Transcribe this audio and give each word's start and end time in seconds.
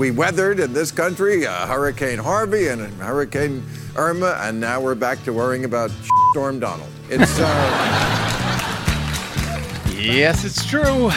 we 0.00 0.10
weathered 0.10 0.60
in 0.60 0.72
this 0.72 0.90
country 0.90 1.46
uh, 1.46 1.66
Hurricane 1.66 2.18
Harvey 2.18 2.68
and 2.68 2.80
Hurricane 2.94 3.62
Irma, 3.96 4.38
and 4.40 4.58
now 4.58 4.80
we're 4.80 4.94
back 4.94 5.22
to 5.24 5.32
worrying 5.34 5.66
about 5.66 5.90
Storm 6.30 6.58
Donald. 6.58 6.88
It's. 7.10 7.38
Uh, 7.38 8.16
Yes, 10.00 10.44
it's 10.44 10.64
true. 10.64 11.10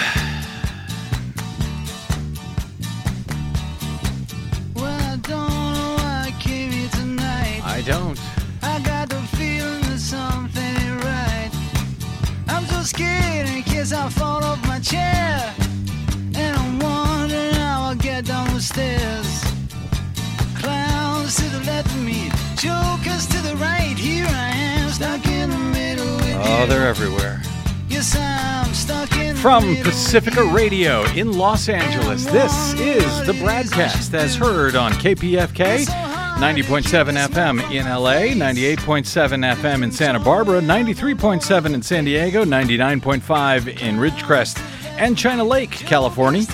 They're 26.73 26.87
everywhere. 26.87 27.39
Yes, 27.87 28.15
I'm 28.17 28.73
stuck 28.73 29.15
in 29.17 29.35
From 29.35 29.75
Pacifica 29.83 30.43
Radio 30.43 31.03
in 31.11 31.37
Los 31.37 31.69
Angeles, 31.69 32.25
this 32.25 32.73
is 32.73 33.27
the 33.27 33.33
BradCast 33.33 34.11
as 34.15 34.35
heard 34.35 34.75
on 34.75 34.91
KPFK 34.93 35.85
90.7 35.85 37.27
FM 37.27 37.61
in 37.71 37.85
LA, 37.85 38.33
98.7 38.33 39.55
FM 39.55 39.83
in 39.83 39.91
Santa 39.91 40.19
Barbara, 40.19 40.61
93.7 40.61 41.75
in 41.75 41.83
San 41.83 42.05
Diego, 42.05 42.43
99.5 42.43 43.67
in 43.79 43.97
Ridgecrest 43.97 44.59
and 44.97 45.15
China 45.15 45.43
Lake, 45.43 45.69
California. 45.69 46.47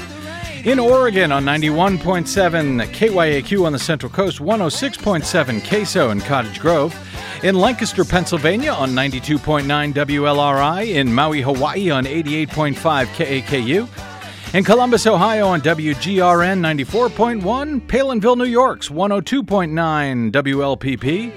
In 0.66 0.80
Oregon 0.80 1.32
on 1.32 1.46
91.7 1.46 2.86
KYAQ 2.88 3.66
on 3.66 3.72
the 3.72 3.80
Central 3.80 4.12
Coast, 4.12 4.40
106.7 4.40 5.66
Queso 5.66 6.10
in 6.10 6.20
Cottage 6.20 6.60
Grove. 6.60 6.94
In 7.42 7.56
Lancaster, 7.56 8.04
Pennsylvania 8.04 8.74
on 8.74 8.92
92.9 8.92 9.94
WLRI. 9.94 10.96
In 10.96 11.14
Maui, 11.14 11.42
Hawaii 11.42 11.90
on 11.90 12.04
88.5 12.04 12.76
KAKU. 13.06 14.54
In 14.54 14.64
Columbus, 14.66 15.08
Ohio 15.08 15.48
on 15.48 15.62
WGRN 15.62 16.60
94.1. 16.60 17.88
Palenville, 17.88 18.36
New 18.36 18.44
York's 18.44 18.90
102.9 18.90 20.32
WLPP. 20.34 21.32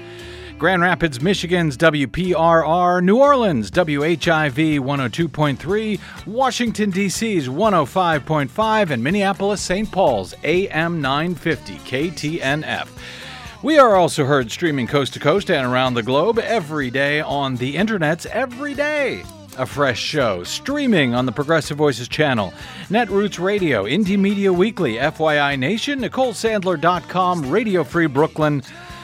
Grand 0.59 0.81
Rapids, 0.81 1.21
Michigan's 1.21 1.77
WPRR, 1.77 3.01
New 3.01 3.17
Orleans, 3.17 3.71
WHIV 3.71 4.79
102.3, 4.79 5.99
Washington, 6.27 6.89
D.C.'s 6.89 7.47
105.5, 7.47 8.89
and 8.89 9.03
Minneapolis, 9.03 9.61
St. 9.61 9.89
Paul's 9.89 10.33
AM 10.43 11.01
950 11.01 11.75
KTNF. 11.75 12.87
We 13.63 13.79
are 13.79 13.95
also 13.95 14.25
heard 14.25 14.51
streaming 14.51 14.87
coast 14.87 15.13
to 15.13 15.21
coast 15.21 15.49
and 15.49 15.65
around 15.65 15.93
the 15.93 16.03
globe 16.03 16.37
every 16.37 16.91
day 16.91 17.21
on 17.21 17.55
the 17.55 17.75
internets 17.75 18.25
every 18.25 18.73
day. 18.73 19.23
A 19.57 19.65
fresh 19.65 20.01
show 20.01 20.43
streaming 20.43 21.15
on 21.15 21.25
the 21.25 21.31
Progressive 21.31 21.77
Voices 21.77 22.09
channel, 22.09 22.53
Netroots 22.89 23.41
Radio, 23.41 23.85
Indie 23.85 24.19
Media 24.19 24.51
Weekly, 24.51 24.95
FYI 24.95 25.57
Nation, 25.57 26.01
NicoleSandler.com, 26.01 27.49
Radio 27.49 27.85
Free 27.85 28.07
Brooklyn, 28.07 28.61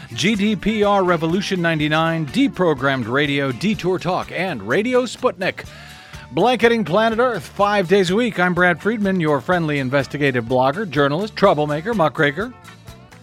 GDPR 0.09 1.07
Revolution 1.07 1.61
99, 1.61 2.25
Deprogrammed 2.25 3.07
Radio, 3.07 3.53
Detour 3.53 3.97
Talk, 3.97 4.29
and 4.33 4.61
Radio 4.67 5.03
Sputnik. 5.03 5.65
Blanketing 6.31 6.83
Planet 6.83 7.19
Earth 7.19 7.43
five 7.43 7.87
days 7.87 8.09
a 8.09 8.15
week. 8.15 8.37
I'm 8.39 8.53
Brad 8.53 8.81
Friedman, 8.81 9.21
your 9.21 9.39
friendly 9.39 9.79
investigative 9.79 10.45
blogger, 10.45 10.87
journalist, 10.87 11.35
troublemaker, 11.35 11.93
muckraker, 11.93 12.53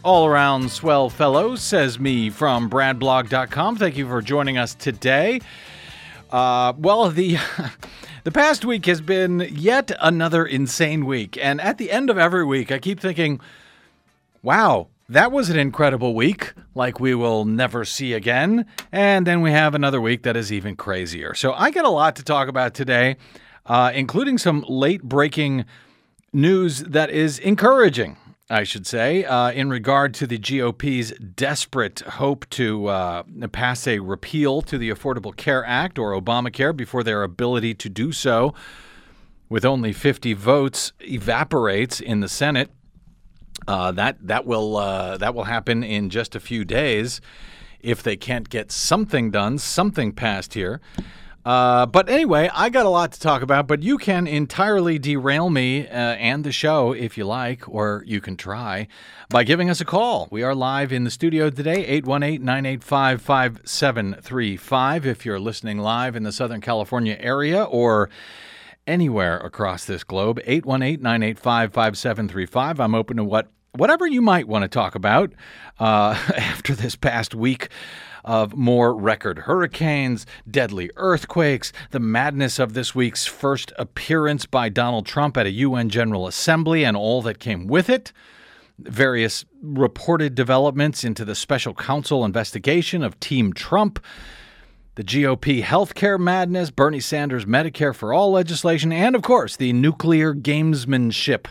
all 0.06 0.24
around 0.24 0.70
swell 0.70 1.10
fellow, 1.10 1.56
says 1.56 1.98
me 1.98 2.30
from 2.30 2.70
bradblog.com. 2.70 3.74
Thank 3.74 3.96
you 3.96 4.06
for 4.06 4.22
joining 4.22 4.56
us 4.56 4.72
today. 4.72 5.40
Uh, 6.30 6.74
well, 6.78 7.10
the 7.10 7.38
the 8.24 8.30
past 8.30 8.64
week 8.64 8.86
has 8.86 9.00
been 9.00 9.40
yet 9.50 9.90
another 9.98 10.46
insane 10.46 11.06
week, 11.06 11.36
and 11.42 11.60
at 11.60 11.78
the 11.78 11.90
end 11.90 12.08
of 12.08 12.18
every 12.18 12.44
week, 12.44 12.70
I 12.70 12.78
keep 12.78 13.00
thinking, 13.00 13.40
"Wow, 14.44 14.86
that 15.08 15.32
was 15.32 15.50
an 15.50 15.58
incredible 15.58 16.14
week, 16.14 16.52
like 16.76 17.00
we 17.00 17.16
will 17.16 17.44
never 17.44 17.84
see 17.84 18.12
again." 18.12 18.64
And 18.92 19.26
then 19.26 19.40
we 19.40 19.50
have 19.50 19.74
another 19.74 20.00
week 20.00 20.22
that 20.22 20.36
is 20.36 20.52
even 20.52 20.76
crazier. 20.76 21.34
So 21.34 21.52
I 21.52 21.72
got 21.72 21.84
a 21.84 21.90
lot 21.90 22.14
to 22.14 22.22
talk 22.22 22.46
about 22.46 22.74
today, 22.74 23.16
uh, 23.66 23.90
including 23.92 24.38
some 24.38 24.64
late 24.68 25.02
breaking 25.02 25.64
news 26.32 26.84
that 26.84 27.10
is 27.10 27.40
encouraging. 27.40 28.18
I 28.48 28.62
should 28.62 28.86
say, 28.86 29.24
uh, 29.24 29.50
in 29.50 29.70
regard 29.70 30.14
to 30.14 30.26
the 30.26 30.38
GOP's 30.38 31.10
desperate 31.18 32.00
hope 32.00 32.48
to 32.50 32.86
uh, 32.86 33.24
pass 33.50 33.88
a 33.88 33.98
repeal 33.98 34.62
to 34.62 34.78
the 34.78 34.88
Affordable 34.90 35.36
Care 35.36 35.64
Act 35.64 35.98
or 35.98 36.12
Obamacare 36.12 36.76
before 36.76 37.02
their 37.02 37.24
ability 37.24 37.74
to 37.74 37.88
do 37.88 38.12
so, 38.12 38.54
with 39.48 39.64
only 39.64 39.92
50 39.92 40.32
votes, 40.34 40.92
evaporates 41.00 42.00
in 42.00 42.20
the 42.20 42.28
Senate. 42.28 42.70
Uh, 43.66 43.90
that 43.90 44.16
that 44.24 44.46
will 44.46 44.76
uh, 44.76 45.16
that 45.16 45.34
will 45.34 45.44
happen 45.44 45.82
in 45.82 46.08
just 46.08 46.36
a 46.36 46.40
few 46.40 46.64
days 46.64 47.20
if 47.80 48.00
they 48.02 48.16
can't 48.16 48.48
get 48.48 48.70
something 48.70 49.30
done, 49.32 49.58
something 49.58 50.12
passed 50.12 50.54
here. 50.54 50.80
Uh, 51.46 51.86
but 51.86 52.08
anyway, 52.08 52.50
I 52.52 52.70
got 52.70 52.86
a 52.86 52.88
lot 52.88 53.12
to 53.12 53.20
talk 53.20 53.40
about, 53.40 53.68
but 53.68 53.80
you 53.80 53.98
can 53.98 54.26
entirely 54.26 54.98
derail 54.98 55.48
me 55.48 55.86
uh, 55.86 55.92
and 55.92 56.42
the 56.42 56.50
show 56.50 56.90
if 56.90 57.16
you 57.16 57.24
like, 57.24 57.68
or 57.68 58.02
you 58.04 58.20
can 58.20 58.36
try 58.36 58.88
by 59.28 59.44
giving 59.44 59.70
us 59.70 59.80
a 59.80 59.84
call. 59.84 60.26
We 60.32 60.42
are 60.42 60.56
live 60.56 60.92
in 60.92 61.04
the 61.04 61.10
studio 61.10 61.48
today, 61.48 61.86
818 61.86 62.44
985 62.44 63.22
5735. 63.22 65.06
If 65.06 65.24
you're 65.24 65.38
listening 65.38 65.78
live 65.78 66.16
in 66.16 66.24
the 66.24 66.32
Southern 66.32 66.60
California 66.60 67.16
area 67.20 67.62
or 67.62 68.10
anywhere 68.88 69.38
across 69.38 69.84
this 69.84 70.02
globe, 70.02 70.40
818 70.46 71.00
985 71.00 71.72
5735. 71.72 72.80
I'm 72.80 72.96
open 72.96 73.18
to 73.18 73.24
what 73.24 73.52
whatever 73.70 74.04
you 74.04 74.20
might 74.20 74.48
want 74.48 74.62
to 74.64 74.68
talk 74.68 74.96
about 74.96 75.32
uh, 75.78 76.18
after 76.36 76.74
this 76.74 76.96
past 76.96 77.36
week 77.36 77.68
of 78.26 78.56
more 78.56 78.94
record 78.94 79.38
hurricanes, 79.40 80.26
deadly 80.50 80.90
earthquakes, 80.96 81.72
the 81.92 82.00
madness 82.00 82.58
of 82.58 82.74
this 82.74 82.94
week's 82.94 83.24
first 83.24 83.72
appearance 83.78 84.44
by 84.44 84.68
Donald 84.68 85.06
Trump 85.06 85.36
at 85.36 85.46
a 85.46 85.50
UN 85.50 85.88
General 85.88 86.26
Assembly 86.26 86.84
and 86.84 86.96
all 86.96 87.22
that 87.22 87.38
came 87.38 87.68
with 87.68 87.88
it, 87.88 88.12
various 88.78 89.44
reported 89.62 90.34
developments 90.34 91.04
into 91.04 91.24
the 91.24 91.36
special 91.36 91.72
counsel 91.72 92.24
investigation 92.24 93.02
of 93.02 93.18
Team 93.20 93.52
Trump. 93.52 94.04
The 94.96 95.04
GOP 95.04 95.62
healthcare 95.62 96.18
madness, 96.18 96.70
Bernie 96.70 97.00
Sanders 97.00 97.44
Medicare 97.44 97.94
for 97.94 98.12
All 98.12 98.32
legislation, 98.32 98.92
and 98.92 99.14
of 99.14 99.22
course, 99.22 99.54
the 99.54 99.72
nuclear 99.74 100.34
gamesmanship 100.34 101.46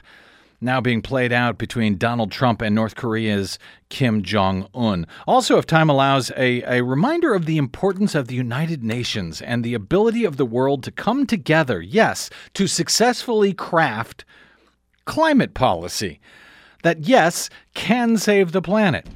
now 0.62 0.82
being 0.82 1.02
played 1.02 1.32
out 1.32 1.58
between 1.58 1.98
Donald 1.98 2.32
Trump 2.32 2.62
and 2.62 2.74
North 2.74 2.96
Korea's 2.96 3.60
Kim 3.90 4.24
Jong 4.24 4.68
un. 4.74 5.06
Also, 5.28 5.58
if 5.58 5.66
time 5.66 5.90
allows, 5.90 6.32
a, 6.38 6.62
a 6.64 6.84
reminder 6.84 7.34
of 7.34 7.46
the 7.46 7.58
importance 7.58 8.16
of 8.16 8.28
the 8.28 8.36
United 8.36 8.84
Nations 8.84 9.42
and 9.42 9.64
the 9.64 9.74
ability 9.74 10.26
of 10.26 10.38
the 10.38 10.46
world 10.46 10.84
to 10.84 10.92
come 10.92 11.26
together, 11.26 11.82
yes, 11.82 12.30
to 12.54 12.68
successfully 12.68 13.54
craft 13.54 14.26
climate 15.06 15.54
policy 15.54 16.20
that, 16.84 17.02
yes, 17.02 17.50
can 17.74 18.18
save 18.18 18.52
the 18.52 18.62
planet. 18.62 19.08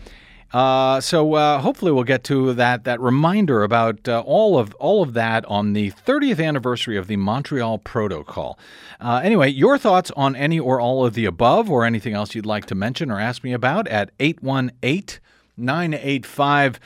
Uh, 0.51 0.99
so 0.99 1.35
uh, 1.35 1.59
hopefully 1.59 1.91
we'll 1.91 2.03
get 2.03 2.23
to 2.23 2.53
that 2.53 2.83
that 2.83 2.99
reminder 2.99 3.63
about 3.63 4.07
uh, 4.07 4.23
all 4.25 4.57
of 4.57 4.73
all 4.75 5.03
of 5.03 5.13
that 5.13 5.45
on 5.45 5.73
the 5.73 5.91
30th 5.91 6.43
anniversary 6.43 6.97
of 6.97 7.07
the 7.07 7.17
Montreal 7.17 7.77
Protocol. 7.77 8.57
Uh, 8.99 9.21
anyway, 9.23 9.49
your 9.49 9.77
thoughts 9.77 10.11
on 10.17 10.35
any 10.35 10.59
or 10.59 10.81
all 10.81 11.05
of 11.05 11.13
the 11.13 11.25
above, 11.25 11.69
or 11.69 11.85
anything 11.85 12.13
else 12.13 12.33
you'd 12.33 12.47
like 12.47 12.65
to 12.65 12.75
mention 12.75 13.11
or 13.11 13.19
ask 13.19 13.43
me 13.43 13.53
about 13.53 13.87
at 13.87 14.09
818 14.19 15.19
985 15.55 16.79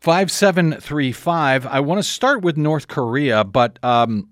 5735. 0.00 1.66
I 1.66 1.80
want 1.80 1.98
to 1.98 2.02
start 2.02 2.42
with 2.42 2.56
North 2.56 2.88
Korea, 2.88 3.44
but. 3.44 3.78
Um, 3.84 4.30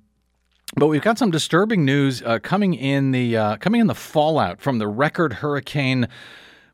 but 0.76 0.88
we've 0.88 1.02
got 1.02 1.18
some 1.18 1.30
disturbing 1.30 1.84
news 1.84 2.20
uh, 2.22 2.40
coming 2.40 2.74
in 2.74 3.12
the 3.12 3.36
uh, 3.36 3.56
coming 3.58 3.80
in 3.80 3.86
the 3.86 3.94
fallout 3.94 4.60
from 4.60 4.78
the 4.78 4.88
record 4.88 5.34
hurricane 5.34 6.08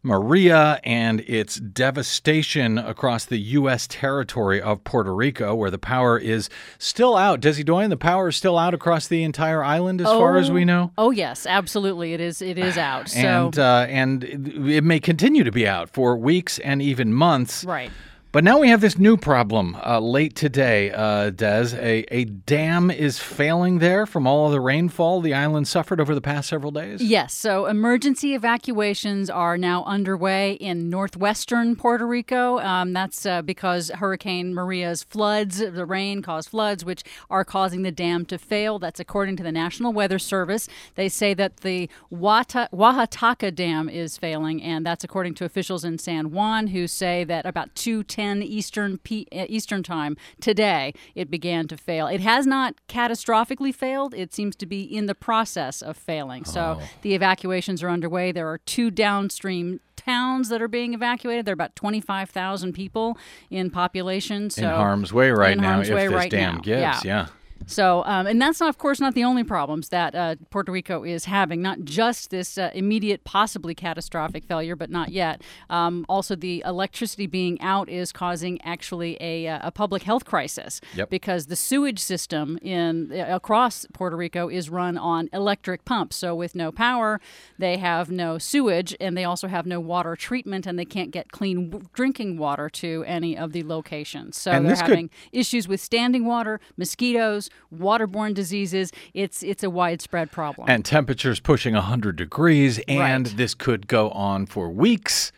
Maria 0.02 0.80
and 0.84 1.20
its 1.20 1.56
devastation 1.56 2.78
across 2.78 3.24
the 3.24 3.38
U.S. 3.38 3.86
territory 3.86 4.60
of 4.60 4.82
Puerto 4.84 5.14
Rico, 5.14 5.54
where 5.54 5.70
the 5.70 5.78
power 5.78 6.18
is 6.18 6.48
still 6.78 7.16
out. 7.16 7.40
Desi 7.40 7.64
Doyen, 7.64 7.90
the 7.90 7.96
power 7.96 8.28
is 8.28 8.36
still 8.36 8.56
out 8.58 8.72
across 8.74 9.08
the 9.08 9.22
entire 9.22 9.62
island, 9.62 10.00
as 10.00 10.06
far 10.06 10.38
as 10.38 10.50
we 10.50 10.64
know. 10.64 10.90
Oh 10.96 11.10
yes, 11.10 11.46
absolutely. 11.46 12.14
It 12.14 12.20
is. 12.20 12.40
It 12.40 12.58
is 12.58 12.78
out. 12.78 13.08
So 13.10 13.18
And 13.18 13.58
uh, 13.58 13.86
and 13.88 14.24
it 14.24 14.84
may 14.84 15.00
continue 15.00 15.44
to 15.44 15.52
be 15.52 15.66
out 15.66 15.90
for 15.90 16.16
weeks 16.16 16.58
and 16.60 16.80
even 16.80 17.12
months. 17.12 17.64
right. 17.64 17.90
But 18.32 18.44
now 18.44 18.60
we 18.60 18.68
have 18.68 18.80
this 18.80 18.96
new 18.96 19.16
problem 19.16 19.76
uh, 19.84 19.98
late 19.98 20.36
today, 20.36 20.92
uh, 20.92 21.30
Des. 21.30 21.74
A, 21.74 22.04
a 22.12 22.24
dam 22.26 22.88
is 22.88 23.18
failing 23.18 23.80
there 23.80 24.06
from 24.06 24.24
all 24.24 24.46
of 24.46 24.52
the 24.52 24.60
rainfall 24.60 25.20
the 25.20 25.34
island 25.34 25.66
suffered 25.66 26.00
over 26.00 26.14
the 26.14 26.20
past 26.20 26.48
several 26.48 26.70
days. 26.70 27.02
Yes, 27.02 27.34
so 27.34 27.66
emergency 27.66 28.34
evacuations 28.34 29.30
are 29.30 29.58
now 29.58 29.82
underway 29.82 30.52
in 30.52 30.88
northwestern 30.88 31.74
Puerto 31.74 32.06
Rico. 32.06 32.60
Um, 32.60 32.92
that's 32.92 33.26
uh, 33.26 33.42
because 33.42 33.88
Hurricane 33.96 34.54
Maria's 34.54 35.02
floods, 35.02 35.58
the 35.58 35.84
rain 35.84 36.22
caused 36.22 36.50
floods, 36.50 36.84
which 36.84 37.02
are 37.30 37.44
causing 37.44 37.82
the 37.82 37.90
dam 37.90 38.24
to 38.26 38.38
fail. 38.38 38.78
That's 38.78 39.00
according 39.00 39.38
to 39.38 39.42
the 39.42 39.50
National 39.50 39.92
Weather 39.92 40.20
Service. 40.20 40.68
They 40.94 41.08
say 41.08 41.34
that 41.34 41.58
the 41.58 41.90
Wata- 42.12 42.70
Guajataca 42.70 43.52
Dam 43.56 43.88
is 43.88 44.16
failing, 44.16 44.62
and 44.62 44.86
that's 44.86 45.02
according 45.02 45.34
to 45.34 45.44
officials 45.44 45.84
in 45.84 45.98
San 45.98 46.30
Juan 46.30 46.68
who 46.68 46.86
say 46.86 47.24
that 47.24 47.44
about 47.44 47.74
210 48.20 48.42
Eastern 48.42 48.98
P- 48.98 49.26
uh, 49.32 49.46
Eastern 49.48 49.82
time 49.82 50.16
today 50.40 50.92
it 51.14 51.30
began 51.30 51.66
to 51.68 51.76
fail. 51.76 52.06
It 52.06 52.20
has 52.20 52.46
not 52.46 52.74
catastrophically 52.88 53.74
failed. 53.74 54.14
It 54.14 54.34
seems 54.34 54.56
to 54.56 54.66
be 54.66 54.82
in 54.82 55.06
the 55.06 55.14
process 55.14 55.82
of 55.82 55.96
failing. 55.96 56.44
So 56.44 56.80
the 57.02 57.14
evacuations 57.14 57.82
are 57.82 57.88
underway. 57.88 58.32
There 58.32 58.48
are 58.48 58.58
two 58.58 58.90
downstream 58.90 59.80
towns 59.96 60.48
that 60.48 60.62
are 60.62 60.68
being 60.68 60.94
evacuated. 60.94 61.44
There 61.44 61.52
are 61.52 61.54
about 61.54 61.76
25,000 61.76 62.72
people 62.72 63.18
in 63.50 63.70
population. 63.70 64.50
So 64.50 64.62
in 64.62 64.68
harm's 64.68 65.12
way 65.12 65.30
right 65.30 65.56
now 65.56 65.80
if 65.80 65.88
this 65.88 66.12
right 66.12 66.30
dam 66.30 66.56
now. 66.56 66.60
gives. 66.60 66.80
Yeah. 66.80 67.00
yeah. 67.04 67.26
So, 67.66 68.02
um, 68.04 68.26
and 68.26 68.40
that's 68.40 68.58
not, 68.60 68.68
of 68.68 68.78
course, 68.78 69.00
not 69.00 69.14
the 69.14 69.22
only 69.24 69.44
problems 69.44 69.90
that 69.90 70.14
uh, 70.14 70.36
Puerto 70.50 70.72
Rico 70.72 71.04
is 71.04 71.26
having. 71.26 71.60
Not 71.62 71.82
just 71.84 72.30
this 72.30 72.56
uh, 72.58 72.70
immediate, 72.74 73.22
possibly 73.24 73.74
catastrophic 73.74 74.44
failure, 74.44 74.74
but 74.74 74.90
not 74.90 75.10
yet. 75.10 75.42
Um, 75.68 76.04
also, 76.08 76.34
the 76.34 76.62
electricity 76.66 77.26
being 77.26 77.60
out 77.60 77.88
is 77.88 78.12
causing 78.12 78.60
actually 78.62 79.16
a, 79.20 79.46
uh, 79.46 79.58
a 79.68 79.70
public 79.70 80.02
health 80.04 80.24
crisis 80.24 80.80
Yep. 80.94 81.10
because 81.10 81.46
the 81.46 81.56
sewage 81.56 81.98
system 81.98 82.58
in 82.62 83.12
uh, 83.12 83.26
across 83.36 83.86
Puerto 83.92 84.16
Rico 84.16 84.48
is 84.48 84.70
run 84.70 84.96
on 84.96 85.28
electric 85.32 85.84
pumps. 85.84 86.16
So, 86.16 86.34
with 86.34 86.54
no 86.54 86.72
power, 86.72 87.20
they 87.58 87.76
have 87.76 88.10
no 88.10 88.38
sewage, 88.38 88.96
and 89.00 89.16
they 89.16 89.24
also 89.24 89.48
have 89.48 89.66
no 89.66 89.80
water 89.80 90.16
treatment, 90.16 90.66
and 90.66 90.78
they 90.78 90.84
can't 90.84 91.10
get 91.10 91.30
clean 91.30 91.70
w- 91.70 91.88
drinking 91.92 92.38
water 92.38 92.68
to 92.70 93.04
any 93.06 93.36
of 93.36 93.52
the 93.52 93.62
locations. 93.62 94.36
So, 94.38 94.50
And 94.52 94.64
they're 94.64 94.72
this 94.72 94.80
could- 94.80 94.88
having 94.90 95.10
issues 95.30 95.68
with 95.68 95.80
standing 95.80 96.24
water, 96.24 96.58
mosquitoes, 96.76 97.49
waterborne 97.74 98.34
diseases. 98.34 98.90
It's 99.14 99.42
it's 99.42 99.62
a 99.62 99.70
widespread 99.70 100.30
problem. 100.30 100.68
And 100.68 100.84
temperatures 100.84 101.40
pushing 101.40 101.74
100 101.74 102.16
degrees, 102.16 102.78
and 102.88 103.26
Right. 103.26 103.36
this 103.36 103.54
could 103.54 103.86
go 103.86 104.10
on 104.10 104.46
for 104.46 104.68
weeks 104.70 105.32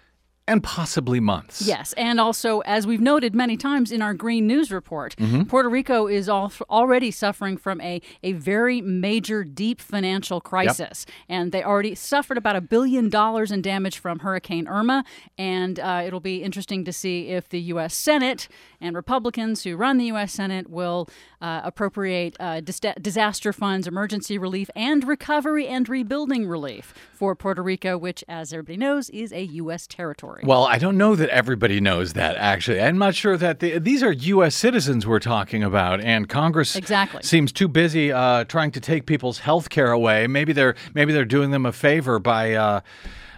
and 0.49 0.61
possibly 0.61 1.21
months. 1.21 1.63
Yes, 1.63 1.93
and 1.93 2.19
also, 2.19 2.61
as 2.61 2.85
we've 2.85 3.01
noted 3.01 3.33
many 3.33 3.57
times 3.57 3.93
in 3.93 4.03
our 4.03 4.13
Green 4.13 4.45
News 4.45 4.73
report, 4.73 5.15
Mm-hmm. 5.17 5.45
Puerto 5.45 5.69
Rico 5.69 6.09
is 6.09 6.29
al- 6.29 6.53
already 6.69 7.13
suffering 7.13 7.57
from 7.57 7.81
a, 7.81 8.03
a 8.25 8.33
very 8.33 8.81
major, 8.81 9.45
deep 9.45 9.81
financial 9.81 10.41
crisis. 10.41 11.07
And 11.29 11.53
they 11.53 11.63
already 11.63 11.95
suffered 11.95 12.37
about 12.37 12.57
a 12.57 12.61
billion 12.61 13.09
dollars 13.09 13.53
in 13.53 13.63
damage 13.63 13.99
from 14.01 14.19
Hurricane 14.19 14.67
Irma. 14.67 15.05
And 15.39 15.79
uh, 15.79 16.03
it'll 16.05 16.19
be 16.21 16.43
interesting 16.43 16.85
to 16.87 16.93
see 16.93 17.29
if 17.29 17.49
the 17.49 17.61
U.S. 17.75 17.95
Senate 17.95 18.49
and 18.81 18.97
Republicans 18.97 19.63
who 19.63 19.77
run 19.77 19.97
the 19.97 20.07
U.S. 20.07 20.33
Senate 20.33 20.69
will 20.69 21.09
uh, 21.43 21.61
appropriate 21.65 22.37
uh, 22.39 22.61
dis- 22.61 22.81
disaster 23.01 23.53
funds, 23.53 23.89
emergency 23.89 24.39
relief, 24.39 24.71
and 24.77 25.03
recovery 25.07 25.67
and 25.67 25.89
rebuilding 25.89 26.47
relief 26.47 26.95
for 27.13 27.35
Puerto 27.35 27.63
Rico, 27.63 27.99
which, 27.99 28.23
as 28.29 28.53
everybody 28.53 28.77
knows, 28.77 29.11
is 29.11 29.33
a 29.33 29.43
U.S. 29.43 29.87
territory. 29.89 30.45
Well, 30.47 30.65
I 30.65 30.79
don't 30.79 30.97
know 30.97 31.17
that 31.17 31.29
everybody 31.31 31.81
knows 31.81 32.13
that, 32.13 32.37
actually. 32.37 32.81
I'm 32.81 32.97
not 32.97 33.17
sure 33.17 33.37
that 33.37 33.59
the, 33.59 33.79
these 33.81 34.03
are 34.05 34.13
U.S. 34.13 34.55
citizens 34.55 35.05
we're 35.07 35.19
talking 35.19 35.65
about, 35.65 36.01
and 36.01 36.29
Congress 36.29 36.77
Exactly. 36.77 37.23
seems 37.25 37.51
too 37.51 37.67
busy 37.69 38.13
uh, 38.13 38.45
trying 38.45 38.71
to 38.71 38.81
take 38.81 39.07
people's 39.07 39.41
health 39.41 39.69
care 39.69 39.91
away. 39.91 40.29
Maybe 40.29 40.53
they're 40.53 40.77
maybe 40.95 41.13
they're 41.13 41.25
doing 41.25 41.51
them 41.51 41.67
a 41.67 41.73
favor 41.73 42.19
by. 42.19 42.55
Uh, 42.55 42.81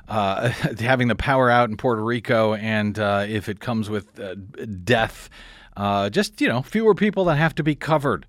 uh, 0.07 0.49
having 0.81 1.09
the 1.09 1.15
power 1.15 1.49
out 1.49 1.71
in 1.71 1.79
Puerto 1.79 2.05
Rico, 2.05 2.53
and 2.53 2.99
uh, 2.99 3.25
if 3.27 3.49
it 3.49 3.59
comes 3.59 3.89
with 3.89 4.21
uh, 4.21 4.35
death, 4.85 5.31
uh, 5.76 6.11
just 6.11 6.41
you 6.41 6.49
know, 6.49 6.62
fewer 6.62 6.94
people 6.94 7.25
that 7.26 7.37
have 7.37 7.55
to 7.56 7.62
be 7.62 7.75
covered 7.75 8.26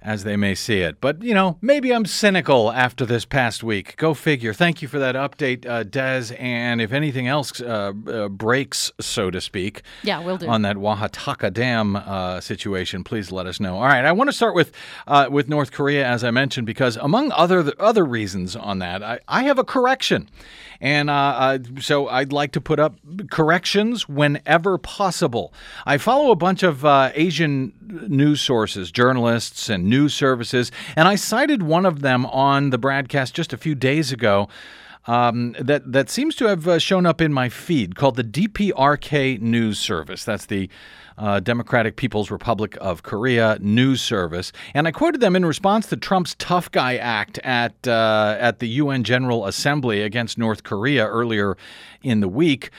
as 0.00 0.22
they 0.24 0.36
may 0.36 0.54
see 0.54 0.78
it. 0.80 1.00
But, 1.00 1.22
you 1.22 1.34
know, 1.34 1.58
maybe 1.60 1.92
I'm 1.92 2.06
cynical 2.06 2.70
after 2.70 3.04
this 3.04 3.24
past 3.24 3.64
week. 3.64 3.96
Go 3.96 4.14
figure. 4.14 4.54
Thank 4.54 4.80
you 4.80 4.86
for 4.88 4.98
that 5.00 5.16
update, 5.16 5.66
uh, 5.66 5.82
Des. 5.82 6.34
And 6.38 6.80
if 6.80 6.92
anything 6.92 7.26
else 7.26 7.60
uh, 7.60 7.92
uh, 8.06 8.28
breaks, 8.28 8.92
so 9.00 9.30
to 9.30 9.40
speak, 9.40 9.82
Yeah, 10.04 10.20
we'll 10.20 10.36
do. 10.38 10.48
on 10.48 10.62
that 10.62 10.76
Guajataca 10.76 11.52
Dam 11.52 11.96
uh, 11.96 12.40
situation, 12.40 13.02
please 13.02 13.32
let 13.32 13.46
us 13.46 13.58
know. 13.58 13.74
All 13.76 13.82
right, 13.82 14.04
I 14.04 14.12
want 14.12 14.28
to 14.28 14.32
start 14.32 14.54
with 14.54 14.70
uh, 15.08 15.26
with 15.30 15.48
North 15.48 15.72
Korea, 15.72 16.06
as 16.06 16.22
I 16.22 16.30
mentioned, 16.30 16.66
because 16.66 16.96
among 16.96 17.32
other 17.32 17.72
other 17.80 18.04
reasons 18.04 18.54
on 18.54 18.78
that, 18.78 19.02
I, 19.02 19.18
I 19.26 19.42
have 19.44 19.58
a 19.58 19.64
correction. 19.64 20.28
And 20.80 21.10
uh, 21.10 21.12
uh, 21.12 21.58
so 21.80 22.06
I'd 22.06 22.32
like 22.32 22.52
to 22.52 22.60
put 22.60 22.78
up 22.78 22.94
corrections 23.32 24.08
whenever 24.08 24.78
possible. 24.78 25.52
I 25.84 25.98
follow 25.98 26.30
a 26.30 26.36
bunch 26.36 26.62
of 26.62 26.84
uh, 26.84 27.10
Asian 27.14 27.72
news 28.08 28.40
sources, 28.40 28.92
journalists, 28.92 29.68
and 29.68 29.87
news 29.88 30.14
services, 30.14 30.70
and 30.96 31.08
I 31.08 31.16
cited 31.16 31.62
one 31.62 31.86
of 31.86 32.00
them 32.02 32.26
on 32.26 32.70
the 32.70 32.78
BradCast 32.78 33.32
just 33.32 33.52
a 33.52 33.56
few 33.56 33.74
days 33.74 34.12
ago 34.12 34.48
um, 35.08 35.56
that 35.58 35.90
that 35.90 36.10
seems 36.10 36.36
to 36.36 36.46
have 36.46 36.68
uh, 36.68 36.78
shown 36.78 37.06
up 37.06 37.20
in 37.20 37.32
my 37.32 37.48
feed 37.48 37.96
called 37.96 38.16
the 38.16 38.24
DPRK 38.24 39.40
News 39.40 39.78
Service. 39.78 40.22
That's 40.24 40.46
the 40.46 40.68
uh, 41.16 41.40
Democratic 41.40 41.96
People's 41.96 42.30
Republic 42.30 42.76
of 42.80 43.02
Korea 43.02 43.58
news 43.60 44.02
service, 44.02 44.52
and 44.74 44.86
I 44.86 44.92
quoted 44.92 45.20
them 45.20 45.34
in 45.34 45.44
response 45.44 45.86
to 45.88 45.96
Trump's 45.96 46.36
Tough 46.38 46.70
Guy 46.70 46.96
Act 46.96 47.38
at 47.38 47.88
uh, 47.88 48.36
at 48.38 48.58
the 48.60 48.68
UN 48.68 49.02
General 49.02 49.46
Assembly 49.46 50.02
against 50.02 50.38
North 50.38 50.62
Korea 50.62 51.06
earlier 51.06 51.56
in 52.02 52.20
the 52.20 52.28
week. 52.28 52.70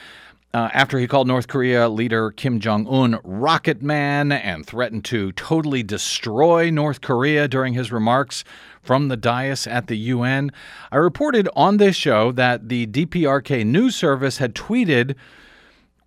Uh, 0.52 0.68
after 0.72 0.98
he 0.98 1.06
called 1.06 1.28
North 1.28 1.46
Korea 1.46 1.88
leader 1.88 2.32
Kim 2.32 2.58
Jong 2.58 2.84
un 2.88 3.20
Rocket 3.22 3.82
Man 3.82 4.32
and 4.32 4.66
threatened 4.66 5.04
to 5.04 5.30
totally 5.32 5.84
destroy 5.84 6.70
North 6.70 7.00
Korea 7.00 7.46
during 7.46 7.74
his 7.74 7.92
remarks 7.92 8.42
from 8.82 9.06
the 9.06 9.16
dais 9.16 9.68
at 9.68 9.86
the 9.86 9.96
UN, 9.96 10.50
I 10.90 10.96
reported 10.96 11.48
on 11.54 11.76
this 11.76 11.94
show 11.94 12.32
that 12.32 12.68
the 12.68 12.88
DPRK 12.88 13.64
news 13.64 13.94
service 13.94 14.38
had 14.38 14.56
tweeted 14.56 15.14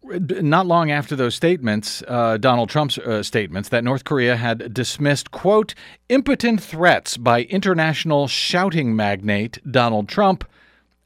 not 0.04 0.68
long 0.68 0.92
after 0.92 1.16
those 1.16 1.36
statements, 1.36 2.04
uh, 2.10 2.36
Donald 2.36 2.70
Trump's 2.70 2.98
uh, 2.98 3.24
statements, 3.24 3.70
that 3.70 3.86
North 3.86 4.04
Korea 4.04 4.36
had 4.36 4.74
dismissed, 4.74 5.32
quote, 5.32 5.74
impotent 6.10 6.62
threats 6.62 7.16
by 7.16 7.44
international 7.44 8.28
shouting 8.28 8.94
magnate 8.96 9.60
Donald 9.72 10.10
Trump 10.10 10.44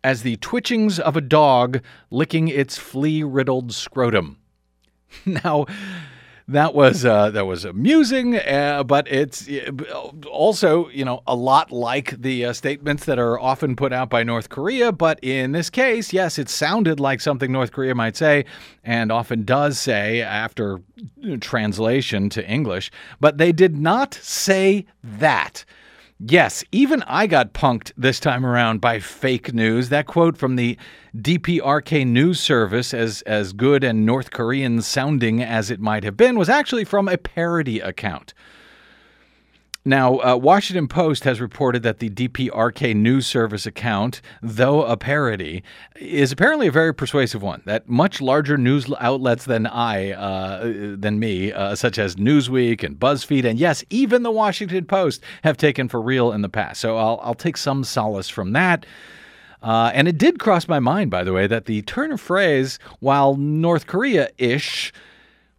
as 0.04 0.22
the 0.22 0.38
twitchings 0.38 1.00
of 1.00 1.18
a 1.18 1.22
dog 1.22 1.82
licking 2.10 2.48
its 2.48 2.78
flea 2.78 3.24
riddled 3.24 3.74
scrotum. 3.74 4.38
now, 5.26 5.66
that 6.50 6.74
was 6.74 7.04
uh, 7.04 7.30
that 7.32 7.46
was 7.46 7.66
amusing, 7.66 8.38
uh, 8.38 8.84
but 8.84 9.06
it's 9.12 9.50
uh, 9.50 10.12
also 10.32 10.88
you 10.90 11.04
know 11.04 11.22
a 11.28 11.36
lot 11.36 11.72
like 11.72 12.22
the 12.22 12.46
uh, 12.46 12.54
statements 12.54 13.04
that 13.06 13.20
are 13.20 13.38
often 13.38 13.76
put 13.76 13.92
out 13.92 14.10
by 14.10 14.24
North 14.24 14.48
Korea. 14.48 14.94
But 14.94 15.22
in 15.22 15.52
this 15.52 15.70
case, 15.70 16.14
yes, 16.14 16.40
it 16.40 16.48
sounded 16.48 17.02
like 17.02 17.20
something 17.20 17.52
North 17.52 17.74
Korea 17.74 17.94
might 17.94 18.16
say, 18.16 18.46
and 18.84 19.12
often 19.12 19.44
does 19.44 19.78
say 19.78 20.22
after 20.22 20.80
translation 21.42 22.30
to 22.30 22.50
English. 22.50 22.92
But 23.20 23.38
they 23.38 23.52
did 23.52 23.76
not 23.76 24.14
say 24.14 24.86
that. 25.04 25.66
Yes, 26.20 26.64
even 26.72 27.04
I 27.04 27.28
got 27.28 27.54
punked 27.54 27.92
this 27.96 28.20
time 28.20 28.44
around 28.44 28.82
by 28.82 29.00
fake 29.00 29.54
news. 29.54 29.90
That 29.90 30.08
quote 30.08 30.36
from 30.36 30.56
the 30.56 30.76
DPRK 31.16 32.08
news 32.08 32.40
service, 32.40 32.92
as, 32.92 33.22
as 33.24 33.54
good 33.54 33.84
and 33.84 34.04
North 34.04 34.32
Korean 34.32 34.82
sounding 34.82 35.44
as 35.44 35.70
it 35.70 35.80
might 35.80 36.04
have 36.04 36.18
been, 36.18 36.36
was 36.36 36.50
actually 36.50 36.86
from 36.86 37.08
a 37.08 37.20
parody 37.20 37.80
account. 37.80 38.34
Now, 39.88 40.18
uh, 40.20 40.36
Washington 40.36 40.90
Post 40.90 41.24
has 41.24 41.40
reported 41.40 41.82
that 41.84 42.00
the 42.00 42.10
DPRK 42.10 42.94
news 42.94 43.26
service 43.26 43.66
account, 43.66 44.20
though 44.42 44.84
a 44.84 44.98
parody, 44.98 45.64
is 45.96 46.34
apparently 46.34 46.68
a 46.68 46.74
very 46.74 46.94
persuasive 46.94 47.42
one. 47.42 47.62
That 47.64 47.88
much 47.88 48.20
larger 48.20 48.58
news 48.58 48.92
outlets 49.00 49.46
than 49.46 49.66
I, 49.66 50.12
uh, 50.12 50.96
than 50.98 51.20
me, 51.20 51.54
uh, 51.54 51.76
such 51.76 51.98
as 51.98 52.18
Newsweek 52.18 52.84
and 52.84 53.00
BuzzFeed, 53.00 53.46
and 53.46 53.58
yes, 53.58 53.82
even 53.90 54.24
the 54.24 54.32
Washington 54.32 54.84
Post, 54.84 55.24
have 55.46 55.56
taken 55.56 55.88
for 55.88 56.02
real 56.02 56.34
in 56.34 56.42
the 56.42 56.50
past. 56.50 56.82
So 56.82 56.98
I'll, 56.98 57.22
I'll 57.24 57.34
take 57.34 57.56
some 57.56 57.86
solace 57.86 58.28
from 58.28 58.52
that. 58.52 58.86
Uh, 59.64 59.92
and 59.94 60.10
it 60.10 60.18
did 60.18 60.38
cross 60.38 60.68
my 60.68 60.80
mind, 60.80 61.12
by 61.12 61.24
the 61.24 61.32
way, 61.32 61.48
that 61.48 61.64
the 61.64 61.82
turn 61.84 62.12
of 62.12 62.20
phrase, 62.20 62.78
while 63.00 63.38
North 63.38 63.88
Korea 63.88 64.32
ish, 64.38 64.92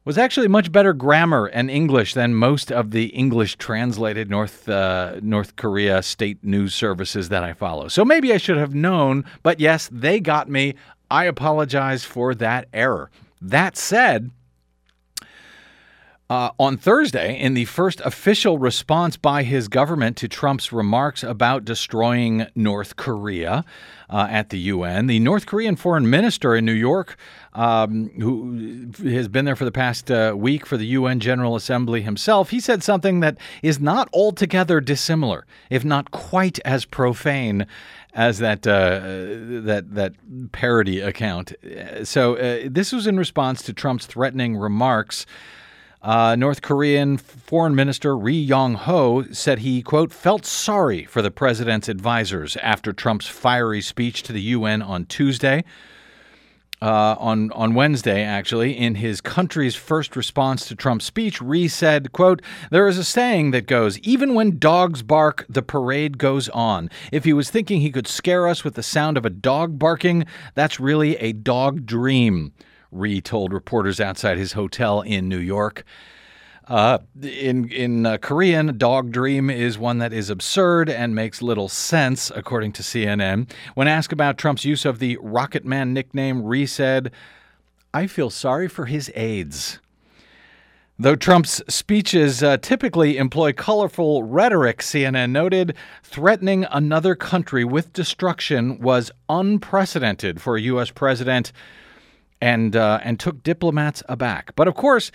was 0.09 0.17
actually 0.17 0.49
much 0.49 0.73
better 0.73 0.95
grammar 0.95 1.45
and 1.49 1.71
English 1.71 2.15
than 2.15 2.35
most 2.35 2.73
of 2.73 2.93
the 2.93 3.09
English 3.09 3.57
translated 3.57 4.31
North 4.31 4.67
uh, 4.67 5.21
North 5.21 5.55
Korea 5.57 6.03
state 6.03 6.43
news 6.43 6.75
services 6.75 7.29
that 7.29 7.45
I 7.45 7.53
follow. 7.53 7.89
So 7.89 8.07
maybe 8.07 8.33
I 8.33 8.39
should 8.39 8.57
have 8.57 8.75
known, 8.75 9.27
but 9.43 9.61
yes, 9.61 9.87
they 9.93 10.19
got 10.19 10.49
me. 10.49 10.77
I 11.11 11.27
apologize 11.27 12.05
for 12.05 12.35
that 12.37 12.69
error. 12.73 13.11
That 13.43 13.77
said, 13.77 14.31
Uh, 16.31 16.51
on 16.59 16.77
Thursday, 16.77 17.41
in 17.41 17.55
the 17.55 17.65
first 17.65 18.03
official 18.03 18.59
response 18.59 19.17
by 19.17 19.43
his 19.43 19.67
government 19.67 20.15
to 20.15 20.29
Trump's 20.29 20.71
remarks 20.71 21.23
about 21.23 21.65
destroying 21.65 22.47
North 22.55 22.97
Korea 22.97 23.65
uh, 24.11 24.27
at 24.29 24.51
the 24.51 24.59
UN, 24.59 25.07
the 25.07 25.21
North 25.21 25.47
Korean 25.47 25.75
foreign 25.75 26.11
minister 26.11 26.55
in 26.55 26.67
New 26.67 26.75
York, 26.75 27.17
um, 27.55 28.11
who 28.21 28.91
has 29.09 29.27
been 29.27 29.47
there 29.47 29.57
for 29.57 29.65
the 29.65 29.73
past 29.73 30.11
uh, 30.11 30.35
week 30.37 30.67
for 30.67 30.77
the 30.77 30.85
UN 30.89 31.19
General 31.19 31.57
Assembly 31.57 32.03
himself, 32.03 32.51
he 32.51 32.61
said 32.61 32.83
something 32.83 33.21
that 33.21 33.39
is 33.63 33.81
not 33.81 34.11
altogether 34.13 34.83
dissimilar, 34.83 35.47
if 35.71 35.83
not 35.83 36.11
quite 36.11 36.59
as 36.63 36.85
profane 36.85 37.67
as 38.13 38.37
that 38.37 38.67
uh, 38.67 39.01
that 39.65 39.95
that 39.95 40.13
parody 40.53 41.01
account. 41.01 41.55
So 42.05 42.37
uh, 42.37 42.69
this 42.71 42.93
was 42.93 43.07
in 43.07 43.17
response 43.17 43.63
to 43.63 43.73
Trump's 43.73 44.05
threatening 44.05 44.59
remarks. 44.59 45.25
Uh, 46.01 46.37
North 46.37 46.63
Korean 46.63 47.17
Foreign 47.17 47.75
Minister 47.75 48.17
Ri 48.17 48.35
Yong 48.35 48.75
Ho 48.75 49.25
said 49.33 49.61
he, 49.61 49.83
quote, 49.83 50.13
felt 50.13 50.47
sorry 50.47 51.05
for 51.05 51.23
the 51.23 51.31
president's 51.31 51.89
advisors 51.89 52.57
after 52.59 52.93
Trump's 52.93 53.27
fiery 53.27 53.81
speech 53.81 54.23
to 54.23 54.33
the 54.33 54.41
UN 54.41 54.81
on 54.81 55.07
Tuesday. 55.07 55.65
Uh, 56.81 57.17
on 57.19 57.51
on 57.51 57.75
Wednesday, 57.75 58.23
actually, 58.23 58.79
in 58.79 58.95
his 58.95 59.21
country's 59.21 59.75
first 59.75 60.15
response 60.15 60.69
to 60.69 60.77
Trump's 60.77 61.07
speech, 61.07 61.41
Ri 61.41 61.67
said, 61.67 62.13
"quote 62.13 62.41
There 62.71 62.87
is 62.87 62.99
a 62.99 63.03
saying 63.03 63.51
that 63.51 63.67
goes: 63.67 63.99
even 63.99 64.33
when 64.35 64.61
dogs 64.61 65.03
bark, 65.03 65.45
the 65.49 65.63
parade 65.63 66.19
goes 66.19 66.49
on. 66.51 66.89
If 67.11 67.25
he 67.25 67.33
was 67.33 67.51
thinking 67.51 67.81
he 67.81 67.91
could 67.91 68.07
scare 68.07 68.47
us 68.47 68.63
with 68.63 68.75
the 68.75 68.85
sound 68.85 69.17
of 69.17 69.27
a 69.27 69.31
dog 69.31 69.77
barking, 69.77 70.25
that's 70.55 70.79
really 70.79 71.17
a 71.17 71.33
dog 71.33 71.85
dream." 71.85 72.53
Ri 72.91 73.21
told 73.21 73.53
reporters 73.53 74.01
outside 74.01 74.39
his 74.39 74.53
hotel 74.53 75.01
in 75.03 75.29
New 75.29 75.39
York. 75.39 75.85
Uh, 76.69 76.99
in 77.23 77.71
in 77.71 78.05
uh, 78.05 78.19
Korean, 78.19 78.77
dog 78.77 79.11
dream 79.11 79.49
is 79.49 79.79
one 79.79 79.99
that 79.99 80.13
is 80.13 80.29
absurd 80.29 80.91
and 80.91 81.15
makes 81.15 81.41
little 81.41 81.69
sense, 81.69 82.31
according 82.35 82.73
to 82.73 82.83
CNN. 82.83 83.51
When 83.75 83.89
asked 83.89 84.13
about 84.13 84.37
Trump's 84.37 84.67
use 84.67 84.85
of 84.85 84.99
the 84.99 85.17
Rocket 85.23 85.65
Man 85.65 85.95
nickname, 85.95 86.43
Ri 86.43 86.67
said, 86.67 87.11
"I 87.95 88.07
feel 88.07 88.29
sorry 88.29 88.69
for 88.69 88.85
his 88.85 89.11
aides." 89.15 89.79
Though 91.01 91.15
Trump's 91.15 91.63
speeches 91.69 92.43
uh, 92.43 92.57
typically 92.57 93.19
employ 93.19 93.53
colorful 93.53 94.25
rhetoric, 94.25 94.81
CNN 94.81 95.31
noted, 95.31 95.77
threatening 96.03 96.67
another 96.73 97.15
country 97.15 97.65
with 97.65 97.93
destruction 97.93 98.81
was 98.81 99.13
unprecedented 99.29 100.41
for 100.41 100.57
a 100.57 100.63
U.S. 100.63 100.91
president 100.91 101.53
and 102.41 102.77
uh, 102.77 103.01
and 103.03 103.19
took 103.19 103.43
diplomats 103.43 104.03
aback. 104.09 104.55
But 104.57 104.69
of 104.69 104.75
course, 104.75 105.11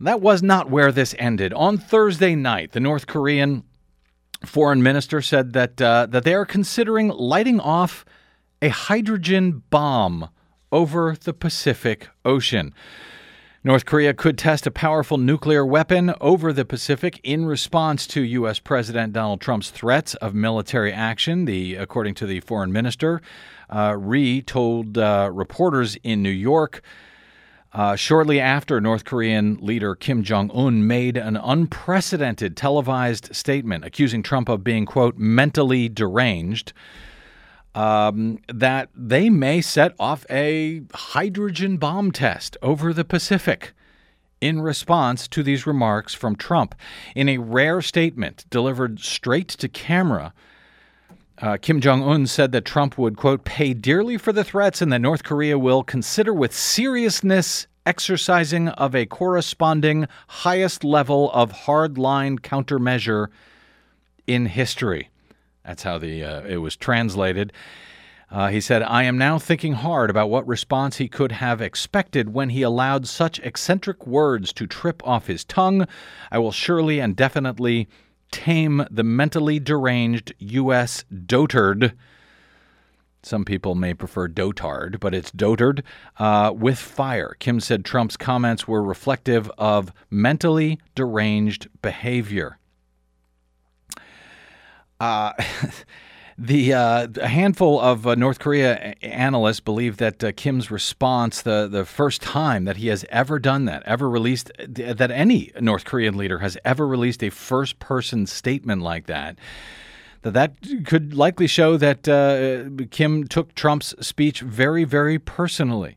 that 0.00 0.20
was 0.20 0.42
not 0.42 0.70
where 0.70 0.92
this 0.92 1.14
ended. 1.18 1.52
On 1.54 1.78
Thursday 1.78 2.34
night, 2.34 2.72
the 2.72 2.80
North 2.80 3.06
Korean 3.06 3.64
foreign 4.44 4.82
minister 4.82 5.22
said 5.22 5.52
that 5.52 5.80
uh, 5.80 6.06
that 6.06 6.24
they 6.24 6.34
are 6.34 6.46
considering 6.46 7.08
lighting 7.08 7.60
off 7.60 8.04
a 8.60 8.68
hydrogen 8.68 9.62
bomb 9.70 10.28
over 10.72 11.16
the 11.22 11.32
Pacific 11.32 12.08
Ocean. 12.24 12.74
North 13.66 13.86
Korea 13.86 14.12
could 14.12 14.36
test 14.36 14.66
a 14.66 14.70
powerful 14.70 15.16
nuclear 15.16 15.64
weapon 15.64 16.12
over 16.20 16.52
the 16.52 16.66
Pacific 16.66 17.18
in 17.22 17.46
response 17.46 18.06
to 18.08 18.20
U.S. 18.20 18.58
President 18.58 19.14
Donald 19.14 19.40
Trump's 19.40 19.70
threats 19.70 20.14
of 20.16 20.34
military 20.34 20.92
action. 20.92 21.46
The, 21.46 21.76
according 21.76 22.12
to 22.16 22.26
the 22.26 22.40
foreign 22.40 22.72
minister, 22.72 23.22
uh, 23.70 23.96
Ri 23.98 24.42
told 24.42 24.98
uh, 24.98 25.30
reporters 25.32 25.96
in 26.02 26.22
New 26.22 26.30
York. 26.30 26.82
Uh, 27.72 27.96
shortly 27.96 28.38
after 28.38 28.80
North 28.80 29.04
Korean 29.04 29.58
leader 29.60 29.96
Kim 29.96 30.22
Jong 30.22 30.48
un 30.54 30.86
made 30.86 31.16
an 31.16 31.36
unprecedented 31.36 32.56
televised 32.56 33.34
statement 33.34 33.84
accusing 33.84 34.22
Trump 34.22 34.48
of 34.48 34.62
being, 34.62 34.86
quote, 34.86 35.18
mentally 35.18 35.88
deranged, 35.88 36.72
um, 37.74 38.38
that 38.46 38.90
they 38.94 39.28
may 39.28 39.60
set 39.60 39.92
off 39.98 40.24
a 40.30 40.82
hydrogen 40.94 41.76
bomb 41.76 42.12
test 42.12 42.56
over 42.62 42.92
the 42.92 43.04
Pacific 43.04 43.72
in 44.40 44.60
response 44.60 45.26
to 45.26 45.42
these 45.42 45.66
remarks 45.66 46.14
from 46.14 46.36
Trump. 46.36 46.74
In 47.16 47.28
a 47.28 47.38
rare 47.38 47.80
statement 47.82 48.44
delivered 48.50 49.00
straight 49.00 49.48
to 49.48 49.68
camera, 49.68 50.32
uh, 51.38 51.56
Kim 51.60 51.80
Jong 51.80 52.02
un 52.02 52.26
said 52.26 52.52
that 52.52 52.64
Trump 52.64 52.96
would, 52.96 53.16
quote, 53.16 53.44
pay 53.44 53.74
dearly 53.74 54.16
for 54.16 54.32
the 54.32 54.44
threats 54.44 54.80
and 54.80 54.92
that 54.92 55.00
North 55.00 55.24
Korea 55.24 55.58
will 55.58 55.82
consider 55.82 56.32
with 56.32 56.54
seriousness 56.54 57.66
exercising 57.86 58.68
of 58.68 58.94
a 58.94 59.06
corresponding 59.06 60.06
highest 60.28 60.84
level 60.84 61.30
of 61.32 61.52
hardline 61.52 62.38
countermeasure 62.38 63.28
in 64.26 64.46
history. 64.46 65.10
That's 65.64 65.82
how 65.82 65.98
the 65.98 66.22
uh, 66.22 66.42
it 66.42 66.58
was 66.58 66.76
translated. 66.76 67.52
Uh, 68.30 68.48
he 68.48 68.60
said, 68.60 68.82
I 68.82 69.04
am 69.04 69.16
now 69.18 69.38
thinking 69.38 69.74
hard 69.74 70.10
about 70.10 70.30
what 70.30 70.46
response 70.46 70.96
he 70.96 71.08
could 71.08 71.32
have 71.32 71.60
expected 71.60 72.32
when 72.32 72.48
he 72.48 72.62
allowed 72.62 73.06
such 73.06 73.38
eccentric 73.40 74.06
words 74.06 74.52
to 74.54 74.66
trip 74.66 75.06
off 75.06 75.26
his 75.26 75.44
tongue. 75.44 75.86
I 76.32 76.38
will 76.38 76.52
surely 76.52 77.00
and 77.00 77.14
definitely 77.14 77.86
tame 78.34 78.84
the 78.90 79.04
mentally 79.04 79.60
deranged 79.60 80.34
U.S. 80.40 81.04
dotard. 81.08 81.92
Some 83.22 83.44
people 83.44 83.76
may 83.76 83.94
prefer 83.94 84.26
dotard, 84.28 84.98
but 84.98 85.14
it's 85.14 85.30
dotard 85.30 85.84
uh, 86.18 86.52
with 86.52 86.76
fire. 86.76 87.36
Kim 87.38 87.60
said 87.60 87.84
Trump's 87.84 88.16
comments 88.16 88.66
were 88.66 88.82
reflective 88.82 89.48
of 89.56 89.92
mentally 90.10 90.80
deranged 90.96 91.68
behavior. 91.80 92.58
Uh, 94.98 95.32
The 96.36 96.72
uh, 96.72 97.06
a 97.20 97.28
handful 97.28 97.80
of 97.80 98.06
uh, 98.08 98.16
North 98.16 98.40
Korea 98.40 98.94
analysts 99.02 99.60
believe 99.60 99.98
that 99.98 100.24
uh, 100.24 100.32
Kim's 100.34 100.68
response, 100.68 101.40
the 101.42 101.68
the 101.68 101.84
first 101.84 102.22
time 102.22 102.64
that 102.64 102.78
he 102.78 102.88
has 102.88 103.04
ever 103.08 103.38
done 103.38 103.66
that, 103.66 103.84
ever 103.84 104.10
released 104.10 104.50
that 104.58 105.10
any 105.12 105.52
North 105.60 105.84
Korean 105.84 106.16
leader 106.16 106.40
has 106.40 106.58
ever 106.64 106.88
released 106.88 107.22
a 107.22 107.30
first 107.30 107.78
person 107.78 108.26
statement 108.26 108.82
like 108.82 109.06
that, 109.06 109.38
that 110.22 110.32
that 110.34 110.54
could 110.84 111.14
likely 111.14 111.46
show 111.46 111.76
that 111.76 112.08
uh, 112.08 112.84
Kim 112.90 113.28
took 113.28 113.54
Trump's 113.54 113.94
speech 114.04 114.40
very 114.40 114.82
very 114.82 115.20
personally. 115.20 115.96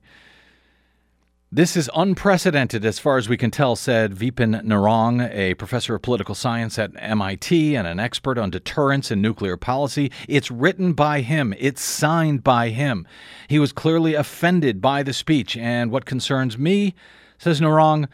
This 1.50 1.78
is 1.78 1.90
unprecedented 1.96 2.84
as 2.84 3.00
far 3.00 3.16
as 3.18 3.30
we 3.30 3.38
can 3.38 3.52
tell, 3.52 3.78
said 3.78 4.14
Vipin 4.14 4.62
Narang, 4.66 5.34
a 5.34 5.54
professor 5.54 5.96
of 5.96 6.02
political 6.02 6.36
science 6.36 6.78
at 6.78 6.92
MIT 6.98 7.74
and 7.74 7.88
an 7.88 8.02
expert 8.02 8.38
on 8.38 8.50
deterrence 8.50 9.12
and 9.12 9.22
nuclear 9.22 9.56
policy. 9.56 10.12
It's 10.28 10.52
written 10.52 10.92
by 10.92 11.22
him, 11.22 11.54
it's 11.58 11.82
signed 11.82 12.44
by 12.44 12.68
him. 12.70 13.08
He 13.48 13.60
was 13.60 13.72
clearly 13.72 14.14
offended 14.14 14.82
by 14.82 15.04
the 15.04 15.14
speech. 15.14 15.56
And 15.56 15.90
what 15.90 16.04
concerns 16.04 16.58
me, 16.58 16.96
says 17.38 17.62
Narang, 17.62 18.10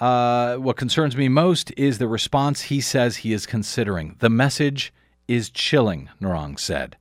uh, 0.00 0.56
what 0.56 0.78
concerns 0.78 1.14
me 1.18 1.28
most 1.28 1.74
is 1.76 1.98
the 1.98 2.08
response 2.08 2.62
he 2.62 2.80
says 2.80 3.18
he 3.18 3.34
is 3.34 3.44
considering. 3.44 4.16
The 4.20 4.30
message 4.30 4.90
is 5.28 5.50
chilling, 5.50 6.08
Narang 6.18 6.58
said. 6.58 6.96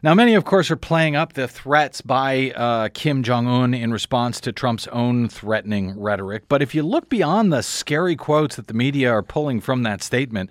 Now, 0.00 0.14
many, 0.14 0.34
of 0.34 0.44
course, 0.44 0.70
are 0.70 0.76
playing 0.76 1.16
up 1.16 1.32
the 1.32 1.48
threats 1.48 2.00
by 2.00 2.52
uh, 2.52 2.88
Kim 2.94 3.24
Jong 3.24 3.48
un 3.48 3.74
in 3.74 3.92
response 3.92 4.40
to 4.42 4.52
Trump's 4.52 4.86
own 4.88 5.28
threatening 5.28 5.98
rhetoric. 5.98 6.44
But 6.48 6.62
if 6.62 6.72
you 6.72 6.84
look 6.84 7.08
beyond 7.08 7.52
the 7.52 7.62
scary 7.62 8.14
quotes 8.14 8.56
that 8.56 8.68
the 8.68 8.74
media 8.74 9.10
are 9.10 9.24
pulling 9.24 9.60
from 9.60 9.82
that 9.82 10.00
statement, 10.02 10.50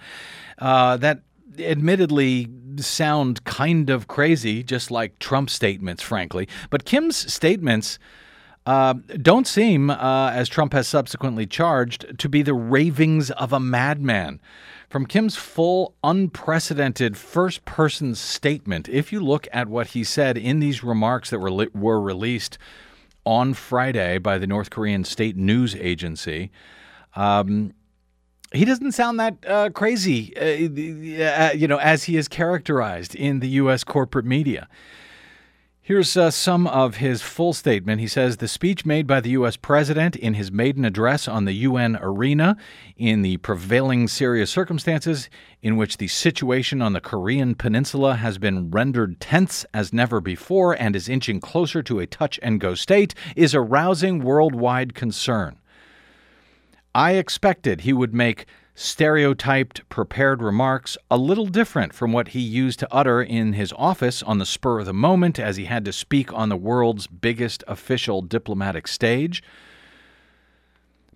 uh, 0.58 0.98
that 0.98 1.22
admittedly 1.58 2.50
sound 2.78 3.44
kind 3.46 3.90
of 3.90 4.08
crazy, 4.08 4.64
just 4.64 4.92
like 4.92 5.18
Trump's 5.20 5.54
statements, 5.54 6.04
frankly. 6.04 6.48
But 6.70 6.86
Kim's 6.86 7.32
statements. 7.32 8.00
Uh, 8.66 8.96
don't 9.22 9.48
seem, 9.48 9.90
uh, 9.90 10.32
as 10.34 10.50
Trump 10.50 10.74
has 10.74 10.90
subsequently 10.90 11.46
charged, 11.46 12.20
to 12.20 12.28
be 12.28 12.42
the 12.42 12.54
ravings 12.54 13.32
of 13.32 13.54
a 13.54 13.62
madman. 13.62 14.42
From 14.90 15.06
Kim's 15.06 15.36
full, 15.36 15.96
unprecedented 16.02 17.18
first 17.18 17.66
person 17.66 18.16
statement, 18.16 18.88
if 18.88 19.12
you 19.12 19.20
look 19.20 19.48
at 19.52 19.68
what 19.68 19.88
he 19.88 20.04
said 20.06 20.38
in 20.38 20.62
these 20.62 20.82
remarks 20.82 21.30
that 21.30 21.40
were, 21.40 21.52
li- 21.52 21.68
were 21.74 22.00
released 22.00 22.58
on 23.26 23.54
Friday 23.54 24.18
by 24.18 24.38
the 24.38 24.48
North 24.48 24.70
Korean 24.70 25.04
state 25.04 25.36
news 25.36 25.76
agency, 25.76 26.52
um, 27.18 27.74
he 28.54 28.64
doesn't 28.64 28.94
sound 28.94 29.20
that 29.20 29.36
uh, 29.46 29.70
crazy, 29.72 30.34
uh, 30.38 31.24
uh 31.24 31.52
you 31.54 31.68
know, 31.68 31.80
as 31.80 32.06
he 32.06 32.16
is 32.16 32.30
characterized 32.30 33.14
in 33.14 33.42
the 33.42 33.50
U.S. 33.50 33.84
corporate 33.84 34.26
media. 34.26 34.70
Here's 35.88 36.18
uh, 36.18 36.32
some 36.32 36.68
of 36.68 36.98
his 36.98 37.22
full 37.22 37.54
statement. 37.54 38.02
He 38.02 38.10
says 38.10 38.36
the 38.36 38.50
speech 38.50 38.86
made 38.86 39.08
by 39.08 39.22
the 39.22 39.30
U.S. 39.30 39.56
president 39.56 40.18
in 40.18 40.34
his 40.34 40.52
maiden 40.52 40.84
address 40.84 41.30
on 41.30 41.46
the 41.46 41.54
UN 41.54 41.98
arena 42.02 42.58
in 42.98 43.22
the 43.22 43.38
prevailing 43.38 44.10
serious 44.10 44.52
circumstances 44.52 45.30
in 45.62 45.78
which 45.78 45.96
the 45.96 46.10
situation 46.10 46.82
on 46.82 46.92
the 46.92 47.00
Korean 47.00 47.56
peninsula 47.56 48.16
has 48.16 48.38
been 48.38 48.70
rendered 48.70 49.22
tense 49.22 49.66
as 49.74 49.94
never 49.94 50.20
before 50.20 50.74
and 50.74 50.94
is 50.94 51.08
inching 51.08 51.40
closer 51.40 51.82
to 51.84 52.00
a 52.00 52.06
touch 52.06 52.38
and 52.44 52.60
go 52.60 52.76
state 52.76 53.16
is 53.38 53.56
arousing 53.56 54.20
worldwide 54.20 54.94
concern. 54.94 55.58
I 56.94 57.14
expected 57.14 57.80
he 57.80 57.94
would 57.94 58.14
make 58.14 58.46
stereotyped, 58.80 59.90
prepared 59.90 60.40
remarks 60.40 61.00
a 61.10 61.18
little 61.18 61.48
different 61.48 61.96
from 61.96 62.14
what 62.14 62.28
he 62.30 62.40
used 62.40 62.78
to 62.78 62.88
utter 62.94 63.24
in 63.24 63.54
his 63.54 63.74
office 63.76 64.22
on 64.22 64.38
the 64.38 64.46
spur 64.46 64.80
of 64.80 64.86
the 64.86 64.94
moment 64.94 65.40
as 65.40 65.58
he 65.58 65.66
had 65.66 65.84
to 65.84 65.92
speak 65.92 66.32
on 66.32 66.50
the 66.50 66.56
world's 66.56 67.08
biggest 67.08 67.64
official 67.68 68.22
diplomatic 68.22 68.88
stage. 68.88 69.42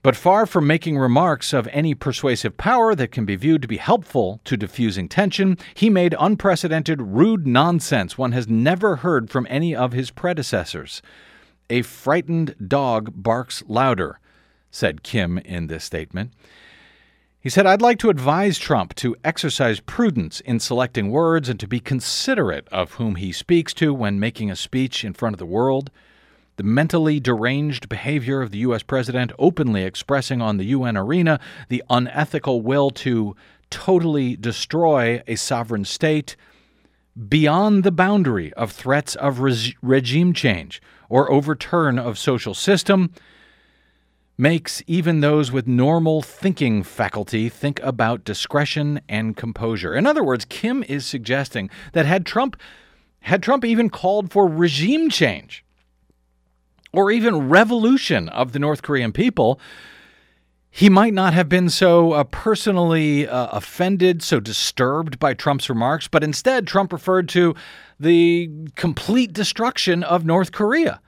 But 0.02 0.16
far 0.16 0.48
from 0.48 0.66
making 0.66 0.98
remarks 0.98 1.54
of 1.54 1.68
any 1.68 1.94
persuasive 1.94 2.58
power 2.58 2.96
that 2.96 3.12
can 3.12 3.26
be 3.26 3.36
viewed 3.36 3.62
to 3.62 3.68
be 3.68 3.78
helpful 3.78 4.42
to 4.46 4.58
diffusing 4.58 5.08
tension, 5.08 5.56
he 5.76 5.88
made 5.88 6.16
unprecedented, 6.20 7.00
rude 7.00 7.46
nonsense 7.46 8.18
one 8.18 8.32
has 8.32 8.48
never 8.48 8.96
heard 8.96 9.30
from 9.30 9.46
any 9.52 9.76
of 9.76 9.94
his 9.94 10.10
predecessors. 10.10 11.04
A 11.70 11.84
frightened 11.84 12.56
dog 12.68 13.12
barks 13.14 13.62
louder, 13.68 14.20
said 14.72 15.04
Kim 15.04 15.38
in 15.38 15.68
this 15.68 15.84
statement. 15.84 16.32
He 17.42 17.50
said, 17.50 17.66
I'd 17.66 17.82
like 17.82 17.98
to 18.00 18.12
advise 18.12 18.60
Trump 18.60 18.94
to 18.96 19.16
exercise 19.24 19.80
prudence 19.80 20.42
in 20.42 20.60
selecting 20.60 21.10
words 21.10 21.50
and 21.50 21.60
to 21.60 21.68
be 21.68 21.80
considerate 21.80 22.68
of 22.72 22.94
whom 22.94 23.16
he 23.16 23.32
speaks 23.32 23.74
to 23.76 23.96
when 23.96 24.20
making 24.20 24.52
a 24.52 24.56
speech 24.56 25.04
in 25.04 25.14
front 25.14 25.34
of 25.34 25.40
the 25.40 25.46
world. 25.48 25.90
The 26.58 26.64
mentally 26.64 27.20
deranged 27.20 27.90
behavior 27.90 28.44
of 28.44 28.52
the 28.52 28.60
U.S. 28.60 28.84
president, 28.84 29.32
openly 29.40 29.84
expressing 29.84 30.40
on 30.40 30.58
the 30.58 30.66
UN 30.66 30.96
arena 30.96 31.40
the 31.68 31.84
unethical 31.90 32.62
will 32.62 32.92
to 32.92 33.36
totally 33.72 34.36
destroy 34.36 35.24
a 35.26 35.36
sovereign 35.36 35.86
state 35.86 36.36
beyond 37.28 37.84
the 37.84 37.92
boundary 37.92 38.54
of 38.54 38.72
threats 38.72 39.16
of 39.16 39.40
re- 39.40 39.76
regime 39.82 40.34
change 40.34 40.80
or 41.10 41.32
overturn 41.32 41.98
of 41.98 42.20
social 42.20 42.54
system 42.54 43.12
makes 44.42 44.82
even 44.88 45.22
those 45.22 45.52
with 45.52 45.68
normal 45.68 46.24
thinking 46.24 46.82
faculty 46.82 47.48
think 47.48 47.80
about 47.84 48.24
discretion 48.24 49.00
and 49.08 49.38
composure. 49.38 49.94
In 49.94 50.08
other 50.08 50.24
words, 50.24 50.46
Kim 50.46 50.84
is 50.90 51.06
suggesting 51.06 51.70
that 51.94 52.08
had 52.08 52.26
Trump 52.26 52.60
had 53.26 53.44
Trump 53.44 53.64
even 53.64 53.88
called 53.88 54.32
for 54.32 54.48
regime 54.48 55.12
change 55.12 55.64
or 56.92 57.12
even 57.12 57.50
revolution 57.50 58.30
of 58.30 58.52
the 58.52 58.58
North 58.58 58.82
Korean 58.82 59.12
people, 59.12 59.60
he 60.72 60.90
might 60.90 61.14
not 61.14 61.36
have 61.36 61.48
been 61.48 61.70
so 61.70 62.14
uh, 62.14 62.24
personally 62.24 63.28
uh, 63.28 63.46
offended, 63.52 64.24
so 64.24 64.40
disturbed 64.40 65.20
by 65.20 65.36
Trump's 65.36 65.70
remarks, 65.70 66.08
but 66.08 66.24
instead 66.24 66.66
Trump 66.66 66.92
referred 66.92 67.30
to 67.30 67.54
the 68.00 68.50
complete 68.76 69.34
destruction 69.34 70.02
of 70.02 70.26
North 70.26 70.52
Korea. 70.52 71.00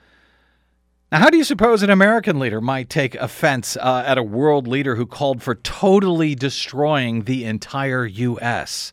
Now, 1.13 1.19
how 1.19 1.29
do 1.29 1.37
you 1.37 1.43
suppose 1.43 1.83
an 1.83 1.91
American 1.91 2.39
leader 2.39 2.59
might 2.59 2.89
take 2.89 3.13
offense 3.13 3.77
uh, 3.77 4.03
at 4.03 4.17
a 4.17 4.23
world 4.23 4.67
leader 4.67 4.95
who 4.95 5.05
called 5.05 5.43
for 5.43 5.53
totally 5.53 6.33
destroying 6.33 7.25
the 7.25 7.45
entire 7.45 8.03
U.S.? 8.03 8.91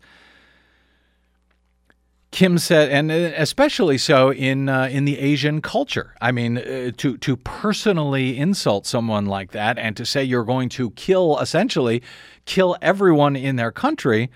Kim 2.31 2.59
said, 2.59 2.91
and 2.91 3.11
uh, 3.11 3.33
especially 3.39 3.97
so 3.97 4.35
in 4.35 4.69
uh, 4.69 4.89
in 4.93 5.07
the 5.07 5.19
Asian 5.19 5.62
culture. 5.62 6.15
I 6.21 6.31
mean, 6.31 6.59
uh, 6.59 6.91
to 6.99 7.17
to 7.17 7.37
personally 7.39 8.37
insult 8.37 8.85
someone 8.85 9.25
like 9.25 9.53
that 9.53 9.79
and 9.79 9.97
to 9.97 10.05
say 10.05 10.23
you're 10.23 10.45
going 10.45 10.69
to 10.71 10.91
kill, 10.91 11.39
essentially, 11.39 12.03
kill 12.45 12.77
everyone 12.83 13.35
in 13.35 13.57
their 13.57 13.73
country. 13.73 14.31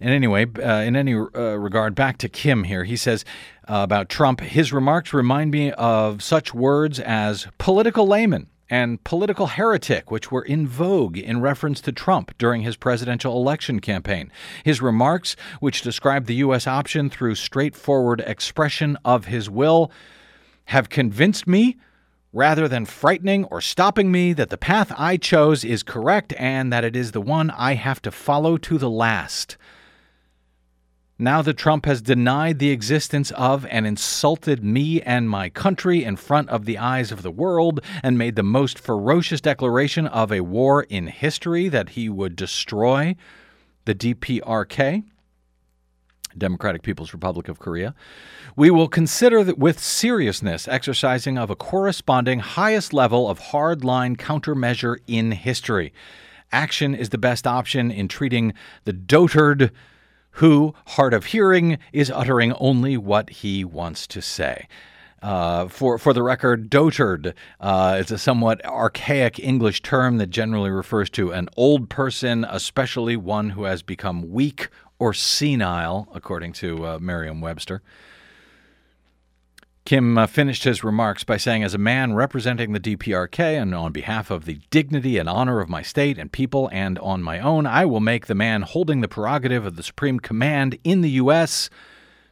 And 0.00 0.10
anyway, 0.10 0.46
uh, 0.46 0.80
in 0.80 0.96
any 0.96 1.14
uh, 1.14 1.58
regard, 1.58 1.94
back 1.94 2.16
to 2.18 2.28
Kim 2.28 2.64
here. 2.64 2.84
He 2.84 2.96
says 2.96 3.24
uh, 3.68 3.80
about 3.82 4.08
Trump, 4.08 4.40
his 4.40 4.72
remarks 4.72 5.12
remind 5.12 5.50
me 5.50 5.72
of 5.72 6.22
such 6.22 6.54
words 6.54 6.98
as 6.98 7.46
political 7.58 8.06
layman 8.06 8.48
and 8.70 9.02
political 9.02 9.48
heretic, 9.48 10.10
which 10.10 10.30
were 10.30 10.44
in 10.44 10.66
vogue 10.66 11.18
in 11.18 11.40
reference 11.40 11.80
to 11.82 11.92
Trump 11.92 12.32
during 12.38 12.62
his 12.62 12.76
presidential 12.76 13.36
election 13.36 13.80
campaign. 13.80 14.30
His 14.64 14.80
remarks, 14.80 15.34
which 15.58 15.82
describe 15.82 16.26
the 16.26 16.36
U.S. 16.36 16.66
option 16.66 17.10
through 17.10 17.34
straightforward 17.34 18.20
expression 18.24 18.96
of 19.04 19.26
his 19.26 19.50
will, 19.50 19.90
have 20.66 20.88
convinced 20.88 21.48
me 21.48 21.76
rather 22.32 22.68
than 22.68 22.86
frightening 22.86 23.44
or 23.46 23.60
stopping 23.60 24.12
me, 24.12 24.32
that 24.32 24.50
the 24.50 24.56
path 24.56 24.92
I 24.96 25.16
chose 25.16 25.64
is 25.64 25.82
correct 25.82 26.32
and 26.38 26.72
that 26.72 26.84
it 26.84 26.94
is 26.94 27.10
the 27.10 27.20
one 27.20 27.50
I 27.50 27.74
have 27.74 28.00
to 28.02 28.12
follow 28.12 28.56
to 28.58 28.78
the 28.78 28.88
last. 28.88 29.56
Now 31.20 31.42
that 31.42 31.58
Trump 31.58 31.84
has 31.84 32.00
denied 32.00 32.60
the 32.60 32.70
existence 32.70 33.30
of 33.32 33.66
and 33.66 33.86
insulted 33.86 34.64
me 34.64 35.02
and 35.02 35.28
my 35.28 35.50
country 35.50 36.02
in 36.02 36.16
front 36.16 36.48
of 36.48 36.64
the 36.64 36.78
eyes 36.78 37.12
of 37.12 37.20
the 37.20 37.30
world 37.30 37.80
and 38.02 38.16
made 38.16 38.36
the 38.36 38.42
most 38.42 38.78
ferocious 38.78 39.42
declaration 39.42 40.06
of 40.06 40.32
a 40.32 40.40
war 40.40 40.84
in 40.84 41.08
history 41.08 41.68
that 41.68 41.90
he 41.90 42.08
would 42.08 42.36
destroy 42.36 43.16
the 43.84 43.94
DPRK, 43.94 45.04
Democratic 46.38 46.80
People's 46.80 47.12
Republic 47.12 47.48
of 47.48 47.58
Korea, 47.58 47.94
we 48.56 48.70
will 48.70 48.88
consider 48.88 49.44
with 49.52 49.78
seriousness 49.78 50.66
exercising 50.66 51.36
of 51.36 51.50
a 51.50 51.56
corresponding 51.56 52.38
highest 52.38 52.94
level 52.94 53.28
of 53.28 53.40
hardline 53.40 54.16
countermeasure 54.16 54.96
in 55.06 55.32
history. 55.32 55.92
Action 56.50 56.94
is 56.94 57.10
the 57.10 57.18
best 57.18 57.46
option 57.46 57.90
in 57.90 58.08
treating 58.08 58.54
the 58.84 58.94
dotard 58.94 59.70
who, 60.32 60.74
hard 60.86 61.14
of 61.14 61.26
hearing, 61.26 61.78
is 61.92 62.10
uttering 62.10 62.52
only 62.54 62.96
what 62.96 63.30
he 63.30 63.64
wants 63.64 64.06
to 64.08 64.22
say. 64.22 64.68
Uh, 65.22 65.68
for 65.68 65.98
for 65.98 66.14
the 66.14 66.22
record, 66.22 66.70
dotard 66.70 67.34
uh, 67.60 67.96
is 68.00 68.10
a 68.10 68.16
somewhat 68.16 68.64
archaic 68.64 69.38
English 69.38 69.82
term 69.82 70.16
that 70.16 70.30
generally 70.30 70.70
refers 70.70 71.10
to 71.10 71.30
an 71.30 71.48
old 71.56 71.90
person, 71.90 72.46
especially 72.48 73.16
one 73.16 73.50
who 73.50 73.64
has 73.64 73.82
become 73.82 74.30
weak 74.30 74.68
or 74.98 75.12
senile, 75.12 76.08
according 76.14 76.52
to 76.52 76.86
uh, 76.86 76.98
Merriam-Webster. 77.00 77.82
Kim 79.84 80.18
uh, 80.18 80.26
finished 80.26 80.64
his 80.64 80.84
remarks 80.84 81.24
by 81.24 81.36
saying, 81.36 81.64
As 81.64 81.74
a 81.74 81.78
man 81.78 82.14
representing 82.14 82.72
the 82.72 82.80
DPRK 82.80 83.60
and 83.60 83.74
on 83.74 83.92
behalf 83.92 84.30
of 84.30 84.44
the 84.44 84.60
dignity 84.70 85.18
and 85.18 85.28
honor 85.28 85.60
of 85.60 85.68
my 85.68 85.82
state 85.82 86.18
and 86.18 86.30
people 86.30 86.68
and 86.72 86.98
on 86.98 87.22
my 87.22 87.40
own, 87.40 87.66
I 87.66 87.86
will 87.86 88.00
make 88.00 88.26
the 88.26 88.34
man 88.34 88.62
holding 88.62 89.00
the 89.00 89.08
prerogative 89.08 89.66
of 89.66 89.76
the 89.76 89.82
supreme 89.82 90.20
command 90.20 90.78
in 90.84 91.00
the 91.00 91.10
U.S. 91.10 91.70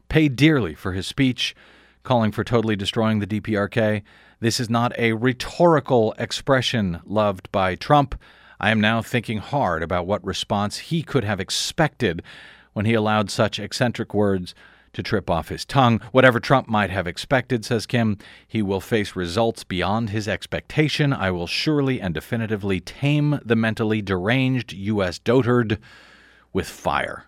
pay 0.07 0.29
dearly 0.29 0.75
for 0.75 0.93
his 0.93 1.07
speech 1.07 1.55
calling 2.03 2.31
for 2.31 2.43
totally 2.43 2.75
destroying 2.75 3.19
the 3.19 3.27
DPRK. 3.27 4.03
This 4.39 4.59
is 4.59 4.69
not 4.69 4.97
a 4.97 5.13
rhetorical 5.13 6.15
expression 6.17 7.01
loved 7.05 7.51
by 7.51 7.75
Trump. 7.75 8.19
I 8.59 8.71
am 8.71 8.81
now 8.81 9.01
thinking 9.01 9.39
hard 9.39 9.83
about 9.83 10.07
what 10.07 10.25
response 10.25 10.77
he 10.77 11.03
could 11.03 11.23
have 11.23 11.39
expected 11.39 12.21
when 12.73 12.85
he 12.85 12.93
allowed 12.93 13.29
such 13.29 13.59
eccentric 13.59 14.13
words 14.13 14.55
to 14.93 15.03
trip 15.03 15.29
off 15.29 15.49
his 15.49 15.65
tongue. 15.65 15.99
Whatever 16.11 16.39
Trump 16.39 16.67
might 16.67 16.89
have 16.89 17.07
expected, 17.07 17.65
says 17.65 17.85
Kim, 17.85 18.17
he 18.47 18.61
will 18.61 18.81
face 18.81 19.15
results 19.15 19.63
beyond 19.63 20.09
his 20.09 20.27
expectation. 20.27 21.13
I 21.13 21.31
will 21.31 21.47
surely 21.47 22.01
and 22.01 22.13
definitively 22.13 22.79
tame 22.79 23.39
the 23.43 23.55
mentally 23.55 24.01
deranged 24.01 24.73
U.S. 24.73 25.19
dotard 25.19 25.79
with 26.53 26.67
fire. 26.67 27.25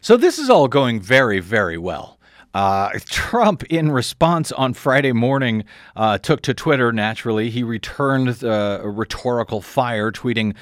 So 0.00 0.16
this 0.16 0.38
is 0.38 0.50
all 0.50 0.68
going 0.68 1.00
very, 1.00 1.40
very 1.40 1.78
well. 1.78 2.18
Uh, 2.52 2.90
Trump, 3.06 3.64
in 3.64 3.90
response 3.90 4.52
on 4.52 4.74
Friday 4.74 5.12
morning, 5.12 5.64
uh, 5.96 6.18
took 6.18 6.40
to 6.42 6.54
Twitter 6.54 6.92
naturally. 6.92 7.50
He 7.50 7.62
returned 7.62 8.44
uh, 8.44 8.80
a 8.82 8.88
rhetorical 8.88 9.60
fire, 9.60 10.12
tweeting, 10.12 10.54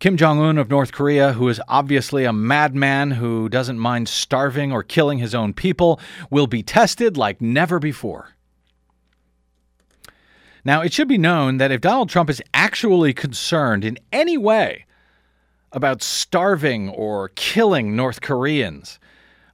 Kim 0.00 0.16
Jong 0.16 0.40
un 0.40 0.56
of 0.56 0.70
North 0.70 0.92
Korea, 0.92 1.34
who 1.34 1.46
is 1.50 1.60
obviously 1.68 2.24
a 2.24 2.32
madman 2.32 3.10
who 3.10 3.50
doesn't 3.50 3.78
mind 3.78 4.08
starving 4.08 4.72
or 4.72 4.82
killing 4.82 5.18
his 5.18 5.34
own 5.34 5.52
people, 5.52 6.00
will 6.30 6.46
be 6.46 6.62
tested 6.62 7.18
like 7.18 7.42
never 7.42 7.78
before. 7.78 8.30
Now, 10.64 10.80
it 10.80 10.94
should 10.94 11.06
be 11.06 11.18
known 11.18 11.58
that 11.58 11.70
if 11.70 11.82
Donald 11.82 12.08
Trump 12.08 12.30
is 12.30 12.40
actually 12.54 13.12
concerned 13.12 13.84
in 13.84 13.98
any 14.10 14.38
way 14.38 14.86
about 15.70 16.02
starving 16.02 16.88
or 16.88 17.28
killing 17.34 17.94
North 17.94 18.22
Koreans, 18.22 18.98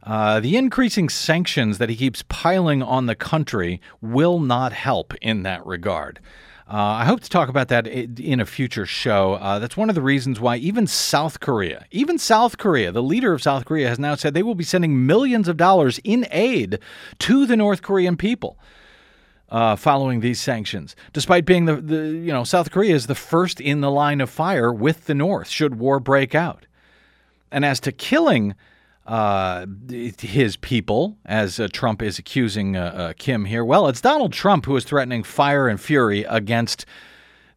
uh, 0.05 0.39
the 0.39 0.57
increasing 0.57 1.09
sanctions 1.09 1.79
that 1.79 1.89
he 1.89 1.97
keeps 1.97 2.23
piling 2.29 2.85
on 2.85 3.07
the 3.07 3.17
country 3.17 3.81
will 4.01 4.39
not 4.39 4.73
help 4.73 5.13
in 5.21 5.43
that 5.43 5.67
regard. 5.67 6.21
Uh, 6.69 6.75
I 6.75 7.05
hope 7.05 7.21
to 7.21 7.31
talk 7.31 7.49
about 7.49 7.69
that 7.69 7.87
in 7.87 8.41
a 8.41 8.47
future 8.47 8.87
show. 8.87 9.35
Uh, 9.35 9.61
that's 9.61 9.77
one 9.77 9.89
of 9.89 9.95
the 9.95 10.03
reasons 10.03 10.41
why 10.41 10.57
even 10.57 10.89
South 10.89 11.39
Korea, 11.39 11.87
even 11.93 12.19
South 12.19 12.59
Korea, 12.59 12.91
the 12.91 13.05
leader 13.05 13.33
of 13.33 13.41
South 13.41 13.65
Korea 13.65 13.89
has 13.89 14.01
now 14.01 14.17
said 14.17 14.35
they 14.35 14.43
will 14.43 14.57
be 14.57 14.65
sending 14.65 15.07
millions 15.07 15.47
of 15.47 15.57
dollars 15.57 16.01
in 16.03 16.27
aid 16.33 16.81
to 17.21 17.47
the 17.47 17.57
North 17.57 17.83
Korean 17.83 18.17
people. 18.17 18.59
Uh, 19.49 19.77
following 19.77 20.19
these 20.19 20.41
sanctions, 20.41 20.97
despite 21.13 21.45
being 21.45 21.67
the, 21.67 21.77
the 21.77 22.09
you 22.09 22.33
know 22.33 22.43
South 22.43 22.73
Korea 22.73 22.97
is 22.97 23.07
the 23.07 23.15
first 23.15 23.61
in 23.61 23.81
the 23.81 23.93
line 23.93 24.21
of 24.21 24.29
fire 24.29 24.73
with 24.73 25.05
the 25.05 25.15
North 25.15 25.49
should 25.49 25.77
war 25.77 26.01
break 26.01 26.35
out, 26.35 26.67
and 27.53 27.65
as 27.65 27.79
to 27.79 27.93
killing 27.93 28.57
uh, 29.07 29.67
his 29.89 30.57
people, 30.57 31.17
as 31.25 31.61
uh, 31.61 31.69
Trump 31.73 32.03
is 32.03 32.19
accusing 32.19 32.77
uh, 32.77 32.81
uh, 32.83 33.13
Kim 33.17 33.45
here. 33.45 33.65
Well, 33.65 33.87
it's 33.89 34.01
Donald 34.01 34.33
Trump 34.33 34.67
who 34.67 34.77
is 34.77 34.85
threatening 34.85 35.23
fire 35.23 35.69
and 35.69 35.81
fury 35.81 36.25
against 36.25 36.85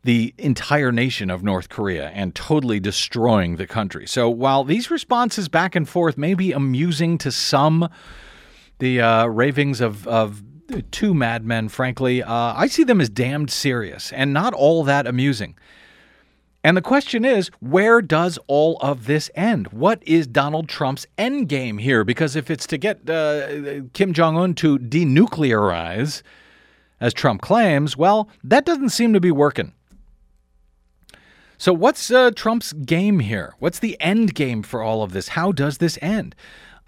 the 0.04 0.34
entire 0.38 0.92
nation 0.92 1.30
of 1.30 1.44
North 1.44 1.68
Korea 1.68 2.10
and 2.10 2.34
totally 2.34 2.80
destroying 2.80 3.58
the 3.58 3.68
country. 3.68 4.08
So 4.08 4.30
while 4.30 4.64
these 4.64 4.90
responses 4.90 5.50
back 5.50 5.76
and 5.76 5.90
forth 5.90 6.18
may 6.18 6.36
be 6.36 6.52
amusing 6.52 7.18
to 7.20 7.32
some, 7.32 7.90
the 8.78 9.02
uh, 9.02 9.26
ravings 9.26 9.82
of, 9.82 10.08
of 10.08 10.42
two 10.92 11.14
madmen, 11.14 11.68
frankly, 11.70 12.24
uh, 12.24 12.54
I 12.56 12.68
see 12.68 12.84
them 12.84 13.02
as 13.02 13.10
damned 13.10 13.52
serious 13.52 14.14
and 14.14 14.32
not 14.32 14.54
all 14.54 14.84
that 14.84 15.06
amusing. 15.06 15.56
And 16.64 16.76
the 16.76 16.82
question 16.82 17.24
is, 17.24 17.50
where 17.62 18.02
does 18.02 18.38
all 18.48 18.78
of 18.82 19.06
this 19.06 19.32
end? 19.34 19.70
What 19.70 20.04
is 20.06 20.28
Donald 20.28 20.68
Trump's 20.68 21.08
end 21.18 21.48
game 21.48 21.78
here? 21.78 22.04
Because 22.04 22.36
if 22.36 22.52
it's 22.52 22.68
to 22.68 22.78
get 22.78 23.10
uh, 23.10 23.82
Kim 23.94 24.12
Jong 24.12 24.38
un 24.38 24.54
to 24.56 24.78
denuclearize, 24.78 26.22
as 27.00 27.14
Trump 27.14 27.42
claims, 27.42 27.96
well, 27.96 28.30
that 28.44 28.66
doesn't 28.66 28.90
seem 28.90 29.14
to 29.14 29.22
be 29.22 29.32
working. 29.32 29.74
So, 31.58 31.74
what's 31.74 32.10
uh, 32.12 32.32
Trump's 32.32 32.72
game 32.74 33.20
here? 33.20 33.54
What's 33.60 33.80
the 33.80 34.00
end 34.00 34.34
game 34.34 34.64
for 34.64 34.82
all 34.82 35.04
of 35.04 35.12
this? 35.12 35.30
How 35.30 35.52
does 35.52 35.80
this 35.80 35.98
end? 36.02 36.36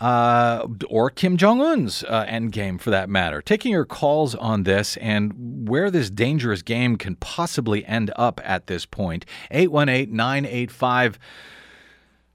Uh, 0.02 0.66
or 0.90 1.12
Kim 1.12 1.38
Jong 1.38 1.62
Un's 1.62 2.04
uh, 2.04 2.26
end 2.28 2.52
game 2.52 2.80
for 2.80 2.90
that 2.90 3.08
matter. 3.08 3.40
Taking 3.40 3.72
your 3.72 3.86
calls 3.86 4.34
on 4.34 4.64
this 4.64 4.98
and 4.98 5.70
where 5.70 5.92
this 5.92 6.10
dangerous 6.10 6.64
game 6.64 6.98
can 6.98 7.16
possibly 7.18 7.86
end 7.86 8.12
up 8.16 8.42
at 8.44 8.66
this 8.66 8.88
point. 8.88 9.26
818 9.52 10.14
985 10.16 11.20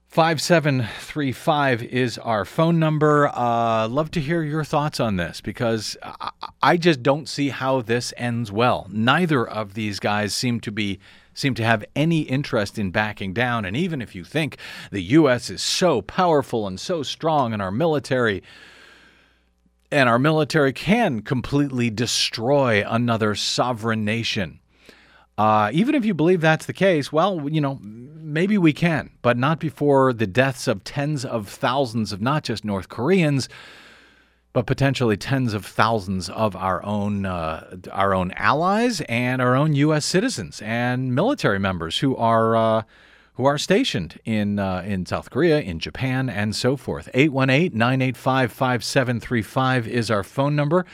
5735 0.07 1.83
is 1.83 2.17
our 2.19 2.45
phone 2.45 2.79
number. 2.79 3.27
Uh, 3.27 3.89
love 3.89 4.09
to 4.11 4.21
hear 4.21 4.41
your 4.41 4.63
thoughts 4.63 5.01
on 5.01 5.17
this 5.17 5.41
because 5.41 5.97
I, 6.01 6.31
I 6.61 6.77
just 6.77 7.03
don't 7.03 7.27
see 7.27 7.49
how 7.49 7.81
this 7.81 8.13
ends 8.15 8.49
well. 8.49 8.87
Neither 8.89 9.45
of 9.45 9.73
these 9.73 9.99
guys 9.99 10.33
seem 10.33 10.61
to 10.61 10.71
be 10.71 10.99
seem 11.37 11.53
to 11.53 11.63
have 11.63 11.85
any 11.95 12.21
interest 12.21 12.79
in 12.79 12.89
backing 12.89 13.31
down. 13.31 13.63
And 13.63 13.77
even 13.77 14.01
if 14.01 14.15
you 14.15 14.23
think 14.23 14.57
the 14.91 15.01
U.S. 15.01 15.51
is 15.51 15.61
so 15.61 16.01
powerful 16.01 16.65
and 16.65 16.79
so 16.79 17.03
strong 17.03 17.53
in 17.53 17.61
our 17.61 17.71
military, 17.71 18.41
and 19.91 20.09
our 20.09 20.17
military 20.17 20.73
can 20.73 21.21
completely 21.21 21.89
destroy 21.91 22.83
another 22.87 23.35
sovereign 23.35 24.03
nation. 24.03 24.59
Uh, 25.37 25.69
even 25.71 25.93
if 25.93 26.03
you 26.03 26.15
believe 26.15 26.41
that's 26.41 26.65
the 26.65 26.73
case, 26.73 27.11
well, 27.11 27.47
you 27.47 27.61
know, 27.61 27.77
maybe 27.83 28.57
we 28.57 28.73
can, 28.73 29.11
but 29.21 29.37
not 29.37 29.59
before 29.59 30.11
the 30.13 30.25
deaths 30.25 30.67
of 30.67 30.83
tens 30.83 31.23
of 31.23 31.47
thousands 31.47 32.11
of 32.11 32.19
not 32.19 32.43
just 32.43 32.65
North 32.65 32.89
Koreans, 32.89 33.47
but 34.57 34.65
potentially 34.65 35.15
tens 35.15 35.53
of 35.53 35.63
thousands 35.63 36.31
of 36.31 36.55
our 36.55 36.83
own 36.83 37.27
uh, 37.27 37.77
our 37.91 38.15
own 38.15 38.31
allies 38.31 39.01
and 39.01 39.39
our 39.39 39.55
own 39.55 39.75
U.S. 39.75 40.03
citizens 40.03 40.63
and 40.63 41.13
military 41.13 41.59
members 41.59 41.99
who 41.99 42.15
are 42.15 42.55
uh, 42.55 42.81
who 43.35 43.45
are 43.45 43.59
stationed 43.59 44.19
in 44.25 44.57
uh, 44.57 44.81
in 44.83 45.05
South 45.05 45.29
Korea, 45.29 45.59
in 45.59 45.77
Japan, 45.77 46.27
and 46.27 46.55
so 46.55 46.75
forth. 46.75 47.07
818-985-5735 47.13 49.85
is 49.85 50.09
our 50.09 50.23
phone 50.23 50.55
number. 50.55 50.87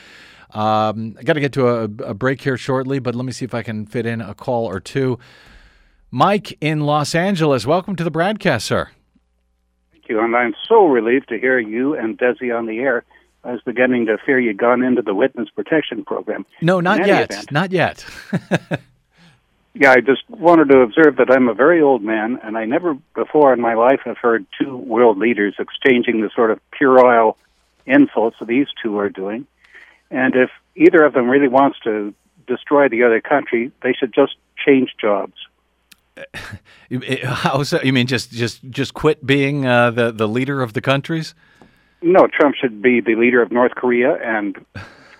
Um, 0.50 1.16
I 1.18 1.22
got 1.22 1.32
to 1.32 1.40
get 1.40 1.54
to 1.54 1.68
a, 1.68 1.84
a 1.84 2.12
break 2.12 2.42
here 2.42 2.58
shortly, 2.58 2.98
but 2.98 3.14
let 3.14 3.24
me 3.24 3.32
see 3.32 3.46
if 3.46 3.54
I 3.54 3.62
can 3.62 3.86
fit 3.86 4.04
in 4.04 4.20
a 4.20 4.34
call 4.34 4.66
or 4.66 4.78
two. 4.78 5.18
Mike 6.10 6.58
in 6.60 6.80
Los 6.80 7.14
Angeles, 7.14 7.64
welcome 7.64 7.96
to 7.96 8.04
the 8.04 8.10
BradCast, 8.10 8.60
sir. 8.60 8.90
Thank 9.90 10.10
you, 10.10 10.20
and 10.20 10.36
I'm 10.36 10.54
so 10.68 10.84
relieved 10.84 11.30
to 11.30 11.38
hear 11.38 11.58
you 11.58 11.94
and 11.94 12.18
Desi 12.18 12.54
on 12.54 12.66
the 12.66 12.80
air. 12.80 13.06
I 13.44 13.52
was 13.52 13.60
beginning 13.62 14.06
to 14.06 14.16
fear 14.24 14.38
you'd 14.40 14.56
gone 14.56 14.82
into 14.82 15.02
the 15.02 15.14
witness 15.14 15.48
protection 15.50 16.04
program. 16.04 16.46
No, 16.62 16.80
not 16.80 17.06
yet. 17.06 17.30
event- 17.30 17.52
Not 17.52 17.72
yet. 17.72 18.04
Yeah, 19.76 19.90
I 19.90 19.96
just 20.00 20.22
wanted 20.30 20.68
to 20.68 20.78
observe 20.82 21.16
that 21.16 21.32
I'm 21.32 21.48
a 21.48 21.52
very 21.54 21.82
old 21.82 22.00
man, 22.00 22.38
and 22.44 22.56
I 22.56 22.64
never 22.64 22.94
before 23.16 23.52
in 23.52 23.60
my 23.60 23.74
life 23.74 23.98
have 24.04 24.16
heard 24.18 24.46
two 24.56 24.76
world 24.76 25.18
leaders 25.18 25.56
exchanging 25.58 26.20
the 26.20 26.30
sort 26.32 26.52
of 26.52 26.60
puerile 26.70 27.36
insults 27.84 28.36
that 28.38 28.46
these 28.46 28.68
two 28.80 28.96
are 28.98 29.08
doing. 29.08 29.48
And 30.12 30.36
if 30.36 30.50
either 30.76 31.02
of 31.04 31.12
them 31.12 31.28
really 31.28 31.48
wants 31.48 31.80
to 31.82 32.14
destroy 32.46 32.88
the 32.88 33.02
other 33.02 33.20
country, 33.20 33.72
they 33.82 33.92
should 33.94 34.14
just 34.14 34.36
change 34.64 34.94
jobs. 35.00 35.34
You- 36.88 37.00
How 37.24 37.62
so? 37.64 37.80
You 37.82 37.92
mean 37.92 38.06
just 38.06 38.30
just 38.30 38.62
just 38.70 38.94
quit 38.94 39.26
being 39.26 39.66
uh, 39.66 39.90
the 39.90 40.12
the 40.12 40.28
leader 40.28 40.62
of 40.62 40.72
the 40.74 40.80
countries? 40.80 41.34
No, 42.04 42.26
Trump 42.26 42.54
should 42.54 42.82
be 42.82 43.00
the 43.00 43.14
leader 43.14 43.40
of 43.40 43.50
North 43.50 43.74
Korea, 43.74 44.18
and 44.22 44.62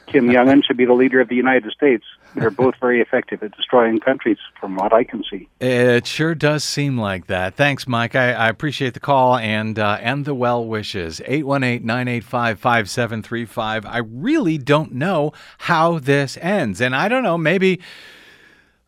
Kim 0.06 0.30
Jong 0.30 0.50
Un 0.50 0.62
should 0.62 0.76
be 0.76 0.84
the 0.84 0.92
leader 0.92 1.18
of 1.18 1.30
the 1.30 1.34
United 1.34 1.72
States. 1.72 2.04
They're 2.34 2.50
both 2.50 2.74
very 2.78 3.00
effective 3.00 3.42
at 3.42 3.56
destroying 3.56 4.00
countries, 4.00 4.36
from 4.60 4.76
what 4.76 4.92
I 4.92 5.02
can 5.02 5.24
see. 5.30 5.48
It 5.60 6.06
sure 6.06 6.34
does 6.34 6.62
seem 6.62 6.98
like 6.98 7.28
that. 7.28 7.54
Thanks, 7.54 7.88
Mike. 7.88 8.14
I, 8.14 8.32
I 8.32 8.50
appreciate 8.50 8.92
the 8.92 9.00
call 9.00 9.38
and 9.38 9.78
uh, 9.78 9.96
and 10.02 10.26
the 10.26 10.34
well 10.34 10.66
wishes. 10.66 11.22
818-985-5735. 11.26 13.86
I 13.86 13.98
really 13.98 14.58
don't 14.58 14.92
know 14.92 15.32
how 15.58 15.98
this 15.98 16.36
ends. 16.42 16.82
And 16.82 16.94
I 16.94 17.08
don't 17.08 17.22
know, 17.22 17.38
maybe 17.38 17.80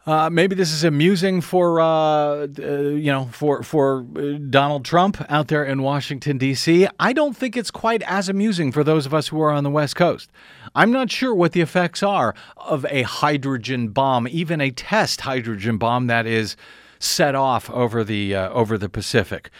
uh, 0.07 0.31
maybe 0.31 0.55
this 0.55 0.73
is 0.73 0.85
amusing 0.85 1.41
for 1.41 1.81
uh, 1.81 1.87
uh, 1.87 2.47
you 2.47 3.11
know 3.11 3.29
for 3.33 3.65
for 3.65 4.07
uh, 4.17 4.39
Donald 4.49 4.85
Trump 4.85 5.25
out 5.29 5.49
there 5.49 5.65
in 5.65 5.83
Washington 5.83 6.39
D.C. 6.39 6.87
I 7.01 7.13
don't 7.13 7.37
think 7.37 7.57
it's 7.57 7.73
quite 7.73 8.03
as 8.03 8.29
amusing 8.29 8.71
for 8.71 8.85
those 8.85 9.05
of 9.05 9.13
us 9.13 9.29
who 9.29 9.41
are 9.41 9.51
on 9.51 9.65
the 9.65 9.71
West 9.71 9.97
Coast. 9.97 10.31
I'm 10.77 10.93
not 10.93 11.11
sure 11.11 11.35
what 11.35 11.53
the 11.53 11.61
effects 11.61 12.05
are 12.05 12.35
of 12.57 12.87
a 12.89 13.03
hydrogen 13.03 13.89
bomb, 13.89 14.29
even 14.29 14.61
a 14.61 14.71
test 14.71 15.23
hydrogen 15.23 15.77
bomb 15.77 16.07
that 16.07 16.25
is 16.25 16.57
set 17.01 17.35
off 17.35 17.69
over 17.71 18.05
the 18.05 18.35
uh, 18.35 18.51
over 18.51 18.79
the 18.79 18.89
Pacific. 18.89 19.51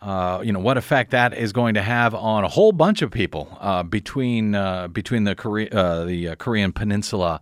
Uh, 0.00 0.40
you 0.44 0.52
know 0.52 0.60
what 0.60 0.76
effect 0.76 1.10
that 1.10 1.34
is 1.34 1.52
going 1.52 1.74
to 1.74 1.82
have 1.82 2.14
on 2.14 2.44
a 2.44 2.48
whole 2.48 2.72
bunch 2.72 3.02
of 3.02 3.10
people 3.10 3.56
uh, 3.60 3.82
between 3.82 4.54
uh, 4.54 4.86
between 4.86 5.24
the 5.24 5.34
Korea, 5.34 5.68
uh, 5.70 6.04
the 6.04 6.36
Korean 6.36 6.70
Peninsula 6.70 7.40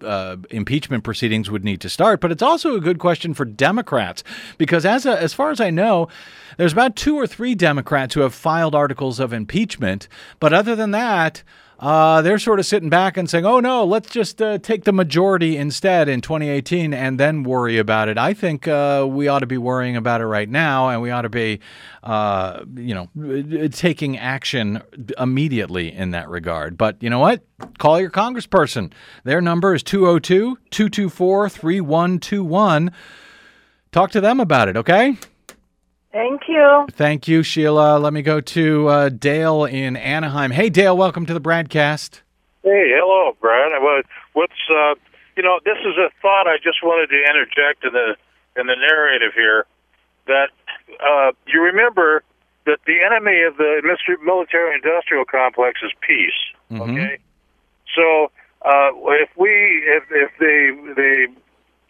impeachment 0.49 1.03
proceedings 1.03 1.51
would 1.51 1.65
need 1.65 1.81
to 1.81 1.89
start. 1.89 2.21
But 2.21 2.31
it's 2.31 2.41
also 2.41 2.77
a 2.77 2.79
good 2.79 2.97
question 2.97 3.33
for 3.33 3.43
Democrats 3.43 4.23
because, 4.57 4.85
as 4.85 5.05
a, 5.05 5.21
as 5.21 5.33
far 5.33 5.51
as 5.51 5.59
I 5.59 5.69
know, 5.69 6.07
there's 6.55 6.71
about 6.71 6.95
two 6.95 7.17
or 7.17 7.27
three 7.27 7.55
Democrats 7.55 8.13
who 8.13 8.21
have 8.21 8.33
filed 8.33 8.73
articles 8.73 9.19
of 9.19 9.33
impeachment. 9.33 10.07
But 10.39 10.53
other 10.53 10.77
than 10.77 10.91
that. 10.91 11.43
Uh, 11.79 12.23
they're 12.23 12.39
sort 12.39 12.59
of 12.59 12.65
sitting 12.65 12.89
back 12.89 13.17
and 13.17 13.29
saying, 13.29 13.45
"Oh 13.45 13.59
no, 13.59 13.85
let's 13.85 14.09
just 14.09 14.41
uh, 14.41 14.57
take 14.57 14.83
the 14.83 14.91
majority 14.91 15.57
instead 15.57 16.09
in 16.09 16.21
2018, 16.21 16.93
and 16.93 17.19
then 17.19 17.43
worry 17.43 17.77
about 17.77 18.09
it." 18.09 18.17
I 18.17 18.33
think 18.33 18.67
uh, 18.67 19.05
we 19.07 19.27
ought 19.27 19.39
to 19.39 19.47
be 19.47 19.59
worrying 19.59 19.95
about 19.95 20.21
it 20.21 20.25
right 20.25 20.49
now, 20.49 20.89
and 20.89 21.01
we 21.01 21.11
ought 21.11 21.21
to 21.21 21.29
be, 21.29 21.59
uh, 22.03 22.63
you 22.75 22.95
know, 22.95 23.09
uh, 23.63 23.67
taking 23.71 24.17
action 24.17 24.81
immediately 25.19 25.93
in 25.93 26.11
that 26.11 26.29
regard. 26.29 26.77
But 26.77 27.01
you 27.01 27.11
know 27.11 27.19
what? 27.19 27.43
Call 27.77 27.99
your 27.99 28.11
congressperson. 28.11 28.91
Their 29.23 29.41
number 29.41 29.75
is 29.75 29.83
202 29.83 30.57
224 30.71 31.49
3121. 31.49 32.91
Talk 33.91 34.11
to 34.11 34.21
them 34.21 34.39
about 34.39 34.67
it, 34.67 34.77
okay? 34.77 35.15
Thank 36.17 36.47
you. 36.47 36.87
Thank 36.93 37.27
you, 37.27 37.43
Sheila. 37.43 37.99
Let 37.99 38.11
me 38.11 38.23
go 38.23 38.41
to 38.41 38.87
uh, 38.87 39.09
Dale 39.09 39.65
in 39.65 39.95
Anaheim. 39.95 40.49
Hey, 40.49 40.67
Dale, 40.67 40.97
welcome 40.97 41.27
to 41.27 41.33
the 41.33 41.39
BradCast. 41.39 42.21
Hey, 42.63 42.89
hello, 42.97 43.37
Brad. 43.39 43.71
Well, 43.79 44.01
What's 44.33 44.57
uh, 44.67 44.95
you 45.35 45.43
know, 45.43 45.59
this 45.63 45.77
is 45.77 45.93
a 45.95 46.09
thought 46.19 46.47
I 46.47 46.57
just 46.57 46.81
wanted 46.81 47.13
to 47.13 47.21
interject 47.21 47.83
in 47.83 47.93
the 47.93 48.15
in 48.59 48.65
the 48.65 48.75
narrative 48.75 49.33
here. 49.35 49.67
That 50.25 50.49
uh, 50.99 51.33
you 51.45 51.61
remember 51.61 52.23
that 52.65 52.79
the 52.87 52.97
enemy 53.05 53.43
of 53.43 53.57
the 53.57 53.83
military-industrial 54.25 55.25
complex 55.25 55.81
is 55.83 55.91
peace. 56.01 56.81
Okay, 56.81 57.19
so 57.95 58.31
uh, 58.63 58.89
if 59.21 59.29
we 59.37 59.51
if 59.85 60.03
if 60.09 60.31
they 60.39 60.93
they 60.95 61.27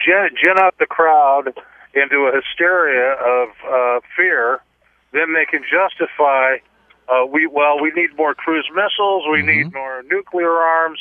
gin, 0.03 0.29
gin 0.35 0.59
up 0.59 0.77
the 0.79 0.85
crowd 0.85 1.53
into 1.97 2.29
a 2.29 2.31
hysteria 2.35 3.13
of 3.13 3.49
uh, 3.65 3.99
fear, 4.15 4.61
then 5.11 5.33
they 5.33 5.45
can 5.45 5.63
justify 5.63 6.57
uh, 7.07 7.25
we 7.25 7.47
well, 7.47 7.79
we 7.79 7.91
need 7.91 8.15
more 8.17 8.35
cruise 8.35 8.69
missiles, 8.75 9.23
we 9.31 9.41
need 9.41 9.73
more 9.73 10.03
nuclear 10.11 10.51
arms, 10.51 10.99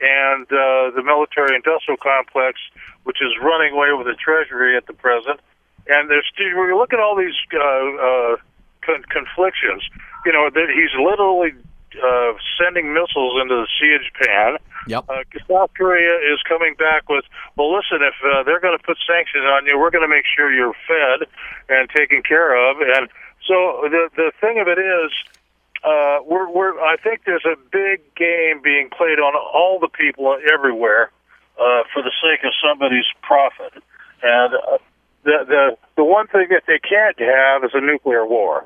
and 0.00 0.46
uh, 0.46 0.94
the 0.94 1.02
military-industrial 1.02 1.98
complex, 1.98 2.60
which 3.02 3.18
is 3.20 3.32
running 3.42 3.74
away 3.74 3.92
with 3.92 4.06
the 4.06 4.14
treasury 4.14 4.76
at 4.76 4.86
the 4.86 4.92
present. 4.92 5.40
And 5.88 6.08
there's 6.08 6.30
when 6.38 6.68
you 6.68 6.76
look 6.76 6.92
at 6.92 7.00
all 7.00 7.16
these 7.16 7.34
uh, 7.52 7.58
uh, 7.58 8.36
con- 8.82 9.02
conflictions, 9.10 9.82
you 10.24 10.32
know 10.32 10.48
that 10.48 10.68
he's 10.70 10.94
literally 10.94 11.54
uh, 11.96 12.32
sending 12.60 12.92
missiles 12.92 13.40
into 13.40 13.54
the 13.54 13.68
Sea 13.80 13.94
of 13.94 14.02
Japan. 14.04 14.58
Yep. 14.86 15.04
Uh, 15.08 15.22
South 15.48 15.70
Korea 15.74 16.16
is 16.32 16.40
coming 16.48 16.74
back 16.74 17.08
with, 17.08 17.24
well, 17.56 17.74
listen, 17.74 18.00
if 18.02 18.14
uh, 18.24 18.42
they're 18.44 18.60
going 18.60 18.76
to 18.76 18.82
put 18.82 18.96
sanctions 19.06 19.44
on 19.44 19.66
you, 19.66 19.78
we're 19.78 19.90
going 19.90 20.04
to 20.04 20.08
make 20.08 20.24
sure 20.24 20.52
you're 20.52 20.76
fed 20.86 21.28
and 21.68 21.88
taken 21.90 22.22
care 22.22 22.56
of. 22.56 22.80
And 22.80 23.08
so 23.46 23.88
the 23.88 24.10
the 24.16 24.32
thing 24.40 24.58
of 24.60 24.68
it 24.68 24.78
is, 24.78 25.10
uh, 25.84 26.18
we're 26.24 26.50
we're 26.50 26.78
I 26.80 26.96
think 26.96 27.22
there's 27.24 27.46
a 27.46 27.56
big 27.70 28.02
game 28.14 28.60
being 28.62 28.90
played 28.90 29.18
on 29.18 29.34
all 29.34 29.78
the 29.80 29.88
people 29.88 30.36
everywhere 30.52 31.10
uh, 31.58 31.82
for 31.92 32.02
the 32.02 32.12
sake 32.22 32.44
of 32.44 32.52
somebody's 32.62 33.06
profit. 33.22 33.72
And 34.22 34.54
uh, 34.54 34.78
the 35.24 35.44
the 35.46 35.76
the 35.96 36.04
one 36.04 36.26
thing 36.28 36.48
that 36.50 36.64
they 36.66 36.78
can't 36.78 37.18
have 37.20 37.64
is 37.64 37.70
a 37.74 37.80
nuclear 37.80 38.26
war 38.26 38.64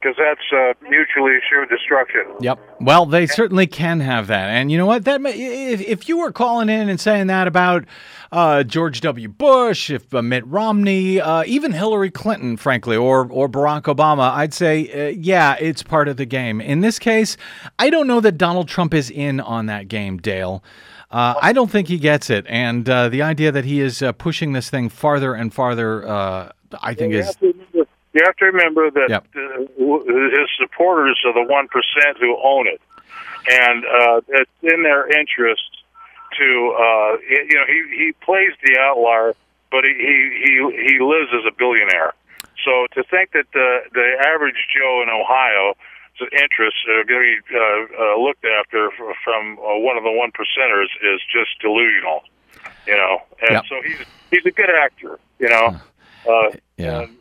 because 0.00 0.16
that's 0.18 0.40
uh, 0.52 0.74
mutually 0.88 1.32
assured 1.36 1.68
destruction. 1.68 2.22
Yep. 2.40 2.58
Well, 2.80 3.06
they 3.06 3.26
certainly 3.26 3.66
can 3.66 4.00
have 4.00 4.28
that, 4.28 4.48
and 4.50 4.70
you 4.70 4.78
know 4.78 4.86
what? 4.86 5.04
That 5.04 5.20
may- 5.20 5.72
if, 5.72 5.80
if 5.80 6.08
you 6.08 6.18
were 6.18 6.30
calling 6.32 6.68
in 6.68 6.88
and 6.88 7.00
saying 7.00 7.26
that 7.26 7.48
about 7.48 7.84
uh, 8.30 8.62
George 8.62 9.00
W. 9.00 9.28
Bush, 9.28 9.90
if 9.90 10.14
uh, 10.14 10.22
Mitt 10.22 10.46
Romney, 10.46 11.20
uh, 11.20 11.44
even 11.46 11.72
Hillary 11.72 12.10
Clinton, 12.10 12.56
frankly, 12.56 12.96
or 12.96 13.30
or 13.30 13.48
Barack 13.48 13.82
Obama, 13.82 14.30
I'd 14.32 14.54
say, 14.54 15.08
uh, 15.08 15.14
yeah, 15.18 15.56
it's 15.58 15.82
part 15.82 16.08
of 16.08 16.16
the 16.16 16.26
game. 16.26 16.60
In 16.60 16.80
this 16.80 16.98
case, 16.98 17.36
I 17.78 17.90
don't 17.90 18.06
know 18.06 18.20
that 18.20 18.38
Donald 18.38 18.68
Trump 18.68 18.94
is 18.94 19.10
in 19.10 19.40
on 19.40 19.66
that 19.66 19.88
game, 19.88 20.18
Dale. 20.18 20.62
Uh, 21.10 21.34
I 21.40 21.54
don't 21.54 21.70
think 21.70 21.88
he 21.88 21.98
gets 21.98 22.28
it, 22.28 22.44
and 22.48 22.88
uh, 22.88 23.08
the 23.08 23.22
idea 23.22 23.50
that 23.50 23.64
he 23.64 23.80
is 23.80 24.02
uh, 24.02 24.12
pushing 24.12 24.52
this 24.52 24.68
thing 24.68 24.90
farther 24.90 25.32
and 25.34 25.52
farther, 25.54 26.06
uh, 26.06 26.52
I 26.82 26.92
think 26.92 27.14
is 27.14 27.26
have 27.26 27.38
to 27.38 27.46
remember, 27.46 27.57
you 28.18 28.24
have 28.26 28.36
to 28.36 28.46
remember 28.46 28.90
that 28.90 29.08
Yep. 29.10 29.24
uh, 29.34 30.38
his 30.38 30.48
supporters 30.58 31.18
are 31.24 31.32
the 31.34 31.46
one 31.46 31.68
percent 31.68 32.18
who 32.18 32.36
own 32.42 32.66
it, 32.66 32.80
and 33.46 33.84
uh, 33.84 34.20
it's 34.28 34.50
in 34.62 34.82
their 34.82 35.06
interest 35.06 35.70
to 36.38 36.46
uh, 36.74 37.10
you 37.30 37.54
know 37.54 37.66
he 37.66 37.78
he 37.96 38.12
plays 38.24 38.52
the 38.64 38.78
outlier, 38.78 39.34
but 39.70 39.84
he 39.84 39.94
he 39.94 40.52
he, 40.90 40.98
lives 40.98 41.30
as 41.32 41.46
a 41.46 41.54
billionaire. 41.56 42.12
So 42.64 42.86
to 42.94 43.04
think 43.04 43.32
that 43.32 43.46
the 43.54 43.86
the 43.94 44.08
average 44.26 44.58
Joe 44.74 45.02
in 45.02 45.08
Ohio 45.08 45.74
interests 46.32 46.80
are 46.88 47.04
going 47.04 47.22
to 47.22 47.42
be 47.46 47.54
uh, 47.54 47.60
uh, 47.94 48.20
looked 48.20 48.44
after 48.44 48.90
from 49.24 49.58
uh, 49.58 49.78
one 49.78 49.96
of 49.96 50.02
the 50.02 50.10
one 50.10 50.30
percenters 50.32 50.90
is 51.02 51.20
just 51.32 51.58
delusional, 51.60 52.22
you 52.86 52.96
know. 52.96 53.22
And 53.40 53.52
Yep. 53.52 53.64
so 53.68 53.74
he's 53.84 54.06
he's 54.30 54.46
a 54.46 54.50
good 54.50 54.70
actor, 54.70 55.18
you 55.38 55.48
know. 55.48 55.78
Uh, 56.28 56.50
Yeah. 56.76 57.00
and 57.02 57.18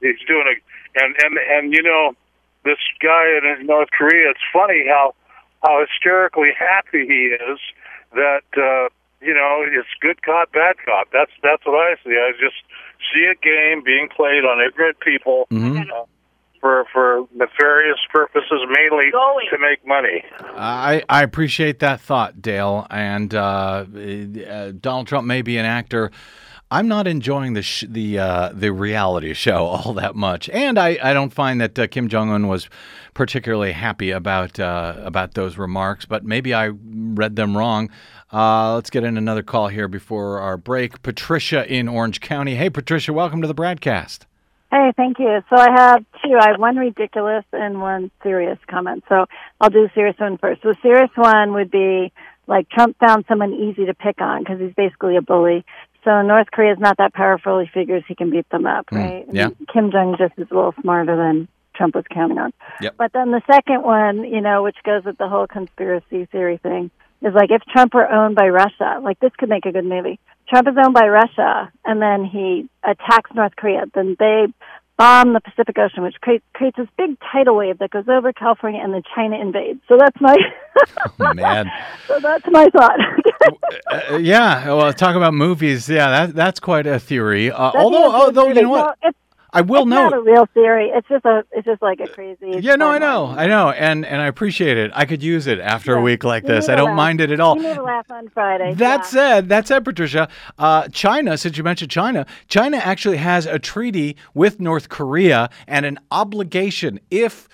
he's 0.00 0.20
doing 0.26 0.46
a 0.46 0.54
and 1.02 1.14
and 1.22 1.38
and 1.38 1.72
you 1.72 1.82
know 1.82 2.12
this 2.64 2.78
guy 3.02 3.38
in 3.38 3.66
North 3.66 3.88
Korea. 3.96 4.30
It's 4.30 4.46
funny 4.52 4.84
how 4.88 5.14
how 5.62 5.84
hysterically 5.86 6.50
happy 6.58 7.06
he 7.06 7.36
is 7.36 7.58
that 8.12 8.46
uh, 8.56 8.88
you 9.20 9.34
know 9.34 9.64
it's 9.66 9.88
good 10.00 10.22
cop, 10.22 10.52
bad 10.52 10.76
cop. 10.84 11.08
That's 11.12 11.32
that's 11.42 11.64
what 11.66 11.74
I 11.74 11.94
see. 12.04 12.16
I 12.16 12.32
just 12.40 12.56
see 13.12 13.24
a 13.30 13.34
game 13.34 13.82
being 13.84 14.08
played 14.14 14.44
on 14.44 14.60
ignorant 14.66 15.00
people. 15.00 15.46
uh, 15.50 16.04
for, 16.60 16.86
for 16.92 17.26
nefarious 17.34 17.98
purposes, 18.12 18.60
mainly 18.68 19.10
to 19.50 19.58
make 19.58 19.86
money. 19.86 20.24
I, 20.56 21.04
I 21.08 21.22
appreciate 21.22 21.78
that 21.80 22.00
thought, 22.00 22.42
Dale. 22.42 22.86
And 22.90 23.34
uh, 23.34 23.84
uh, 23.86 24.72
Donald 24.80 25.06
Trump 25.06 25.26
may 25.26 25.42
be 25.42 25.56
an 25.56 25.64
actor. 25.66 26.10
I'm 26.70 26.86
not 26.86 27.06
enjoying 27.06 27.54
the 27.54 27.62
sh- 27.62 27.84
the 27.88 28.18
uh, 28.18 28.50
the 28.52 28.72
reality 28.72 29.32
show 29.32 29.64
all 29.66 29.94
that 29.94 30.14
much, 30.14 30.48
and 30.50 30.78
I, 30.78 30.98
I 31.02 31.14
don't 31.14 31.32
find 31.32 31.60
that 31.60 31.78
uh, 31.78 31.86
Kim 31.86 32.08
Jong 32.08 32.30
Un 32.30 32.46
was 32.46 32.68
particularly 33.14 33.72
happy 33.72 34.10
about 34.10 34.60
uh, 34.60 34.94
about 34.98 35.34
those 35.34 35.56
remarks. 35.56 36.04
But 36.04 36.24
maybe 36.24 36.52
I 36.52 36.66
read 36.66 37.36
them 37.36 37.56
wrong. 37.56 37.88
Uh, 38.30 38.74
let's 38.74 38.90
get 38.90 39.04
in 39.04 39.16
another 39.16 39.42
call 39.42 39.68
here 39.68 39.88
before 39.88 40.40
our 40.40 40.58
break. 40.58 41.02
Patricia 41.02 41.66
in 41.72 41.88
Orange 41.88 42.20
County. 42.20 42.56
Hey, 42.56 42.68
Patricia, 42.68 43.14
welcome 43.14 43.40
to 43.40 43.48
the 43.48 43.54
BradCast. 43.54 44.26
Hey, 44.70 44.92
thank 44.98 45.18
you. 45.18 45.42
So 45.48 45.56
I 45.56 45.70
have 45.74 46.04
two. 46.22 46.36
I 46.38 46.50
have 46.50 46.60
one 46.60 46.76
ridiculous 46.76 47.44
and 47.54 47.80
one 47.80 48.10
serious 48.22 48.58
comment. 48.68 49.04
So 49.08 49.24
I'll 49.58 49.70
do 49.70 49.84
the 49.84 49.90
serious 49.94 50.16
one 50.18 50.36
first. 50.36 50.60
The 50.60 50.76
serious 50.82 51.10
one 51.14 51.54
would 51.54 51.70
be 51.70 52.12
like 52.46 52.68
Trump 52.70 52.96
found 52.98 53.24
someone 53.28 53.52
easy 53.52 53.86
to 53.86 53.94
pick 53.94 54.20
on 54.20 54.42
because 54.42 54.60
he's 54.60 54.74
basically 54.74 55.16
a 55.16 55.22
bully. 55.22 55.64
So 56.08 56.22
North 56.22 56.50
Korea 56.50 56.72
is 56.72 56.78
not 56.78 56.96
that 56.96 57.12
powerful. 57.12 57.58
He 57.58 57.66
figures 57.66 58.02
he 58.08 58.14
can 58.14 58.30
beat 58.30 58.48
them 58.48 58.64
up, 58.64 58.86
mm. 58.86 58.96
right? 58.96 59.26
yeah. 59.30 59.50
Kim 59.70 59.90
Jong 59.90 60.16
just 60.18 60.32
is 60.38 60.48
a 60.50 60.54
little 60.54 60.74
smarter 60.80 61.14
than 61.14 61.48
Trump 61.74 61.94
was 61.94 62.06
counting 62.10 62.38
on. 62.38 62.50
Yep. 62.80 62.94
But 62.96 63.12
then 63.12 63.30
the 63.30 63.42
second 63.46 63.82
one, 63.82 64.24
you 64.24 64.40
know, 64.40 64.62
which 64.62 64.78
goes 64.84 65.04
with 65.04 65.18
the 65.18 65.28
whole 65.28 65.46
conspiracy 65.46 66.24
theory 66.32 66.56
thing, 66.56 66.90
is 67.20 67.34
like 67.34 67.50
if 67.50 67.60
Trump 67.70 67.92
were 67.92 68.10
owned 68.10 68.36
by 68.36 68.48
Russia, 68.48 69.00
like 69.02 69.20
this 69.20 69.32
could 69.36 69.50
make 69.50 69.66
a 69.66 69.72
good 69.72 69.84
movie. 69.84 70.18
Trump 70.48 70.66
is 70.66 70.76
owned 70.82 70.94
by 70.94 71.08
Russia, 71.08 71.70
and 71.84 72.00
then 72.00 72.24
he 72.24 72.70
attacks 72.82 73.30
North 73.34 73.54
Korea. 73.54 73.84
Then 73.92 74.16
they 74.18 74.46
bomb 74.98 75.32
the 75.32 75.40
Pacific 75.40 75.78
Ocean, 75.78 76.02
which 76.02 76.16
creates 76.20 76.44
creates 76.52 76.76
this 76.76 76.88
big 76.98 77.16
tidal 77.32 77.56
wave 77.56 77.78
that 77.78 77.90
goes 77.90 78.08
over 78.08 78.32
California, 78.32 78.80
and 78.82 78.92
then 78.92 79.02
China 79.14 79.40
invades. 79.40 79.80
So 79.88 79.96
that's 79.98 80.20
my 80.20 80.36
Oh, 81.20 81.34
man. 81.34 81.70
so 82.06 82.20
that's 82.20 82.44
my 82.50 82.68
thought. 82.70 82.98
Uh, 83.90 84.16
yeah, 84.16 84.66
well, 84.66 84.92
talk 84.92 85.16
about 85.16 85.34
movies. 85.34 85.88
Yeah, 85.88 86.10
that 86.10 86.34
that's 86.34 86.60
quite 86.60 86.86
a 86.86 86.98
theory. 86.98 87.50
Uh, 87.50 87.72
although, 87.74 88.12
although 88.12 88.48
you 88.48 88.54
know 88.62 88.68
what, 88.68 88.98
it's, 89.02 89.18
I 89.50 89.62
will 89.62 89.82
it's 89.82 89.88
note. 89.90 90.10
not 90.10 90.14
a 90.14 90.20
real 90.20 90.46
theory. 90.52 90.90
It's 90.94 91.08
just 91.08 91.24
a 91.24 91.44
it's 91.52 91.64
just 91.64 91.80
like 91.80 92.00
a 92.00 92.08
crazy. 92.08 92.58
Yeah, 92.60 92.76
no, 92.76 92.90
I 92.90 92.98
know. 92.98 93.26
I 93.26 93.46
know, 93.46 93.70
and 93.70 94.04
and 94.04 94.20
I 94.20 94.26
appreciate 94.26 94.76
it. 94.76 94.90
I 94.94 95.06
could 95.06 95.22
use 95.22 95.46
it 95.46 95.58
after 95.58 95.94
a 95.96 96.02
week 96.02 96.22
like 96.22 96.42
You 96.42 96.50
this. 96.50 96.68
I 96.68 96.74
don't 96.74 96.88
laugh. 96.88 96.96
mind 96.96 97.20
it 97.20 97.30
at 97.30 97.40
all. 97.40 97.56
You 97.56 97.62
need 97.62 97.78
a 97.78 97.82
laugh 97.82 98.10
on 98.10 98.28
Friday. 98.28 98.74
That 98.74 99.00
yeah. 99.00 99.02
said, 99.02 99.48
that 99.48 99.66
said, 99.66 99.84
Patricia, 99.84 100.28
uh, 100.58 100.88
China, 100.88 101.38
since 101.38 101.56
you 101.56 101.64
mentioned 101.64 101.90
China, 101.90 102.26
China 102.48 102.76
actually 102.76 103.16
has 103.16 103.46
a 103.46 103.58
treaty 103.58 104.16
with 104.34 104.60
North 104.60 104.88
Korea 104.90 105.48
and 105.66 105.86
an 105.86 105.98
obligation. 106.10 107.00
If 107.10 107.48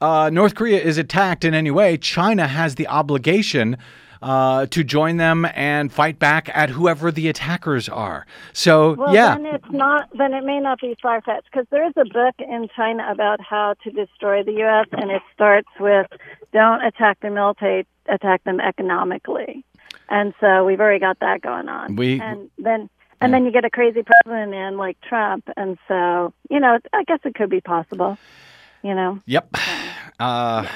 uh, 0.00 0.30
North 0.32 0.54
Korea 0.54 0.80
is 0.80 0.98
attacked 0.98 1.44
in 1.44 1.52
any 1.52 1.70
way, 1.70 1.96
China 1.96 2.46
has 2.46 2.76
the 2.76 2.86
obligation. 2.86 3.76
Uh, 4.22 4.66
to 4.66 4.84
join 4.84 5.16
them 5.16 5.46
and 5.54 5.90
fight 5.90 6.18
back 6.18 6.50
at 6.52 6.68
whoever 6.68 7.10
the 7.10 7.26
attackers 7.26 7.88
are. 7.88 8.26
So 8.52 8.92
Well, 8.92 9.14
yeah, 9.14 9.34
then 9.34 9.46
it's 9.46 9.70
not. 9.70 10.10
Then 10.12 10.34
it 10.34 10.44
may 10.44 10.60
not 10.60 10.78
be 10.78 10.94
far 11.00 11.22
fetched 11.22 11.48
because 11.50 11.66
there 11.70 11.86
is 11.86 11.94
a 11.96 12.04
book 12.04 12.34
in 12.38 12.68
China 12.76 13.08
about 13.10 13.40
how 13.40 13.76
to 13.82 13.90
destroy 13.90 14.42
the 14.42 14.52
U.S. 14.52 14.88
and 14.92 15.10
it 15.10 15.22
starts 15.32 15.68
with 15.80 16.06
don't 16.52 16.84
attack 16.84 17.18
the 17.20 17.30
military, 17.30 17.86
attack 18.10 18.44
them 18.44 18.60
economically, 18.60 19.64
and 20.10 20.34
so 20.38 20.66
we've 20.66 20.80
already 20.80 21.00
got 21.00 21.18
that 21.20 21.40
going 21.40 21.70
on. 21.70 21.96
We- 21.96 22.20
and 22.20 22.50
then 22.58 22.90
and 23.22 23.32
then 23.32 23.46
you 23.46 23.50
get 23.52 23.64
a 23.64 23.70
crazy 23.70 24.02
president 24.02 24.52
in 24.54 24.76
like 24.76 25.00
Trump, 25.00 25.48
and 25.56 25.78
so 25.88 26.34
you 26.50 26.60
know 26.60 26.78
I 26.92 27.04
guess 27.04 27.20
it 27.24 27.34
could 27.34 27.48
be 27.48 27.62
possible. 27.62 28.18
You 28.82 28.94
know. 28.94 29.20
Yep. 29.26 29.54
Uh, 30.18 30.66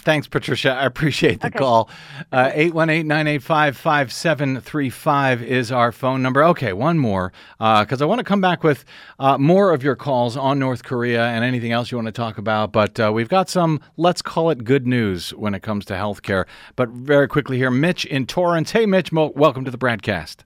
thanks, 0.00 0.26
Patricia. 0.26 0.72
I 0.72 0.84
appreciate 0.84 1.40
the 1.40 1.46
Okay. 1.48 1.58
call. 1.58 1.88
Uh, 2.32 2.50
818 2.52 3.06
985 3.06 3.76
5735 3.76 5.42
is 5.42 5.72
our 5.72 5.92
phone 5.92 6.22
number. 6.22 6.44
Okay, 6.44 6.72
one 6.72 6.98
more, 6.98 7.32
because 7.58 8.02
I 8.02 8.04
want 8.04 8.18
to 8.18 8.24
come 8.24 8.40
back 8.40 8.62
with 8.62 8.84
uh, 9.18 9.38
more 9.38 9.72
of 9.72 9.82
your 9.82 9.96
calls 9.96 10.36
on 10.36 10.58
North 10.58 10.82
Korea 10.84 11.24
and 11.26 11.44
anything 11.44 11.72
else 11.72 11.90
you 11.90 11.96
want 11.98 12.06
to 12.06 12.12
talk 12.12 12.36
about. 12.38 12.72
But 12.72 12.98
uh, 13.00 13.10
we've 13.14 13.28
got 13.28 13.48
some, 13.48 13.80
let's 13.96 14.20
call 14.22 14.50
it 14.50 14.64
good 14.64 14.86
news 14.86 15.30
when 15.34 15.54
it 15.54 15.60
comes 15.62 15.84
to 15.86 15.94
healthcare. 15.94 16.44
But 16.74 16.90
very 16.90 17.28
quickly 17.28 17.56
here, 17.56 17.70
Mitch 17.70 18.04
in 18.04 18.26
Torrance. 18.26 18.72
Hey, 18.72 18.84
Mitch, 18.86 19.12
mo- 19.12 19.32
welcome 19.34 19.64
to 19.64 19.70
the 19.70 19.78
BradCast. 19.78 20.38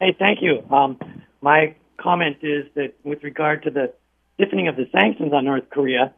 Hey, 0.00 0.14
thank 0.18 0.42
you. 0.42 0.62
Um, 0.70 0.98
my 1.40 1.74
comment 1.98 2.36
is 2.42 2.66
that 2.74 2.92
with 3.04 3.24
regard 3.24 3.62
to 3.64 3.70
the 3.70 3.92
stiffening 4.34 4.68
of 4.68 4.76
the 4.76 4.88
sanctions 4.92 5.32
on 5.32 5.44
North 5.44 5.68
Korea, 5.70 6.12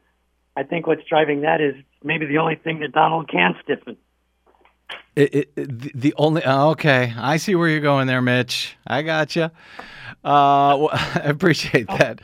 I 0.58 0.64
think 0.64 0.88
what's 0.88 1.04
driving 1.04 1.42
that 1.42 1.60
is 1.60 1.76
maybe 2.02 2.26
the 2.26 2.38
only 2.38 2.56
thing 2.56 2.80
that 2.80 2.90
Donald 2.90 3.28
can 3.28 3.54
stiffen. 3.62 3.96
It, 5.14 5.34
it, 5.34 5.54
the, 5.54 5.92
the 5.94 6.14
only 6.16 6.42
oh, 6.44 6.70
okay, 6.70 7.14
I 7.16 7.36
see 7.36 7.54
where 7.54 7.68
you're 7.68 7.78
going 7.78 8.08
there, 8.08 8.20
Mitch. 8.20 8.76
I 8.84 9.02
got 9.02 9.36
you. 9.36 9.44
Uh, 9.44 9.50
well, 10.24 10.88
I 10.92 11.22
appreciate 11.26 11.86
that. 11.86 12.20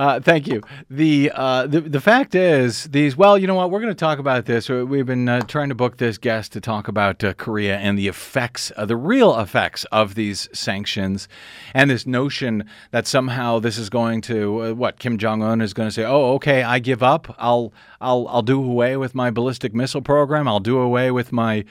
Uh, 0.00 0.18
thank 0.18 0.46
you. 0.48 0.62
The, 0.88 1.30
uh, 1.34 1.66
the 1.66 1.82
the 1.82 2.00
fact 2.00 2.34
is, 2.34 2.84
these. 2.84 3.18
Well, 3.18 3.36
you 3.36 3.46
know 3.46 3.54
what? 3.54 3.70
We're 3.70 3.80
going 3.80 3.92
to 3.92 3.94
talk 3.94 4.18
about 4.18 4.46
this. 4.46 4.70
We've 4.70 5.04
been 5.04 5.28
uh, 5.28 5.42
trying 5.42 5.68
to 5.68 5.74
book 5.74 5.98
this 5.98 6.16
guest 6.16 6.52
to 6.52 6.60
talk 6.62 6.88
about 6.88 7.22
uh, 7.22 7.34
Korea 7.34 7.76
and 7.76 7.98
the 7.98 8.08
effects, 8.08 8.72
uh, 8.78 8.86
the 8.86 8.96
real 8.96 9.38
effects 9.38 9.84
of 9.92 10.14
these 10.14 10.48
sanctions, 10.54 11.28
and 11.74 11.90
this 11.90 12.06
notion 12.06 12.64
that 12.92 13.06
somehow 13.06 13.58
this 13.58 13.76
is 13.76 13.90
going 13.90 14.22
to 14.22 14.74
what 14.74 14.98
Kim 14.98 15.18
Jong 15.18 15.42
Un 15.42 15.60
is 15.60 15.74
going 15.74 15.88
to 15.88 15.92
say. 15.92 16.04
Oh, 16.04 16.32
okay, 16.36 16.62
I 16.62 16.78
give 16.78 17.02
up. 17.02 17.34
I'll 17.38 17.74
I'll 18.00 18.26
I'll 18.28 18.40
do 18.40 18.58
away 18.64 18.96
with 18.96 19.14
my 19.14 19.30
ballistic 19.30 19.74
missile 19.74 20.00
program. 20.00 20.48
I'll 20.48 20.60
do 20.60 20.78
away 20.78 21.10
with 21.10 21.30
my 21.30 21.66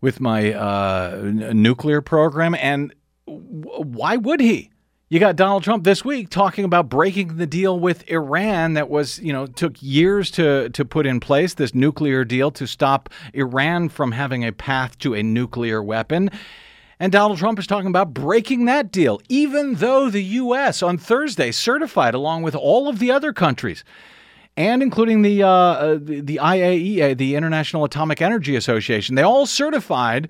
with 0.00 0.20
my 0.20 0.52
n- 1.18 1.60
nuclear 1.60 2.00
program. 2.00 2.54
And 2.54 2.94
w- 3.26 3.82
why 3.82 4.16
would 4.16 4.40
he? 4.40 4.70
You 5.08 5.20
got 5.20 5.36
Donald 5.36 5.62
Trump 5.62 5.84
this 5.84 6.04
week 6.04 6.30
talking 6.30 6.64
about 6.64 6.88
breaking 6.88 7.36
the 7.36 7.46
deal 7.46 7.78
with 7.78 8.10
Iran 8.10 8.74
that 8.74 8.90
was, 8.90 9.20
you 9.20 9.32
know, 9.32 9.46
took 9.46 9.80
years 9.80 10.32
to 10.32 10.68
to 10.70 10.84
put 10.84 11.06
in 11.06 11.20
place 11.20 11.54
this 11.54 11.76
nuclear 11.76 12.24
deal 12.24 12.50
to 12.50 12.66
stop 12.66 13.08
Iran 13.32 13.88
from 13.88 14.10
having 14.10 14.44
a 14.44 14.50
path 14.50 14.98
to 14.98 15.14
a 15.14 15.22
nuclear 15.22 15.80
weapon. 15.80 16.28
And 16.98 17.12
Donald 17.12 17.38
Trump 17.38 17.60
is 17.60 17.68
talking 17.68 17.86
about 17.86 18.14
breaking 18.14 18.64
that 18.64 18.90
deal, 18.90 19.20
even 19.28 19.74
though 19.74 20.10
the 20.10 20.24
U.S. 20.24 20.82
on 20.82 20.98
Thursday 20.98 21.52
certified, 21.52 22.14
along 22.14 22.42
with 22.42 22.56
all 22.56 22.88
of 22.88 22.98
the 22.98 23.12
other 23.12 23.32
countries, 23.32 23.84
and 24.56 24.82
including 24.82 25.22
the 25.22 25.40
uh, 25.44 25.48
uh, 25.48 25.98
the, 26.02 26.20
the 26.20 26.40
IAEA, 26.42 27.16
the 27.16 27.36
International 27.36 27.84
Atomic 27.84 28.20
Energy 28.20 28.56
Association, 28.56 29.14
they 29.14 29.22
all 29.22 29.46
certified 29.46 30.28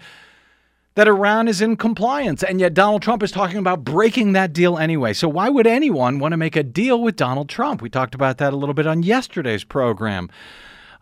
that 0.97 1.07
Iran 1.07 1.47
is 1.47 1.61
in 1.61 1.77
compliance, 1.77 2.43
and 2.43 2.59
yet 2.59 2.73
Donald 2.73 3.03
Trump 3.03 3.23
is 3.23 3.31
talking 3.31 3.59
about 3.59 3.85
breaking 3.85 4.33
that 4.33 4.55
deal 4.55 4.79
anyway. 4.79 5.13
So 5.13 5.29
why 5.29 5.51
would 5.51 5.67
anyone 5.67 6.19
want 6.19 6.33
to 6.33 6.39
make 6.39 6.57
a 6.57 6.63
deal 6.63 7.01
with 7.03 7.17
Donald 7.17 7.51
Trump? 7.51 7.83
We 7.83 7.91
talked 7.91 8.15
about 8.15 8.39
that 8.39 8.55
a 8.55 8.57
little 8.57 8.75
bit 8.75 8.87
on 8.87 9.03
yesterday's 9.03 9.63
program. 9.63 10.29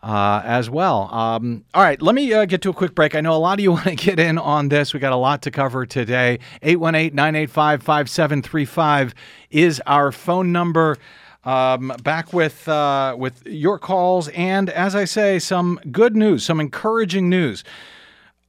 Uh, 0.03 0.39
as 0.45 0.69
well. 0.69 1.11
Um, 1.11 1.65
all 1.73 1.81
right, 1.81 1.99
let 1.99 2.13
me 2.13 2.31
uh, 2.31 2.45
get 2.45 2.61
to 2.61 2.69
a 2.69 2.73
quick 2.73 2.93
break. 2.93 3.15
I 3.15 3.21
know 3.21 3.33
a 3.33 3.41
lot 3.41 3.57
of 3.57 3.63
you 3.63 3.71
want 3.71 3.85
to 3.85 3.95
get 3.95 4.19
in 4.19 4.37
on 4.37 4.69
this. 4.69 4.93
We 4.93 4.99
got 4.99 5.13
a 5.13 5.15
lot 5.15 5.41
to 5.43 5.51
cover 5.51 5.83
today. 5.87 6.37
818 6.61 7.15
985 7.15 7.81
5735 7.81 9.15
is 9.49 9.81
our 9.87 10.11
phone 10.11 10.51
number. 10.51 10.97
Um, 11.43 11.91
back 12.03 12.33
with 12.33 12.67
uh, 12.69 13.15
with 13.17 13.47
your 13.47 13.79
calls 13.79 14.27
and, 14.27 14.69
as 14.69 14.93
I 14.93 15.05
say, 15.05 15.39
some 15.39 15.79
good 15.91 16.15
news, 16.15 16.43
some 16.43 16.59
encouraging 16.59 17.27
news 17.27 17.63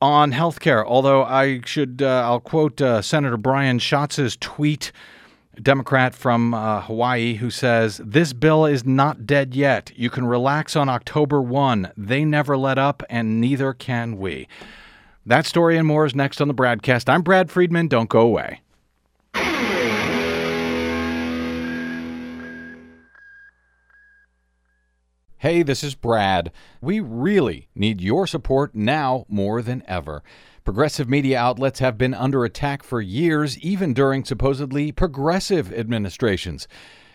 on 0.01 0.33
healthcare. 0.33 0.85
Although 0.85 1.25
I 1.25 1.61
should, 1.65 2.03
uh, 2.03 2.23
I'll 2.25 2.41
quote 2.41 2.81
uh, 2.81 3.03
Senator 3.03 3.37
Brian 3.37 3.79
Schatz's 3.79 4.37
tweet, 4.37 4.93
Democrat 5.61 6.15
from 6.15 6.53
uh, 6.53 6.83
Hawaii, 6.83 7.35
who 7.35 7.51
says, 7.51 8.01
This 8.05 8.33
bill 8.33 8.67
is 8.67 8.85
not 8.85 9.27
dead 9.27 9.55
yet. 9.55 9.91
You 9.97 10.11
can 10.11 10.27
relax 10.27 10.77
on 10.77 10.89
October 10.89 11.41
1. 11.41 11.93
They 11.97 12.25
never 12.25 12.57
let 12.57 12.79
up, 12.79 13.03
and 13.09 13.41
neither 13.41 13.73
can 13.73 14.19
we. 14.19 14.49
That 15.25 15.47
story 15.47 15.77
and 15.77 15.87
more 15.87 16.05
is 16.05 16.15
next 16.15 16.41
on 16.41 16.49
the 16.49 16.55
BradCast. 16.55 17.09
I'm 17.09 17.23
Brad 17.23 17.51
Friedman. 17.51 17.89
Don't 17.89 18.09
go 18.11 18.21
away. 18.21 18.61
Hey, 25.47 25.63
this 25.63 25.85
is 25.85 25.95
Brad. 25.95 26.51
We 26.81 26.99
really 26.99 27.69
need 27.73 28.01
your 28.01 28.27
support 28.27 28.75
now 28.75 29.27
more 29.29 29.63
than 29.63 29.85
ever. 29.87 30.25
Progressive 30.65 31.09
media 31.09 31.39
outlets 31.39 31.79
have 31.79 31.97
been 31.97 32.15
under 32.15 32.45
attack 32.45 32.83
for 32.83 33.01
years, 33.01 33.57
even 33.61 33.95
during 33.95 34.25
supposedly 34.25 34.91
progressive 34.91 35.73
administrations. 35.73 36.67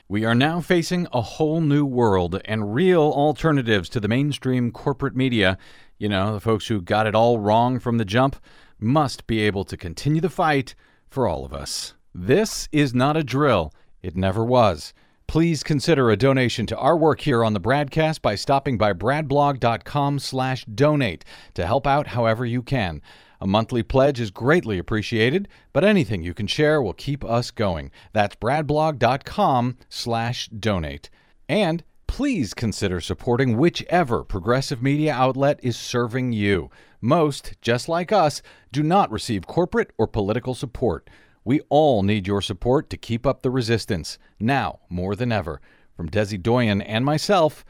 We 0.08 0.24
are 0.24 0.34
now 0.34 0.62
facing 0.62 1.10
a 1.12 1.20
whole 1.20 1.60
new 1.60 1.86
world 1.86 2.40
and 2.46 2.74
real 2.74 3.02
alternatives 3.02 3.90
to 3.90 4.00
the 4.00 4.08
mainstream 4.08 4.72
corporate 4.72 5.18
media. 5.18 5.58
You 5.98 6.08
know, 6.08 6.34
the 6.34 6.40
folks 6.40 6.68
who 6.68 6.80
got 6.80 7.08
it 7.08 7.16
all 7.16 7.38
wrong 7.38 7.80
from 7.80 7.98
the 7.98 8.06
jump 8.06 8.38
must 8.80 9.28
be 9.28 9.42
able 9.42 9.66
to 9.66 9.76
continue 9.76 10.22
the 10.22 10.30
fight 10.30 10.74
for 11.10 11.28
all 11.28 11.44
of 11.44 11.52
us. 11.52 11.96
This 12.16 12.70
is 12.72 12.94
not 12.94 13.18
a 13.18 13.26
drill, 13.26 13.74
it 14.02 14.16
never 14.16 14.46
was. 14.46 14.94
Please 15.32 15.64
consider 15.64 16.10
a 16.10 16.18
donation 16.18 16.66
to 16.66 16.76
our 16.76 16.98
work 16.98 17.22
here 17.22 17.42
on 17.42 17.54
the 17.54 17.62
BradCast 17.62 18.22
by 18.22 18.36
stopping 18.36 18.78
by 18.78 18.92
bradblog.com 18.92 20.20
slash 20.20 20.66
donate 20.66 21.24
to 21.54 21.66
help 21.66 21.88
out 21.88 22.08
however 22.08 22.46
you 22.46 22.62
can. 22.62 23.02
A 23.40 23.48
monthly 23.48 23.82
pledge 23.82 24.20
is 24.20 24.30
greatly 24.30 24.78
appreciated, 24.78 25.48
but 25.72 25.86
anything 25.86 26.22
you 26.22 26.34
can 26.34 26.48
share 26.48 26.82
will 26.82 26.92
keep 26.92 27.24
us 27.24 27.50
going. 27.50 27.92
That's 28.12 28.36
bradblog.com 28.36 29.78
slash 29.88 30.50
donate. 30.50 31.10
And 31.48 31.86
please 32.08 32.54
consider 32.54 33.00
supporting 33.00 33.56
whichever 33.56 34.26
progressive 34.26 34.84
media 34.84 35.14
outlet 35.14 35.62
is 35.64 35.78
serving 35.78 36.34
you. 36.34 36.70
Most, 37.00 37.54
just 37.62 37.88
like 37.88 38.12
us, 38.12 38.42
do 38.74 38.84
not 38.84 39.10
receive 39.10 39.48
corporate 39.48 39.92
or 39.98 40.08
political 40.08 40.56
support. 40.56 41.10
We 41.44 41.62
all 41.70 42.04
need 42.04 42.28
your 42.28 42.42
support 42.42 42.90
to 42.92 42.98
keep 42.98 43.26
up 43.26 43.42
the 43.42 43.50
resistance, 43.50 44.20
now 44.40 44.80
more 44.90 45.16
than 45.16 45.32
ever. 45.32 45.60
From 45.98 46.08
Desi 46.08 46.42
Doyen 46.42 46.82
and 46.82 47.04
myself, 47.04 47.66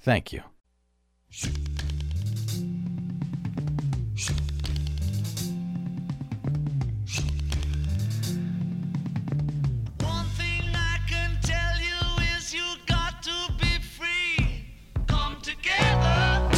thank 0.00 0.32
you. 0.32 0.42
One 10.00 10.26
thing 10.36 10.62
I 10.74 10.98
can 11.08 11.38
tell 11.42 11.78
you 11.78 12.24
is 12.36 12.52
you 12.52 12.64
got 12.86 13.22
to 13.22 13.52
be 13.58 13.78
free. 13.82 14.66
Come 15.06 15.40
together 15.40 16.50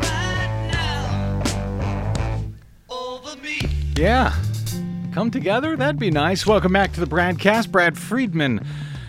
right 0.00 0.70
now 0.72 2.42
over 2.88 3.36
me. 3.42 3.60
Yeah. 3.94 4.34
Come 5.18 5.32
together? 5.32 5.74
That'd 5.74 5.98
be 5.98 6.12
nice. 6.12 6.46
Welcome 6.46 6.72
back 6.72 6.92
to 6.92 7.00
the 7.00 7.06
BradCast. 7.06 7.72
Brad 7.72 7.98
Friedman 7.98 8.64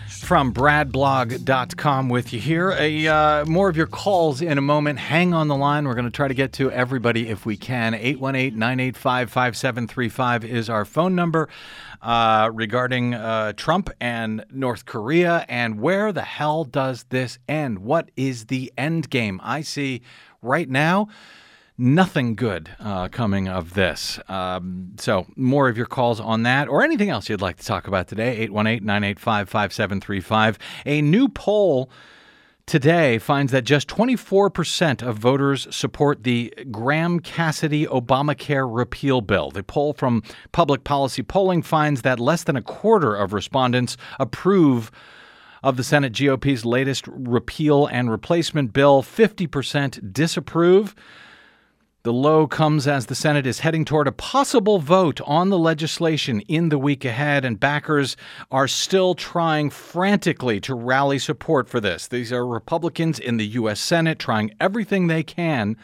from 0.08 0.52
bradblog.com 0.52 2.08
with 2.08 2.32
you 2.32 2.40
here. 2.40 2.72
A, 2.72 3.06
uh, 3.06 3.44
more 3.44 3.68
of 3.68 3.76
your 3.76 3.86
calls 3.86 4.42
in 4.42 4.58
a 4.58 4.60
moment. 4.60 4.98
Hang 4.98 5.32
on 5.32 5.46
the 5.46 5.54
line. 5.54 5.86
We're 5.86 5.94
going 5.94 6.06
to 6.06 6.10
try 6.10 6.26
to 6.26 6.34
get 6.34 6.52
to 6.54 6.68
everybody 6.72 7.28
if 7.28 7.46
we 7.46 7.56
can. 7.56 7.94
818 7.94 8.58
985 8.58 9.30
5735 9.30 10.44
is 10.44 10.68
our 10.68 10.84
phone 10.84 11.14
number 11.14 11.48
uh, 12.02 12.50
regarding 12.52 13.14
uh, 13.14 13.52
Trump 13.52 13.88
and 14.00 14.44
North 14.50 14.86
Korea. 14.86 15.46
And 15.48 15.80
where 15.80 16.12
the 16.12 16.22
hell 16.22 16.64
does 16.64 17.04
this 17.10 17.38
end? 17.48 17.78
What 17.78 18.10
is 18.16 18.46
the 18.46 18.72
end 18.76 19.10
game? 19.10 19.40
I 19.44 19.60
see 19.60 20.02
right 20.42 20.68
now 20.68 21.06
nothing 21.80 22.34
good 22.34 22.70
uh, 22.78 23.08
coming 23.08 23.48
of 23.48 23.74
this. 23.74 24.20
Um, 24.28 24.92
so, 24.98 25.26
more 25.34 25.68
of 25.68 25.76
your 25.76 25.86
calls 25.86 26.20
on 26.20 26.42
that 26.44 26.68
or 26.68 26.82
anything 26.82 27.08
else 27.08 27.28
you'd 27.28 27.40
like 27.40 27.56
to 27.56 27.64
talk 27.64 27.88
about 27.88 28.06
today, 28.06 28.36
818 28.36 28.84
985 28.84 29.48
5735. 29.48 30.58
A 30.86 31.02
new 31.02 31.28
poll 31.28 31.90
today 32.66 33.18
finds 33.18 33.50
that 33.50 33.64
just 33.64 33.88
24% 33.88 35.02
of 35.02 35.16
voters 35.16 35.66
support 35.74 36.22
the 36.22 36.54
Graham 36.70 37.18
Cassidy 37.18 37.86
Obamacare 37.86 38.68
repeal 38.70 39.22
bill. 39.22 39.50
The 39.50 39.64
poll 39.64 39.94
from 39.94 40.22
Public 40.52 40.84
Policy 40.84 41.22
Polling 41.22 41.62
finds 41.62 42.02
that 42.02 42.20
less 42.20 42.44
than 42.44 42.56
a 42.56 42.62
quarter 42.62 43.16
of 43.16 43.32
respondents 43.32 43.96
approve 44.20 44.92
of 45.62 45.76
the 45.76 45.84
Senate 45.84 46.12
GOP's 46.12 46.64
latest 46.64 47.06
repeal 47.08 47.86
and 47.86 48.10
replacement 48.10 48.72
bill, 48.72 49.02
50% 49.02 50.12
disapprove. 50.12 50.94
The 52.02 52.12
low 52.14 52.46
comes 52.46 52.86
as 52.86 53.06
the 53.06 53.14
Senate 53.14 53.46
is 53.46 53.60
heading 53.60 53.84
toward 53.84 54.08
a 54.08 54.12
possible 54.12 54.78
vote 54.78 55.20
on 55.26 55.50
the 55.50 55.58
legislation 55.58 56.40
in 56.48 56.70
the 56.70 56.78
week 56.78 57.04
ahead, 57.04 57.44
and 57.44 57.60
backers 57.60 58.16
are 58.50 58.66
still 58.66 59.14
trying 59.14 59.68
frantically 59.68 60.60
to 60.60 60.74
rally 60.74 61.18
support 61.18 61.68
for 61.68 61.78
this. 61.78 62.08
These 62.08 62.32
are 62.32 62.46
Republicans 62.46 63.18
in 63.18 63.36
the 63.36 63.46
U.S. 63.48 63.80
Senate 63.80 64.18
trying 64.18 64.54
everything 64.58 65.08
they 65.08 65.22
can 65.22 65.76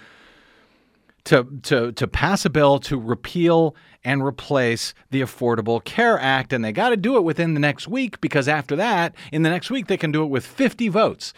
to, 1.25 1.47
to, 1.65 1.93
to 1.93 2.09
pass 2.09 2.47
a 2.47 2.51
bill 2.51 2.79
to 2.79 2.99
repeal 2.99 3.77
and 4.03 4.25
replace 4.25 4.95
the 5.11 5.21
Affordable 5.21 5.85
Care 5.85 6.19
Act, 6.19 6.55
and 6.55 6.65
they 6.65 6.73
got 6.73 6.91
to 6.91 6.97
do 6.97 7.19
it 7.19 7.25
within 7.25 7.53
the 7.53 7.61
next 7.61 7.89
week 7.89 8.23
because 8.23 8.49
after 8.49 8.75
that, 8.77 9.15
in 9.33 9.43
the 9.43 9.51
next 9.51 9.71
week, 9.71 9.87
they 9.87 9.99
can 9.99 10.13
do 10.13 10.23
it 10.23 10.29
with 10.29 10.47
50 10.47 10.89
votes 10.89 11.35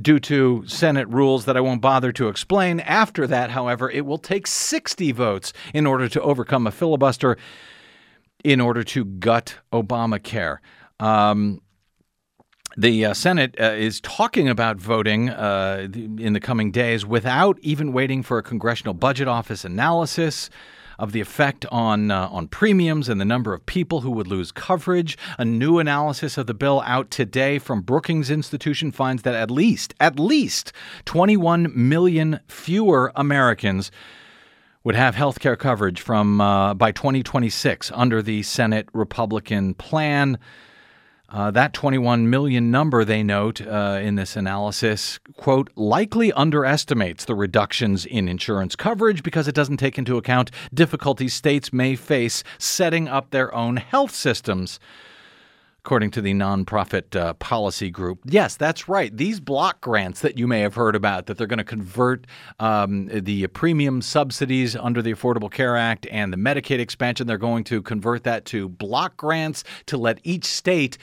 due 0.00 0.18
to 0.20 0.64
Senate 0.66 1.08
rules 1.08 1.44
that 1.44 1.56
I 1.56 1.60
won't 1.60 1.80
bother 1.80 2.12
to 2.12 2.28
explain. 2.28 2.80
After 2.80 3.26
that, 3.26 3.50
however, 3.50 3.90
it 3.90 4.04
will 4.04 4.18
take 4.18 4.46
60 4.46 5.12
votes 5.12 5.52
in 5.72 5.86
order 5.86 6.08
to 6.08 6.20
overcome 6.20 6.66
a 6.66 6.70
filibuster 6.70 7.36
in 8.42 8.60
order 8.60 8.82
to 8.84 9.04
gut 9.04 9.56
Obamacare. 9.72 10.58
Um, 11.00 11.60
the 12.76 13.06
uh, 13.06 13.14
Senate 13.14 13.54
uh, 13.60 13.72
is 13.72 14.00
talking 14.00 14.48
about 14.48 14.78
voting 14.78 15.30
uh, 15.30 15.86
in 15.92 16.32
the 16.32 16.40
coming 16.40 16.72
days 16.72 17.06
without 17.06 17.58
even 17.60 17.92
waiting 17.92 18.22
for 18.22 18.38
a 18.38 18.42
Congressional 18.42 18.94
Budget 18.94 19.28
Office 19.28 19.64
analysis. 19.64 20.50
Of 20.98 21.12
the 21.12 21.20
effect 21.20 21.66
on 21.70 22.10
uh, 22.10 22.28
on 22.28 22.48
premiums 22.48 23.08
and 23.08 23.20
the 23.20 23.24
number 23.24 23.54
of 23.54 23.64
people 23.66 24.00
who 24.00 24.10
would 24.10 24.26
lose 24.26 24.52
coverage. 24.52 25.16
A 25.38 25.44
new 25.44 25.78
analysis 25.78 26.38
of 26.38 26.46
the 26.46 26.54
bill 26.54 26.82
out 26.86 27.10
today 27.10 27.58
from 27.58 27.82
Brookings 27.82 28.30
Institution 28.30 28.92
finds 28.92 29.22
that 29.22 29.34
at 29.34 29.50
least 29.50 29.94
at 30.00 30.18
least 30.18 30.72
21 31.04 31.72
million 31.74 32.40
fewer 32.48 33.12
Americans 33.16 33.90
would 34.84 34.94
have 34.94 35.14
health 35.14 35.40
care 35.40 35.56
coverage 35.56 36.00
from 36.00 36.40
uh, 36.40 36.74
by 36.74 36.92
2026 36.92 37.90
under 37.94 38.20
the 38.20 38.42
Senate 38.42 38.88
Republican 38.92 39.74
plan. 39.74 40.38
Uh, 41.34 41.50
that 41.50 41.72
21 41.72 42.30
million 42.30 42.70
number, 42.70 43.04
they 43.04 43.20
note 43.20 43.60
uh, 43.60 43.98
in 44.00 44.14
this 44.14 44.36
analysis, 44.36 45.18
quote, 45.36 45.68
likely 45.74 46.32
underestimates 46.34 47.24
the 47.24 47.34
reductions 47.34 48.06
in 48.06 48.28
insurance 48.28 48.76
coverage 48.76 49.24
because 49.24 49.48
it 49.48 49.54
doesn't 49.54 49.78
take 49.78 49.98
into 49.98 50.16
account 50.16 50.52
difficulties 50.72 51.34
states 51.34 51.72
may 51.72 51.96
face 51.96 52.44
setting 52.56 53.08
up 53.08 53.30
their 53.30 53.52
own 53.52 53.78
health 53.78 54.14
systems. 54.14 54.78
According 55.80 56.12
to 56.12 56.22
the 56.22 56.32
nonprofit 56.32 57.14
uh, 57.14 57.34
policy 57.34 57.90
group. 57.90 58.20
Yes, 58.24 58.56
that's 58.56 58.88
right. 58.88 59.14
These 59.14 59.40
block 59.40 59.82
grants 59.82 60.20
that 60.20 60.38
you 60.38 60.46
may 60.46 60.60
have 60.60 60.76
heard 60.76 60.96
about, 60.96 61.26
that 61.26 61.36
they're 61.36 61.46
going 61.48 61.58
to 61.58 61.64
convert 61.64 62.26
um, 62.58 63.08
the 63.12 63.48
premium 63.48 64.00
subsidies 64.00 64.76
under 64.76 65.02
the 65.02 65.12
Affordable 65.12 65.50
Care 65.50 65.76
Act 65.76 66.06
and 66.10 66.32
the 66.32 66.38
Medicaid 66.38 66.78
expansion, 66.78 67.26
they're 67.26 67.36
going 67.36 67.64
to 67.64 67.82
convert 67.82 68.22
that 68.22 68.46
to 68.46 68.68
block 68.68 69.18
grants 69.18 69.62
to 69.86 69.98
let 69.98 70.20
each 70.22 70.46
state 70.46 70.96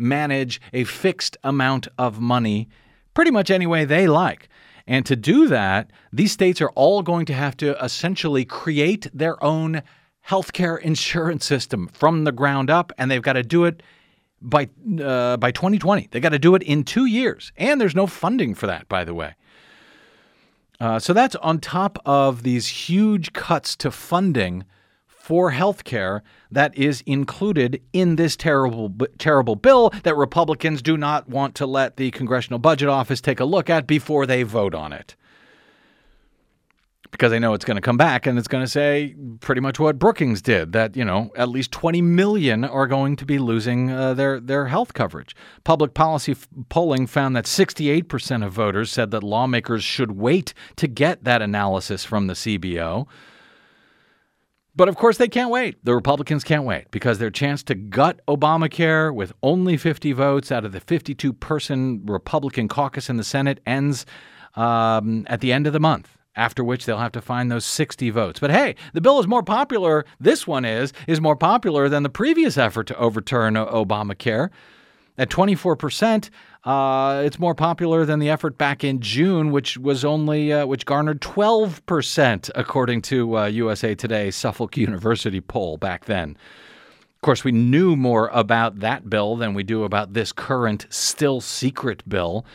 manage 0.00 0.60
a 0.72 0.84
fixed 0.84 1.36
amount 1.44 1.86
of 1.98 2.20
money 2.20 2.68
pretty 3.14 3.30
much 3.30 3.50
any 3.50 3.66
way 3.66 3.84
they 3.84 4.06
like. 4.06 4.48
And 4.86 5.04
to 5.06 5.14
do 5.14 5.46
that, 5.48 5.90
these 6.12 6.32
states 6.32 6.60
are 6.60 6.70
all 6.70 7.02
going 7.02 7.26
to 7.26 7.34
have 7.34 7.56
to 7.58 7.82
essentially 7.84 8.44
create 8.44 9.08
their 9.14 9.42
own 9.42 9.82
healthcare 10.28 10.80
insurance 10.90 11.44
system 11.44 11.88
from 11.88 12.24
the 12.24 12.32
ground 12.32 12.70
up, 12.70 12.92
and 12.98 13.10
they've 13.10 13.22
got 13.22 13.34
to 13.34 13.42
do 13.42 13.64
it 13.64 13.82
by 14.40 14.68
uh, 15.02 15.36
by 15.36 15.50
2020. 15.50 16.08
They 16.10 16.20
got 16.20 16.30
to 16.30 16.38
do 16.38 16.54
it 16.54 16.62
in 16.62 16.84
two 16.84 17.04
years, 17.04 17.52
and 17.56 17.80
there's 17.80 17.94
no 17.94 18.06
funding 18.06 18.54
for 18.54 18.66
that, 18.66 18.88
by 18.88 19.04
the 19.04 19.14
way. 19.14 19.34
Uh, 20.80 20.98
so 20.98 21.12
that's 21.12 21.36
on 21.36 21.58
top 21.58 21.98
of 22.06 22.42
these 22.42 22.66
huge 22.66 23.34
cuts 23.34 23.76
to 23.76 23.90
funding 23.90 24.64
for 25.30 25.52
health 25.52 25.84
care 25.84 26.24
that 26.50 26.76
is 26.76 27.04
included 27.06 27.80
in 27.92 28.16
this 28.16 28.36
terrible 28.36 28.92
terrible 29.16 29.54
bill 29.54 29.90
that 30.02 30.16
Republicans 30.16 30.82
do 30.82 30.96
not 30.96 31.28
want 31.28 31.54
to 31.54 31.66
let 31.66 31.96
the 31.96 32.10
Congressional 32.10 32.58
Budget 32.58 32.88
Office 32.88 33.20
take 33.20 33.38
a 33.38 33.44
look 33.44 33.70
at 33.70 33.86
before 33.86 34.26
they 34.26 34.42
vote 34.42 34.74
on 34.74 34.92
it 34.92 35.14
because 37.12 37.30
they 37.30 37.38
know 37.38 37.54
it's 37.54 37.64
going 37.64 37.76
to 37.76 37.80
come 37.80 37.96
back 37.96 38.26
and 38.26 38.40
it's 38.40 38.48
going 38.48 38.64
to 38.64 38.68
say 38.68 39.14
pretty 39.38 39.60
much 39.60 39.78
what 39.78 40.00
Brookings 40.00 40.42
did 40.42 40.72
that 40.72 40.96
you 40.96 41.04
know 41.04 41.30
at 41.36 41.48
least 41.48 41.70
20 41.70 42.02
million 42.02 42.64
are 42.64 42.88
going 42.88 43.14
to 43.14 43.24
be 43.24 43.38
losing 43.38 43.88
uh, 43.88 44.14
their 44.14 44.40
their 44.40 44.66
health 44.66 44.94
coverage. 44.94 45.36
Public 45.62 45.94
policy 45.94 46.32
f- 46.32 46.48
polling 46.70 47.06
found 47.06 47.36
that 47.36 47.44
68% 47.44 48.44
of 48.44 48.52
voters 48.52 48.90
said 48.90 49.12
that 49.12 49.22
lawmakers 49.22 49.84
should 49.84 50.10
wait 50.10 50.54
to 50.74 50.88
get 50.88 51.22
that 51.22 51.40
analysis 51.40 52.04
from 52.04 52.26
the 52.26 52.34
CBO. 52.34 53.06
But 54.80 54.88
of 54.88 54.96
course, 54.96 55.18
they 55.18 55.28
can't 55.28 55.50
wait. 55.50 55.76
The 55.84 55.94
Republicans 55.94 56.42
can't 56.42 56.64
wait 56.64 56.90
because 56.90 57.18
their 57.18 57.30
chance 57.30 57.62
to 57.64 57.74
gut 57.74 58.22
Obamacare 58.26 59.14
with 59.14 59.34
only 59.42 59.76
50 59.76 60.12
votes 60.12 60.50
out 60.50 60.64
of 60.64 60.72
the 60.72 60.80
52 60.80 61.34
person 61.34 62.00
Republican 62.06 62.66
caucus 62.66 63.10
in 63.10 63.18
the 63.18 63.22
Senate 63.22 63.60
ends 63.66 64.06
um, 64.54 65.26
at 65.28 65.42
the 65.42 65.52
end 65.52 65.66
of 65.66 65.74
the 65.74 65.80
month 65.80 66.16
after 66.34 66.64
which 66.64 66.86
they'll 66.86 66.96
have 66.96 67.12
to 67.12 67.20
find 67.20 67.52
those 67.52 67.66
60 67.66 68.08
votes. 68.08 68.40
But 68.40 68.52
hey, 68.52 68.74
the 68.94 69.02
bill 69.02 69.20
is 69.20 69.26
more 69.26 69.42
popular, 69.42 70.06
this 70.18 70.46
one 70.46 70.64
is, 70.64 70.94
is 71.06 71.20
more 71.20 71.36
popular 71.36 71.90
than 71.90 72.02
the 72.02 72.08
previous 72.08 72.56
effort 72.56 72.86
to 72.86 72.96
overturn 72.96 73.56
Obamacare. 73.56 74.48
At 75.18 75.28
24%, 75.28 76.30
uh, 76.64 77.22
it's 77.24 77.38
more 77.38 77.54
popular 77.54 78.04
than 78.04 78.18
the 78.18 78.28
effort 78.28 78.58
back 78.58 78.84
in 78.84 79.00
June, 79.00 79.50
which 79.50 79.78
was 79.78 80.04
only 80.04 80.52
uh, 80.52 80.66
which 80.66 80.84
garnered 80.84 81.20
12%, 81.20 82.50
according 82.54 83.02
to 83.02 83.38
uh, 83.38 83.46
USA 83.46 83.94
Today 83.94 84.30
Suffolk 84.30 84.76
University 84.76 85.40
poll 85.40 85.76
back 85.76 86.04
then. 86.04 86.36
Of 87.16 87.22
course, 87.22 87.44
we 87.44 87.52
knew 87.52 87.96
more 87.96 88.28
about 88.32 88.80
that 88.80 89.10
bill 89.10 89.36
than 89.36 89.54
we 89.54 89.62
do 89.62 89.84
about 89.84 90.14
this 90.14 90.32
current 90.32 90.86
still 90.90 91.40
secret 91.40 92.06
bill 92.08 92.46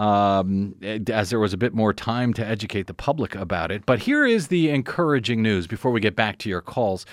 um, 0.00 0.74
as 1.08 1.28
there 1.28 1.38
was 1.38 1.52
a 1.52 1.58
bit 1.58 1.74
more 1.74 1.92
time 1.92 2.32
to 2.34 2.46
educate 2.46 2.86
the 2.86 2.94
public 2.94 3.34
about 3.34 3.70
it. 3.70 3.84
But 3.84 3.98
here 4.00 4.24
is 4.24 4.48
the 4.48 4.70
encouraging 4.70 5.42
news 5.42 5.66
before 5.66 5.90
we 5.90 6.00
get 6.00 6.16
back 6.16 6.38
to 6.38 6.48
your 6.48 6.62
calls. 6.62 7.04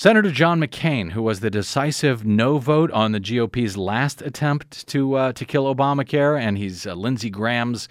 Senator 0.00 0.30
John 0.30 0.62
McCain, 0.62 1.10
who 1.12 1.20
was 1.20 1.40
the 1.40 1.50
decisive 1.50 2.24
no 2.24 2.56
vote 2.56 2.90
on 2.92 3.12
the 3.12 3.20
GOP's 3.20 3.76
last 3.76 4.22
attempt 4.22 4.86
to 4.86 5.14
uh, 5.14 5.32
to 5.34 5.44
kill 5.44 5.66
Obamacare, 5.74 6.40
and 6.40 6.56
he's 6.56 6.86
uh, 6.86 6.94
Lindsey 6.94 7.28
Graham's, 7.28 7.86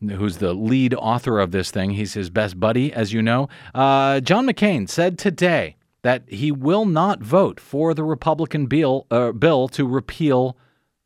who's 0.00 0.38
the 0.38 0.52
lead 0.52 0.94
author 0.94 1.38
of 1.38 1.52
this 1.52 1.70
thing. 1.70 1.92
He's 1.92 2.14
his 2.14 2.28
best 2.28 2.58
buddy, 2.58 2.92
as 2.92 3.12
you 3.12 3.22
know. 3.22 3.48
Uh, 3.72 4.18
John 4.18 4.48
McCain 4.48 4.88
said 4.88 5.16
today 5.16 5.76
that 6.02 6.24
he 6.26 6.50
will 6.50 6.86
not 6.86 7.22
vote 7.22 7.60
for 7.60 7.94
the 7.94 8.02
Republican 8.02 8.66
bill 8.66 9.06
uh, 9.12 9.30
bill 9.30 9.68
to 9.68 9.86
repeal 9.86 10.56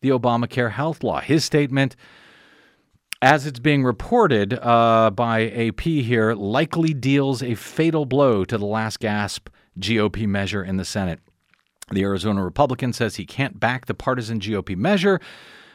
the 0.00 0.08
Obamacare 0.08 0.70
health 0.70 1.04
law. 1.04 1.20
His 1.20 1.44
statement 1.44 1.94
as 3.20 3.44
it's 3.44 3.58
being 3.58 3.84
reported 3.84 4.58
uh, 4.62 5.10
by 5.10 5.50
AP 5.50 5.80
here, 5.82 6.32
likely 6.32 6.94
deals 6.94 7.42
a 7.42 7.54
fatal 7.54 8.06
blow 8.06 8.46
to 8.46 8.56
the 8.56 8.64
last 8.64 8.98
gasp 8.98 9.50
GOP 9.78 10.26
measure 10.26 10.62
in 10.62 10.76
the 10.76 10.84
Senate. 10.84 11.20
The 11.90 12.02
Arizona 12.02 12.44
Republican 12.44 12.92
says 12.92 13.16
he 13.16 13.26
can't 13.26 13.60
back 13.60 13.86
the 13.86 13.94
partisan 13.94 14.40
GOP 14.40 14.76
measure 14.76 15.20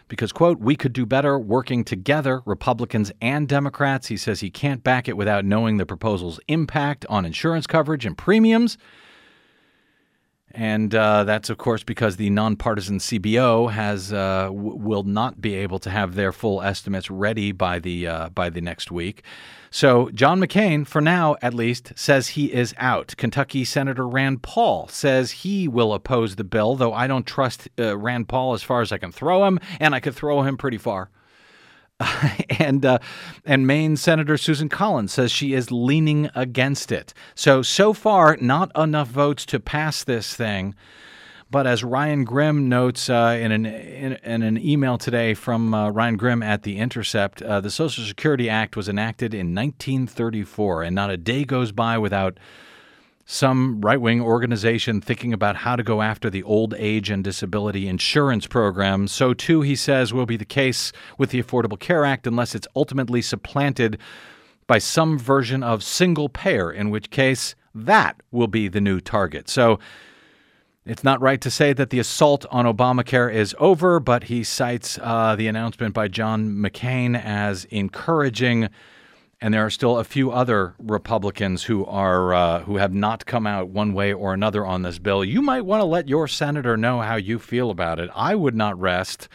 because, 0.09 0.33
quote, 0.33 0.59
we 0.59 0.75
could 0.75 0.91
do 0.91 1.05
better 1.05 1.39
working 1.39 1.85
together, 1.85 2.41
Republicans 2.45 3.13
and 3.21 3.47
Democrats. 3.47 4.07
He 4.07 4.17
says 4.17 4.41
he 4.41 4.49
can't 4.49 4.83
back 4.83 5.07
it 5.07 5.15
without 5.15 5.45
knowing 5.45 5.77
the 5.77 5.85
proposal's 5.85 6.39
impact 6.49 7.05
on 7.07 7.25
insurance 7.25 7.65
coverage 7.65 8.05
and 8.05 8.17
premiums. 8.17 8.77
And 10.53 10.93
uh, 10.93 11.23
that's, 11.23 11.49
of 11.49 11.57
course, 11.57 11.83
because 11.83 12.17
the 12.17 12.29
nonpartisan 12.29 12.99
CBO 12.99 13.71
has 13.71 14.11
uh, 14.11 14.45
w- 14.45 14.75
will 14.75 15.03
not 15.03 15.41
be 15.41 15.55
able 15.55 15.79
to 15.79 15.89
have 15.89 16.15
their 16.15 16.31
full 16.31 16.61
estimates 16.61 17.09
ready 17.09 17.51
by 17.51 17.79
the 17.79 18.07
uh, 18.07 18.29
by 18.29 18.49
the 18.49 18.61
next 18.61 18.91
week. 18.91 19.23
So 19.69 20.09
John 20.09 20.41
McCain, 20.41 20.85
for 20.85 20.99
now 20.99 21.37
at 21.41 21.53
least, 21.53 21.93
says 21.95 22.29
he 22.29 22.51
is 22.51 22.73
out. 22.77 23.13
Kentucky 23.17 23.63
Senator 23.63 24.05
Rand 24.07 24.41
Paul 24.41 24.89
says 24.89 25.31
he 25.31 25.67
will 25.67 25.93
oppose 25.93 26.35
the 26.35 26.43
bill, 26.43 26.75
though 26.75 26.93
I 26.93 27.07
don't 27.07 27.25
trust 27.25 27.69
uh, 27.79 27.97
Rand 27.97 28.27
Paul 28.27 28.53
as 28.53 28.63
far 28.63 28.81
as 28.81 28.91
I 28.91 28.97
can 28.97 29.13
throw 29.13 29.45
him, 29.45 29.59
and 29.79 29.95
I 29.95 30.01
could 30.01 30.15
throw 30.15 30.41
him 30.41 30.57
pretty 30.57 30.77
far. 30.77 31.09
and 32.59 32.85
uh, 32.85 32.99
and 33.45 33.67
Maine 33.67 33.97
Senator 33.97 34.37
Susan 34.37 34.69
Collins 34.69 35.13
says 35.13 35.31
she 35.31 35.53
is 35.53 35.71
leaning 35.71 36.29
against 36.35 36.91
it. 36.91 37.13
So 37.35 37.61
so 37.61 37.93
far, 37.93 38.37
not 38.39 38.71
enough 38.77 39.07
votes 39.09 39.45
to 39.47 39.59
pass 39.59 40.03
this 40.03 40.35
thing. 40.35 40.75
But 41.51 41.67
as 41.67 41.83
Ryan 41.83 42.23
Grim 42.23 42.69
notes 42.69 43.09
uh, 43.09 43.37
in, 43.37 43.51
an, 43.51 43.65
in, 43.65 44.13
in, 44.23 44.41
an 44.41 44.57
email 44.57 44.97
today 44.97 45.33
from 45.33 45.73
uh, 45.73 45.89
Ryan 45.89 46.15
Grim 46.15 46.41
at 46.41 46.63
The 46.63 46.77
Intercept, 46.77 47.41
uh, 47.41 47.59
the 47.59 47.69
Social 47.69 48.05
Security 48.05 48.49
Act 48.49 48.77
was 48.77 48.87
enacted 48.87 49.33
in 49.33 49.53
1934, 49.53 50.83
and 50.83 50.95
not 50.95 51.09
a 51.09 51.17
day 51.17 51.43
goes 51.43 51.73
by 51.73 51.97
without 51.97 52.39
some 53.31 53.79
right 53.79 54.01
wing 54.01 54.19
organization 54.19 54.99
thinking 54.99 55.31
about 55.31 55.55
how 55.55 55.77
to 55.77 55.83
go 55.83 56.01
after 56.01 56.29
the 56.29 56.43
old 56.43 56.73
age 56.77 57.09
and 57.09 57.23
disability 57.23 57.87
insurance 57.87 58.45
program. 58.45 59.07
So, 59.07 59.33
too, 59.33 59.61
he 59.61 59.73
says, 59.73 60.13
will 60.13 60.25
be 60.25 60.35
the 60.35 60.43
case 60.43 60.91
with 61.17 61.29
the 61.29 61.41
Affordable 61.41 61.79
Care 61.79 62.03
Act 62.03 62.27
unless 62.27 62.53
it's 62.53 62.67
ultimately 62.75 63.21
supplanted 63.21 63.97
by 64.67 64.79
some 64.79 65.17
version 65.17 65.63
of 65.63 65.81
single 65.81 66.27
payer, 66.27 66.69
in 66.69 66.89
which 66.89 67.09
case 67.09 67.55
that 67.73 68.21
will 68.31 68.47
be 68.47 68.67
the 68.67 68.81
new 68.81 68.99
target. 68.99 69.47
So, 69.47 69.79
it's 70.85 71.03
not 71.03 71.21
right 71.21 71.39
to 71.39 71.49
say 71.49 71.71
that 71.71 71.89
the 71.89 71.99
assault 71.99 72.45
on 72.51 72.65
Obamacare 72.65 73.33
is 73.33 73.55
over, 73.59 74.01
but 74.01 74.25
he 74.25 74.43
cites 74.43 74.99
uh, 75.01 75.37
the 75.37 75.47
announcement 75.47 75.93
by 75.93 76.09
John 76.09 76.49
McCain 76.49 77.17
as 77.23 77.63
encouraging 77.65 78.67
and 79.41 79.53
there 79.53 79.65
are 79.65 79.71
still 79.71 79.97
a 79.97 80.03
few 80.03 80.31
other 80.31 80.75
Republicans 80.77 81.63
who 81.63 81.83
are 81.85 82.33
uh, 82.33 82.59
who 82.61 82.77
have 82.77 82.93
not 82.93 83.25
come 83.25 83.47
out 83.47 83.69
one 83.69 83.93
way 83.93 84.13
or 84.13 84.33
another 84.33 84.65
on 84.65 84.83
this 84.83 84.99
bill. 84.99 85.25
You 85.25 85.41
might 85.41 85.65
want 85.65 85.81
to 85.81 85.85
let 85.85 86.07
your 86.07 86.27
senator 86.27 86.77
know 86.77 87.01
how 87.01 87.15
you 87.15 87.39
feel 87.39 87.71
about 87.71 87.99
it. 87.99 88.09
I 88.15 88.35
would 88.35 88.55
not 88.55 88.79
rest, 88.79 89.27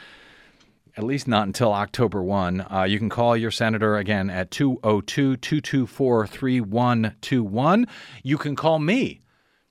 at 0.96 1.02
least 1.02 1.26
not 1.26 1.48
until 1.48 1.72
October 1.72 2.22
1. 2.22 2.66
Uh, 2.70 2.84
you 2.84 2.98
can 2.98 3.08
call 3.08 3.36
your 3.36 3.50
senator 3.50 3.96
again 3.96 4.30
at 4.30 4.52
202 4.52 5.36
224 5.38 6.26
3121. 6.28 7.86
You 8.22 8.38
can 8.38 8.54
call 8.54 8.78
me. 8.78 9.22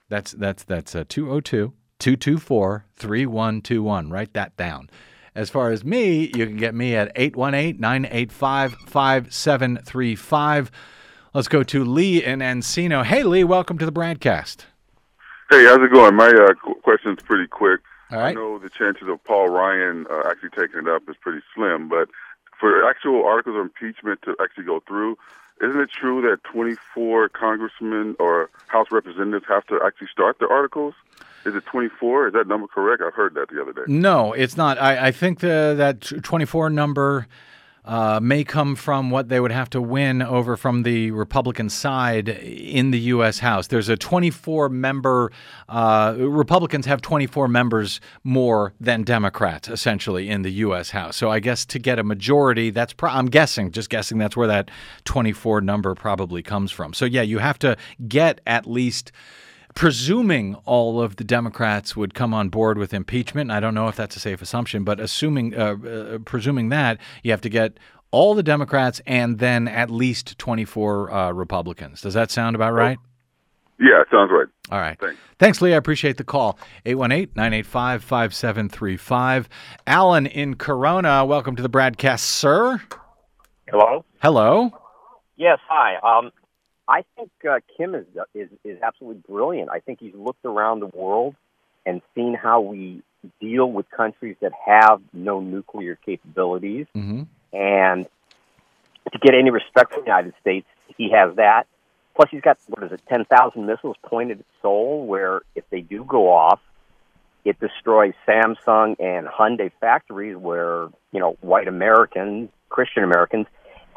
That's, 0.09 0.33
that's, 0.33 0.63
that's 0.63 0.91
202 0.91 1.73
224 1.99 2.85
3121. 2.97 4.09
Write 4.09 4.33
that 4.33 4.57
down. 4.57 4.89
As 5.35 5.49
far 5.49 5.71
as 5.71 5.83
me, 5.83 6.31
you 6.33 6.47
can 6.47 6.55
get 6.55 6.73
me 6.73 6.95
at 6.95 7.11
818 7.13 7.77
985 7.77 8.75
5735. 8.87 10.71
Let's 11.33 11.49
go 11.49 11.61
to 11.61 11.83
Lee 11.83 12.23
in 12.23 12.39
Encino. 12.39 13.03
Hey, 13.03 13.23
Lee, 13.23 13.43
welcome 13.43 13.77
to 13.79 13.85
the 13.85 13.91
BradCast. 13.91 14.63
Hey, 15.49 15.65
how's 15.65 15.81
it 15.81 15.91
going? 15.91 16.15
My 16.15 16.29
uh, 16.29 16.53
qu- 16.63 16.75
question's 16.75 17.21
pretty 17.21 17.47
quick. 17.47 17.81
All 18.11 18.19
I 18.19 18.31
know 18.31 18.59
the 18.59 18.69
chances 18.69 19.09
of 19.09 19.21
Paul 19.25 19.49
Ryan 19.49 20.05
uh, 20.09 20.23
actually 20.25 20.51
taking 20.51 20.79
it 20.79 20.87
up 20.87 21.03
is 21.09 21.17
pretty 21.19 21.41
slim, 21.53 21.89
but 21.89 22.07
for 22.57 22.89
actual 22.89 23.25
articles 23.25 23.57
of 23.57 23.61
impeachment 23.63 24.21
to 24.21 24.37
actually 24.41 24.63
go 24.63 24.81
through, 24.87 25.17
isn't 25.61 25.81
it 25.81 25.89
true 25.91 26.21
that 26.21 26.45
24 26.45 27.27
congressmen 27.29 28.15
or 28.19 28.49
House 28.67 28.87
representatives 28.89 29.45
have 29.49 29.65
to 29.67 29.81
actually 29.85 30.07
start 30.07 30.39
the 30.39 30.47
articles? 30.47 30.93
Is 31.45 31.55
it 31.55 31.65
24? 31.65 32.27
Is 32.27 32.33
that 32.33 32.47
number 32.47 32.67
correct? 32.67 33.03
I've 33.05 33.13
heard 33.13 33.35
that 33.35 33.49
the 33.49 33.61
other 33.61 33.73
day. 33.73 33.83
No, 33.87 34.33
it's 34.33 34.57
not. 34.57 34.81
I, 34.81 35.07
I 35.07 35.11
think 35.11 35.39
the, 35.39 35.75
that 35.77 36.01
24 36.01 36.69
number 36.71 37.27
uh, 37.85 38.19
may 38.21 38.43
come 38.43 38.75
from 38.75 39.11
what 39.11 39.29
they 39.29 39.39
would 39.39 39.51
have 39.51 39.69
to 39.69 39.81
win 39.81 40.21
over 40.21 40.57
from 40.57 40.83
the 40.83 41.11
Republican 41.11 41.69
side 41.69 42.27
in 42.29 42.91
the 42.91 42.99
U.S. 42.99 43.39
House. 43.39 43.67
There's 43.67 43.89
a 43.89 43.95
24 43.95 44.69
member, 44.69 45.31
uh, 45.69 46.15
Republicans 46.17 46.87
have 46.87 47.01
24 47.01 47.47
members 47.47 48.01
more 48.23 48.73
than 48.79 49.03
Democrats, 49.03 49.67
essentially, 49.67 50.29
in 50.29 50.41
the 50.41 50.51
U.S. 50.53 50.89
House. 50.89 51.15
So 51.15 51.29
I 51.29 51.39
guess 51.39 51.63
to 51.67 51.79
get 51.79 51.99
a 51.99 52.03
majority, 52.03 52.71
that's, 52.71 52.93
pro- 52.93 53.11
I'm 53.11 53.27
guessing, 53.27 53.71
just 53.71 53.91
guessing, 53.91 54.17
that's 54.17 54.35
where 54.35 54.47
that 54.47 54.71
24 55.03 55.61
number 55.61 55.93
probably 55.93 56.41
comes 56.41 56.71
from. 56.71 56.93
So 56.93 57.05
yeah, 57.05 57.21
you 57.21 57.37
have 57.37 57.59
to 57.59 57.77
get 58.07 58.41
at 58.47 58.65
least 58.65 59.11
presuming 59.75 60.55
all 60.65 61.01
of 61.01 61.17
the 61.17 61.23
Democrats 61.23 61.95
would 61.95 62.13
come 62.13 62.33
on 62.33 62.49
board 62.49 62.77
with 62.77 62.93
impeachment. 62.93 63.51
I 63.51 63.59
don't 63.59 63.75
know 63.75 63.87
if 63.87 63.95
that's 63.95 64.15
a 64.15 64.19
safe 64.19 64.41
assumption, 64.41 64.83
but 64.83 64.99
assuming, 64.99 65.53
uh, 65.53 65.75
uh, 65.75 66.17
presuming 66.19 66.69
that, 66.69 66.97
you 67.23 67.31
have 67.31 67.41
to 67.41 67.49
get 67.49 67.77
all 68.09 68.33
the 68.33 68.43
Democrats 68.43 69.01
and 69.05 69.39
then 69.39 69.67
at 69.67 69.91
least 69.91 70.37
24 70.37 71.11
uh, 71.11 71.31
Republicans. 71.33 72.01
Does 72.01 72.13
that 72.13 72.31
sound 72.31 72.55
about 72.55 72.73
right? 72.73 72.97
Yeah, 73.77 74.03
sounds 74.09 74.31
right. 74.31 74.47
All 74.71 74.79
right. 74.79 74.97
Thanks. 74.97 75.19
Thanks, 75.37 75.61
Lee. 75.61 75.73
I 75.73 75.77
appreciate 75.77 76.15
the 76.15 76.23
call. 76.23 76.57
818 76.85 77.33
985 77.35 78.03
5735. 78.05 79.49
Alan 79.85 80.27
in 80.27 80.55
Corona, 80.55 81.25
welcome 81.25 81.57
to 81.57 81.61
the 81.61 81.69
BradCast, 81.69 82.21
sir. 82.21 82.81
Hello. 83.67 84.05
Hello. 84.21 84.71
Yes. 85.35 85.59
Hi. 85.67 85.97
Um, 85.97 86.31
I 86.87 87.03
think 87.15 87.31
uh, 87.49 87.59
Kim 87.77 87.95
is, 87.95 88.05
is 88.33 88.49
is 88.63 88.79
absolutely 88.81 89.21
brilliant. 89.27 89.69
I 89.69 89.79
think 89.79 89.99
he's 89.99 90.13
looked 90.13 90.45
around 90.45 90.81
the 90.81 90.87
world 90.87 91.35
and 91.85 92.01
seen 92.13 92.33
how 92.35 92.61
we 92.61 93.01
deal 93.39 93.71
with 93.71 93.89
countries 93.89 94.35
that 94.41 94.51
have 94.65 95.01
no 95.13 95.39
nuclear 95.39 95.97
capabilities, 96.05 96.85
Mm-hmm. 96.95 97.23
and 97.53 98.05
to 99.11 99.19
get 99.19 99.35
any 99.35 99.51
respect 99.51 99.93
from 99.93 100.01
the 100.01 100.07
United 100.07 100.33
States, 100.41 100.67
he 100.97 101.11
has 101.11 101.35
that. 101.35 101.67
Plus, 102.15 102.29
he's 102.31 102.41
got 102.41 102.57
what 102.67 102.83
is 102.83 102.91
it, 102.91 103.01
ten 103.07 103.25
thousand 103.25 103.65
missiles 103.65 103.97
pointed 104.05 104.39
at 104.39 104.45
Seoul, 104.61 105.05
where 105.05 105.41
if 105.55 105.63
they 105.69 105.81
do 105.81 106.03
go 106.03 106.31
off, 106.31 106.59
it 107.43 107.59
destroys 107.59 108.13
Samsung 108.27 108.95
and 108.99 109.27
Hyundai 109.27 109.71
factories, 109.81 110.37
where 110.37 110.87
you 111.11 111.19
know 111.19 111.37
white 111.41 111.67
Americans, 111.67 112.49
Christian 112.69 113.03
Americans, 113.03 113.47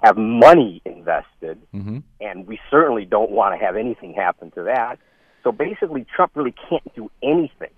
have 0.03 0.17
money 0.17 0.81
invested 0.85 1.59
Mm-hmm. 1.75 1.99
and 2.21 2.47
we 2.47 2.59
certainly 2.71 3.05
don't 3.05 3.31
want 3.31 3.59
to 3.59 3.65
have 3.65 3.77
anything 3.77 4.13
happen 4.15 4.51
to 4.53 4.65
that. 4.65 4.99
So 5.45 5.53
basically, 5.53 6.05
Trump 6.15 6.33
really 6.35 6.55
can't 6.69 6.95
do 6.95 7.11
anything. 7.23 7.71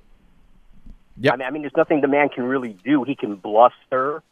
Yep. 1.19 1.33
I 1.33 1.37
mean, 1.37 1.47
I 1.47 1.51
mean, 1.51 1.63
there's 1.63 1.77
nothing 1.77 2.01
the 2.01 2.09
man 2.09 2.29
can 2.31 2.45
really 2.45 2.77
do. 2.85 3.05
He 3.05 3.15
can 3.15 3.37
bluster, 3.37 4.23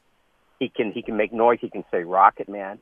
he 0.58 0.68
can 0.68 0.92
he 0.92 1.02
can 1.02 1.16
make 1.16 1.32
noise, 1.32 1.58
he 1.60 1.68
can 1.68 1.84
say 1.90 2.04
"Rocket 2.04 2.48
Man," 2.48 2.78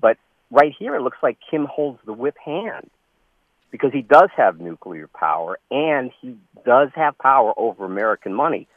but 0.00 0.16
right 0.50 0.72
here 0.78 0.94
it 0.94 1.02
looks 1.02 1.18
like 1.22 1.38
Kim 1.50 1.66
holds 1.66 1.98
the 2.06 2.12
whip 2.12 2.36
hand 2.44 2.88
because 3.70 3.92
he 3.92 4.02
does 4.02 4.30
have 4.36 4.60
nuclear 4.60 5.08
power 5.08 5.58
and 5.70 6.10
he 6.20 6.36
does 6.64 6.88
have 6.94 7.18
power 7.18 7.52
over 7.56 7.84
American 7.84 8.32
money. 8.32 8.68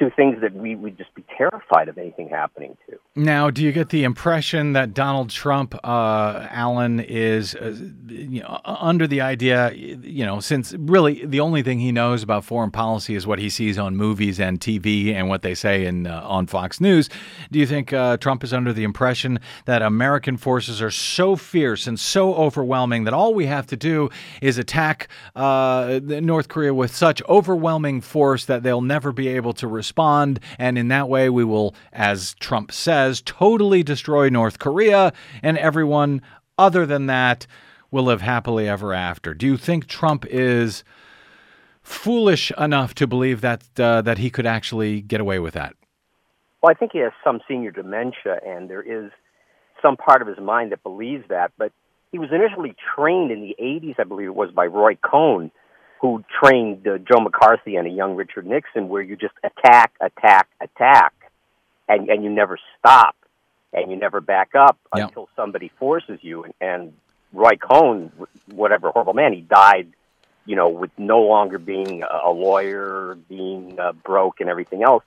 Two 0.00 0.10
things 0.16 0.40
that 0.40 0.54
we 0.54 0.74
would 0.74 0.96
just 0.96 1.14
be 1.14 1.22
terrified 1.36 1.88
of 1.88 1.98
anything 1.98 2.30
happening 2.30 2.76
to. 2.88 2.96
Now, 3.14 3.50
do 3.50 3.62
you 3.62 3.70
get 3.70 3.90
the 3.90 4.02
impression 4.04 4.72
that 4.72 4.94
Donald 4.94 5.28
Trump, 5.28 5.74
uh, 5.84 6.46
Alan, 6.50 7.00
is 7.00 7.54
uh, 7.54 7.76
you 8.08 8.40
know, 8.40 8.60
under 8.64 9.06
the 9.06 9.20
idea, 9.20 9.72
you 9.72 10.24
know, 10.24 10.40
since 10.40 10.72
really 10.78 11.24
the 11.26 11.40
only 11.40 11.62
thing 11.62 11.80
he 11.80 11.92
knows 11.92 12.22
about 12.22 12.44
foreign 12.44 12.70
policy 12.70 13.14
is 13.14 13.26
what 13.26 13.38
he 13.38 13.50
sees 13.50 13.78
on 13.78 13.96
movies 13.96 14.40
and 14.40 14.60
TV 14.60 15.12
and 15.12 15.28
what 15.28 15.42
they 15.42 15.54
say 15.54 15.84
in 15.84 16.06
uh, 16.06 16.22
on 16.24 16.46
Fox 16.46 16.80
News? 16.80 17.08
Do 17.50 17.58
you 17.58 17.66
think 17.66 17.92
uh, 17.92 18.16
Trump 18.16 18.44
is 18.44 18.52
under 18.52 18.72
the 18.72 18.84
impression 18.84 19.38
that 19.66 19.82
American 19.82 20.36
forces 20.36 20.80
are 20.80 20.90
so 20.90 21.36
fierce 21.36 21.86
and 21.86 21.98
so 21.98 22.34
overwhelming 22.34 23.04
that 23.04 23.12
all 23.12 23.34
we 23.34 23.46
have 23.46 23.66
to 23.66 23.76
do 23.76 24.08
is 24.40 24.56
attack 24.56 25.08
uh, 25.36 26.00
North 26.02 26.48
Korea 26.48 26.72
with 26.72 26.94
such 26.94 27.22
overwhelming 27.28 28.00
force 28.00 28.44
that 28.46 28.62
they'll 28.62 28.80
never 28.80 29.12
be 29.12 29.28
able 29.28 29.52
to 29.54 29.66
respond, 29.66 29.89
and 29.98 30.78
in 30.78 30.88
that 30.88 31.08
way 31.08 31.28
we 31.28 31.44
will, 31.44 31.74
as 31.92 32.34
Trump 32.34 32.72
says, 32.72 33.22
totally 33.22 33.82
destroy 33.82 34.28
North 34.28 34.58
Korea, 34.58 35.12
and 35.42 35.58
everyone 35.58 36.22
other 36.58 36.86
than 36.86 37.06
that 37.06 37.46
will 37.90 38.04
live 38.04 38.20
happily 38.20 38.68
ever 38.68 38.92
after. 38.94 39.34
Do 39.34 39.46
you 39.46 39.56
think 39.56 39.86
Trump 39.86 40.24
is 40.26 40.84
foolish 41.82 42.52
enough 42.58 42.94
to 42.94 43.06
believe 43.06 43.40
that 43.40 43.64
uh, 43.78 44.02
that 44.02 44.18
he 44.18 44.30
could 44.30 44.46
actually 44.46 45.00
get 45.00 45.20
away 45.20 45.38
with 45.38 45.54
that? 45.54 45.74
Well, 46.62 46.70
I 46.70 46.74
think 46.74 46.92
he 46.92 46.98
has 46.98 47.12
some 47.24 47.40
senior 47.48 47.70
dementia, 47.70 48.38
and 48.46 48.68
there 48.68 48.82
is 48.82 49.10
some 49.82 49.96
part 49.96 50.20
of 50.22 50.28
his 50.28 50.38
mind 50.38 50.72
that 50.72 50.82
believes 50.82 51.24
that. 51.28 51.52
But 51.56 51.72
he 52.12 52.18
was 52.18 52.30
initially 52.32 52.74
trained 52.94 53.30
in 53.30 53.40
the 53.40 53.56
80s, 53.60 53.98
I 53.98 54.04
believe 54.04 54.28
it 54.28 54.34
was, 54.34 54.50
by 54.50 54.66
Roy 54.66 54.96
Cohn, 54.96 55.50
who 56.00 56.24
trained 56.42 56.86
uh, 56.88 56.98
Joe 56.98 57.20
McCarthy 57.20 57.76
and 57.76 57.86
a 57.86 57.90
young 57.90 58.16
Richard 58.16 58.46
Nixon, 58.46 58.88
where 58.88 59.02
you 59.02 59.16
just 59.16 59.34
attack, 59.44 59.92
attack, 60.00 60.48
attack, 60.60 61.12
and, 61.88 62.08
and 62.08 62.24
you 62.24 62.30
never 62.30 62.58
stop, 62.78 63.14
and 63.72 63.90
you 63.90 63.96
never 63.98 64.20
back 64.20 64.54
up 64.54 64.78
Yeah. 64.96 65.04
until 65.06 65.28
somebody 65.36 65.70
forces 65.78 66.18
you. 66.22 66.44
And, 66.44 66.54
and 66.60 66.92
Roy 67.32 67.56
Cohn, 67.56 68.10
whatever 68.46 68.90
horrible 68.90 69.12
man, 69.12 69.32
he 69.34 69.42
died, 69.42 69.88
you 70.46 70.56
know, 70.56 70.68
with 70.70 70.90
no 70.96 71.20
longer 71.20 71.58
being 71.58 72.02
a 72.02 72.30
lawyer, 72.30 73.16
being 73.28 73.78
uh, 73.78 73.92
broke, 73.92 74.40
and 74.40 74.48
everything 74.48 74.82
else. 74.82 75.04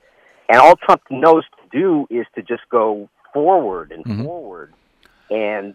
And 0.48 0.58
all 0.60 0.76
Trump 0.76 1.02
knows 1.10 1.44
to 1.62 1.78
do 1.78 2.06
is 2.08 2.26
to 2.36 2.42
just 2.42 2.62
go 2.70 3.08
forward 3.32 3.90
and 3.90 4.04
Mhm. 4.04 4.24
forward. 4.24 4.72
And 5.28 5.74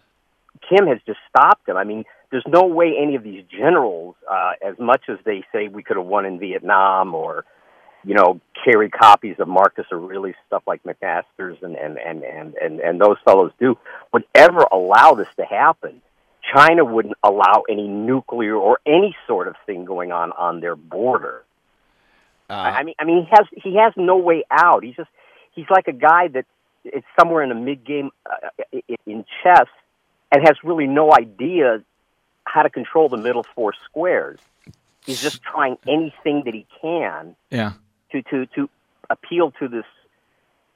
Kim 0.68 0.86
has 0.86 0.98
just 1.06 1.18
stopped 1.28 1.68
him. 1.68 1.76
I 1.76 1.84
mean, 1.84 2.04
there's 2.30 2.44
no 2.46 2.64
way 2.66 2.94
any 3.00 3.16
of 3.16 3.22
these 3.22 3.44
generals, 3.50 4.14
uh, 4.30 4.52
as 4.66 4.78
much 4.78 5.02
as 5.08 5.18
they 5.24 5.42
say 5.52 5.68
we 5.68 5.82
could 5.82 5.96
have 5.96 6.06
won 6.06 6.24
in 6.24 6.38
Vietnam 6.38 7.14
or, 7.14 7.44
you 8.04 8.14
know, 8.14 8.40
carry 8.64 8.88
copies 8.88 9.36
of 9.38 9.48
Marcus 9.48 9.86
Aurelius, 9.92 10.36
stuff 10.46 10.62
like 10.66 10.82
McMaster's 10.84 11.58
and, 11.62 11.76
and, 11.76 11.98
and, 11.98 12.22
and, 12.22 12.54
and, 12.54 12.80
and 12.80 13.00
those 13.00 13.16
fellows 13.24 13.52
do, 13.58 13.76
would 14.12 14.24
ever 14.34 14.64
allow 14.72 15.14
this 15.14 15.28
to 15.36 15.44
happen. 15.44 16.00
China 16.54 16.84
wouldn't 16.84 17.14
allow 17.22 17.64
any 17.68 17.86
nuclear 17.86 18.56
or 18.56 18.80
any 18.86 19.14
sort 19.26 19.46
of 19.48 19.56
thing 19.66 19.84
going 19.84 20.10
on 20.12 20.32
on 20.32 20.60
their 20.60 20.76
border. 20.76 21.42
I 22.48 22.70
I 22.80 22.82
mean, 22.82 22.94
I 22.98 23.04
mean, 23.04 23.24
he 23.24 23.28
has 23.30 23.46
he 23.52 23.76
has 23.76 23.92
no 23.96 24.16
way 24.16 24.42
out. 24.50 24.82
He's 24.82 24.96
just 24.96 25.10
he's 25.52 25.66
like 25.70 25.86
a 25.86 25.92
guy 25.92 26.28
that 26.28 26.46
is 26.84 27.04
somewhere 27.18 27.42
in 27.44 27.50
a 27.52 27.54
mid 27.54 27.84
game 27.84 28.10
uh, 28.24 28.48
i- 28.74 28.96
in 29.06 29.24
chess 29.42 29.66
and 30.32 30.42
has 30.46 30.56
really 30.64 30.86
no 30.86 31.12
idea 31.12 31.82
how 32.52 32.62
to 32.62 32.70
control 32.70 33.08
the 33.08 33.16
middle 33.16 33.44
four 33.54 33.72
squares. 33.84 34.38
He's 35.06 35.20
just 35.22 35.42
trying 35.42 35.78
anything 35.88 36.42
that 36.44 36.54
he 36.54 36.66
can 36.80 37.34
Yeah. 37.50 37.72
to 38.12 38.22
to 38.22 38.46
to 38.56 38.68
appeal 39.08 39.50
to 39.52 39.68
this 39.68 39.84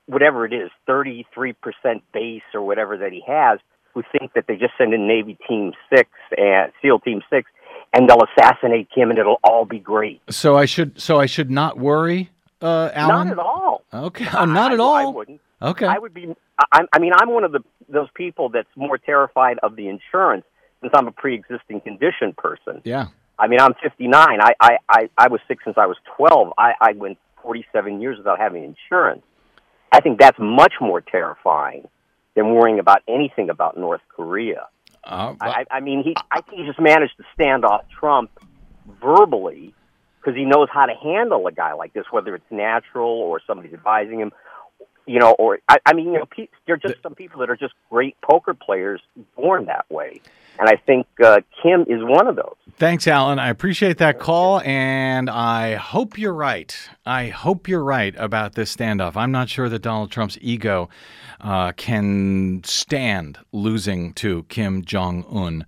whatever 0.07 0.45
it 0.47 0.53
is, 0.53 0.71
thirty 0.87 1.27
three 1.35 1.53
percent 1.53 2.03
base 2.13 2.43
or 2.53 2.63
whatever 2.63 2.97
that 2.99 3.13
he 3.13 3.23
has, 3.27 3.59
who 3.93 4.03
think 4.19 4.33
that 4.35 4.47
they 4.47 4.57
just 4.57 4.73
send 4.79 4.95
in 4.95 5.07
Navy 5.07 5.37
Team 5.49 5.73
Six 5.95 6.09
and 6.37 6.73
SEAL 6.81 7.01
Team 7.01 7.23
Six, 7.31 7.51
and 7.93 8.09
they'll 8.09 8.23
assassinate 8.37 8.89
Kim, 8.95 9.11
and 9.11 9.19
it'll 9.19 9.41
all 9.45 9.65
be 9.65 9.79
great. 9.79 10.21
So 10.31 10.57
I 10.57 10.65
should 10.67 11.01
so 11.01 11.19
I 11.19 11.27
should 11.27 11.51
not 11.51 11.79
worry, 11.79 12.31
uh, 12.63 12.91
Alan. 12.95 13.29
Not 13.29 13.33
at 13.33 13.39
all. 13.39 13.83
Okay, 13.93 14.27
oh, 14.37 14.45
not 14.45 14.73
at 14.73 14.81
I- 14.81 14.83
all. 14.83 14.95
I 14.95 15.05
wouldn't. 15.07 15.41
Okay. 15.63 15.87
I 15.87 15.99
would 15.99 16.13
be. 16.13 16.35
I, 16.73 16.83
I 16.93 16.99
mean, 16.99 17.13
I'm 17.17 17.31
one 17.31 17.45
of 17.45 17.53
the 17.53 17.61
those 17.89 18.09
people 18.15 18.49
that's 18.49 18.69
more 18.77 18.99
terrified 18.99 19.59
of 19.63 19.77
the 19.77 19.89
insurance 19.89 20.45
since 20.85 20.93
I'm 20.95 21.09
a 21.09 21.13
pre-existing 21.13 21.81
condition 21.81 22.35
person. 22.37 22.83
yeah. 22.85 23.07
I 23.37 23.49
mean, 23.49 23.59
I'm 23.61 23.75
59. 23.83 24.15
I 24.41 24.53
I 24.61 24.79
I, 24.89 25.11
I 25.19 25.29
was 25.29 25.41
sick 25.49 25.59
since 25.65 25.77
I 25.77 25.87
was 25.87 25.97
12. 26.17 26.53
I, 26.57 26.75
I 26.81 26.93
went 26.93 27.19
47 27.43 28.01
years 28.01 28.17
without 28.19 28.39
having 28.39 28.63
insurance. 28.63 29.23
I 29.91 30.01
think 30.01 30.21
that's 30.21 30.39
much 30.39 30.75
more 30.81 31.01
terrifying 31.01 31.89
than 32.37 32.55
worrying 32.55 32.79
about 32.79 33.03
anything 33.09 33.51
about 33.51 33.77
North 33.77 34.03
Korea. 34.09 34.69
Uh, 35.03 35.35
I, 35.41 35.49
I 35.49 35.65
I 35.71 35.81
mean, 35.81 36.03
he. 36.05 36.15
I 36.31 36.43
think 36.43 36.61
he 36.61 36.67
just 36.67 36.81
managed 36.81 37.17
to 37.17 37.25
stand 37.35 37.65
off 37.65 37.85
Trump 37.99 38.31
verbally 39.03 39.75
because 40.21 40.37
he 40.37 40.45
knows 40.45 40.69
how 40.73 40.87
to 40.87 40.95
handle 40.95 41.47
a 41.47 41.53
guy 41.53 41.75
like 41.75 41.93
this, 41.93 42.05
whether 42.11 42.35
it's 42.35 42.51
natural 42.51 43.11
or 43.11 43.41
somebody's 43.47 43.75
advising 43.75 44.21
him. 44.21 44.33
You 45.07 45.19
know, 45.19 45.33
or 45.33 45.59
I, 45.69 45.79
I 45.85 45.93
mean, 45.93 46.13
you 46.13 46.19
know, 46.19 46.25
pe- 46.25 46.49
there 46.67 46.77
are 46.77 46.79
just 46.79 47.03
some 47.03 47.15
people 47.15 47.41
that 47.41 47.51
are 47.51 47.57
just 47.57 47.75
great 47.91 48.17
poker 48.23 48.55
players, 48.55 49.03
born 49.37 49.67
that 49.67 49.85
way. 49.91 50.23
And 50.59 50.69
I 50.69 50.77
think 50.77 51.07
uh, 51.23 51.41
Kim 51.63 51.83
is 51.83 52.03
one 52.03 52.27
of 52.27 52.37
those. 52.37 52.55
Thanks, 52.77 53.07
Alan. 53.07 53.39
I 53.39 53.51
appreciate 53.51 53.99
that 53.99 54.19
call, 54.19 54.61
and 54.61 55.31
I 55.31 55.75
hope 55.75 56.19
you're 56.19 56.35
right. 56.35 56.77
I 57.07 57.29
hope 57.29 57.69
you're 57.69 57.85
right 57.85 58.15
about 58.19 58.55
this 58.55 58.75
standoff. 58.75 59.17
I'm 59.17 59.31
not 59.31 59.49
sure 59.49 59.69
that 59.69 59.81
Donald 59.81 60.11
Trump's 60.11 60.39
ego 60.41 60.89
uh, 61.41 61.73
can 61.73 62.63
stand 62.65 63.39
losing 63.53 64.13
to 64.15 64.45
Kim 64.45 64.85
Jong 64.85 65.25
Un. 65.31 65.67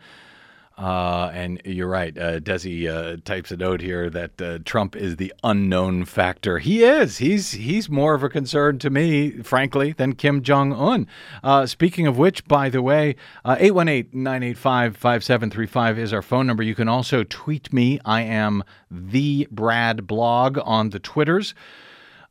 Uh, 0.78 1.30
and 1.32 1.60
you're 1.64 1.88
right. 1.88 2.16
Uh, 2.18 2.38
Desi 2.38 2.86
uh, 2.86 3.16
types 3.24 3.50
a 3.50 3.56
note 3.56 3.80
here 3.80 4.10
that 4.10 4.42
uh, 4.42 4.58
Trump 4.64 4.94
is 4.94 5.16
the 5.16 5.32
unknown 5.42 6.04
factor. 6.04 6.58
He 6.58 6.84
is. 6.84 7.16
He's 7.16 7.52
he's 7.52 7.88
more 7.88 8.14
of 8.14 8.22
a 8.22 8.28
concern 8.28 8.78
to 8.80 8.90
me, 8.90 9.42
frankly, 9.42 9.92
than 9.92 10.14
Kim 10.14 10.42
Jong 10.42 10.74
Un. 10.74 11.06
Uh, 11.42 11.64
speaking 11.64 12.06
of 12.06 12.18
which, 12.18 12.44
by 12.44 12.68
the 12.68 12.82
way, 12.82 13.16
uh, 13.42 13.56
818 13.58 14.22
985 14.22 14.96
5735 14.96 15.98
is 15.98 16.12
our 16.12 16.20
phone 16.20 16.46
number. 16.46 16.62
You 16.62 16.74
can 16.74 16.88
also 16.88 17.24
tweet 17.24 17.72
me. 17.72 17.98
I 18.04 18.20
am 18.22 18.62
the 18.90 19.48
Brad 19.50 20.06
blog 20.06 20.58
on 20.62 20.90
the 20.90 21.00
Twitters. 21.00 21.54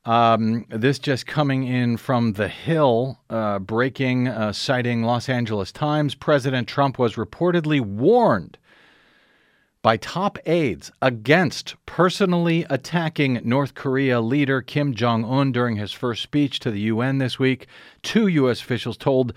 Um, 0.06 0.66
this 0.70 1.00
just 1.00 1.26
coming 1.26 1.64
in 1.64 1.98
from 1.98 2.34
The 2.34 2.48
Hill, 2.48 3.20
uh, 3.30 3.58
breaking, 3.58 4.28
uh, 4.28 4.54
citing 4.54 5.02
Los 5.02 5.28
Angeles 5.28 5.72
Times. 5.72 6.14
President 6.14 6.68
Trump 6.68 7.00
was 7.00 7.16
reportedly 7.16 7.82
warned 7.82 8.60
by 9.82 9.98
top 9.98 10.38
aides 10.46 10.92
against 11.02 11.76
personally 11.88 12.66
attacking 12.70 13.40
North 13.44 13.74
Korea 13.74 14.22
leader 14.22 14.62
Kim 14.62 14.94
Jong 14.94 15.26
un 15.26 15.52
during 15.52 15.76
his 15.76 15.92
first 15.92 16.22
speech 16.22 16.60
to 16.60 16.72
the 16.72 16.82
UN 16.82 17.18
this 17.18 17.40
week. 17.40 17.66
Two 18.04 18.28
U.S. 18.28 18.62
officials 18.62 18.98
told 18.98 19.34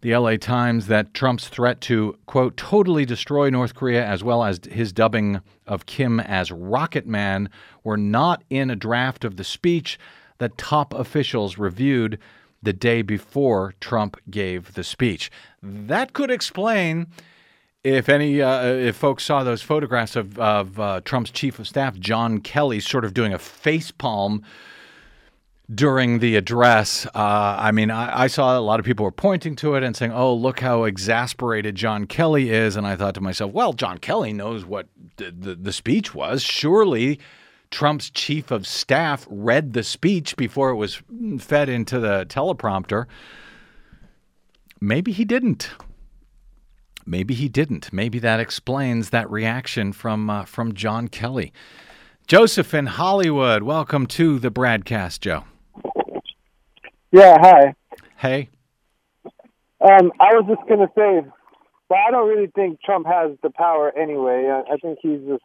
the 0.00 0.16
LA 0.16 0.36
Times 0.36 0.86
that 0.86 1.12
Trump's 1.12 1.48
threat 1.48 1.80
to, 1.82 2.16
quote, 2.26 2.56
totally 2.56 3.04
destroy 3.04 3.50
North 3.50 3.74
Korea, 3.74 4.04
as 4.04 4.22
well 4.22 4.44
as 4.44 4.60
his 4.70 4.92
dubbing 4.92 5.40
of 5.66 5.86
Kim 5.86 6.20
as 6.20 6.52
Rocket 6.52 7.06
Man, 7.06 7.50
were 7.82 7.96
not 7.96 8.44
in 8.48 8.70
a 8.70 8.76
draft 8.76 9.24
of 9.24 9.36
the 9.36 9.44
speech 9.44 9.98
that 10.38 10.56
top 10.56 10.94
officials 10.94 11.58
reviewed 11.58 12.18
the 12.62 12.72
day 12.72 13.02
before 13.02 13.74
Trump 13.80 14.16
gave 14.30 14.74
the 14.74 14.84
speech. 14.84 15.30
That 15.62 16.12
could 16.12 16.30
explain. 16.30 17.08
If 17.84 18.08
any, 18.08 18.42
uh, 18.42 18.64
if 18.64 18.96
folks 18.96 19.24
saw 19.24 19.44
those 19.44 19.62
photographs 19.62 20.16
of, 20.16 20.38
of 20.38 20.78
uh, 20.80 21.00
Trump's 21.04 21.30
chief 21.30 21.58
of 21.58 21.68
staff, 21.68 21.98
John 21.98 22.40
Kelly, 22.40 22.80
sort 22.80 23.04
of 23.04 23.14
doing 23.14 23.32
a 23.32 23.38
face 23.38 23.90
palm 23.90 24.42
during 25.74 26.20
the 26.20 26.36
address, 26.36 27.06
uh, 27.06 27.56
I 27.58 27.72
mean, 27.72 27.90
I, 27.90 28.22
I, 28.22 28.26
saw 28.26 28.58
a 28.58 28.60
lot 28.60 28.80
of 28.80 28.86
people 28.86 29.04
were 29.04 29.12
pointing 29.12 29.54
to 29.56 29.74
it 29.74 29.82
and 29.82 29.94
saying, 29.94 30.12
"Oh, 30.12 30.32
look 30.32 30.60
how 30.60 30.84
exasperated 30.84 31.74
John 31.74 32.06
Kelly 32.06 32.50
is." 32.50 32.74
And 32.74 32.86
I 32.86 32.96
thought 32.96 33.14
to 33.14 33.20
myself, 33.20 33.52
"Well, 33.52 33.74
John 33.74 33.98
Kelly 33.98 34.32
knows 34.32 34.64
what 34.64 34.88
the, 35.16 35.30
the, 35.30 35.54
the 35.54 35.72
speech 35.72 36.14
was. 36.14 36.42
Surely, 36.42 37.18
Trump's 37.70 38.08
chief 38.08 38.50
of 38.50 38.66
staff 38.66 39.26
read 39.28 39.74
the 39.74 39.82
speech 39.82 40.36
before 40.36 40.70
it 40.70 40.76
was 40.76 41.02
fed 41.38 41.68
into 41.68 42.00
the 42.00 42.24
teleprompter. 42.26 43.04
Maybe 44.80 45.12
he 45.12 45.26
didn't. 45.26 45.70
Maybe 47.04 47.34
he 47.34 47.48
didn't. 47.48 47.92
Maybe 47.92 48.18
that 48.20 48.40
explains 48.40 49.10
that 49.10 49.30
reaction 49.30 49.92
from 49.92 50.30
uh, 50.30 50.44
from 50.44 50.72
John 50.72 51.08
Kelly." 51.08 51.52
Joseph 52.26 52.74
in 52.74 52.84
Hollywood, 52.84 53.62
welcome 53.62 54.06
to 54.08 54.38
the 54.38 54.50
BradCast, 54.50 55.20
Joe. 55.20 55.44
Yeah, 57.10 57.36
hi. 57.40 57.74
Hey. 58.16 58.50
Um, 59.80 60.12
I 60.20 60.34
was 60.34 60.44
just 60.48 60.68
going 60.68 60.80
to 60.80 60.92
say, 60.94 61.28
well, 61.88 62.00
I 62.06 62.10
don't 62.10 62.28
really 62.28 62.48
think 62.54 62.80
Trump 62.82 63.06
has 63.06 63.32
the 63.42 63.50
power 63.50 63.96
anyway. 63.96 64.48
I, 64.50 64.74
I 64.74 64.76
think 64.76 64.98
he's 65.00 65.20
just 65.20 65.42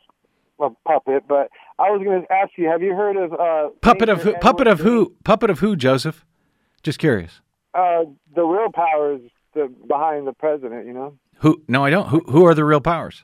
a 0.59 0.69
puppet. 0.85 1.23
But 1.27 1.49
I 1.79 1.91
was 1.91 2.01
going 2.03 2.23
to 2.23 2.33
ask 2.33 2.51
you, 2.57 2.67
have 2.67 2.81
you 2.81 2.93
heard 2.93 3.15
of 3.15 3.33
uh, 3.33 3.69
puppet 3.81 4.09
of 4.09 4.23
who, 4.23 4.33
puppet 4.35 4.67
of 4.67 4.79
who? 4.79 5.15
Puppet 5.23 5.49
of 5.49 5.59
who? 5.59 5.75
Joseph? 5.75 6.25
Just 6.81 6.99
curious. 6.99 7.41
Uh, 7.73 8.03
the 8.35 8.43
real 8.43 8.71
powers 8.71 9.21
the, 9.53 9.73
behind 9.87 10.27
the 10.27 10.33
president. 10.33 10.85
You 10.85 10.93
know. 10.93 11.17
Who? 11.37 11.61
No, 11.67 11.85
I 11.85 11.89
don't. 11.89 12.07
Who? 12.09 12.19
Who 12.27 12.45
are 12.45 12.53
the 12.53 12.65
real 12.65 12.81
powers? 12.81 13.23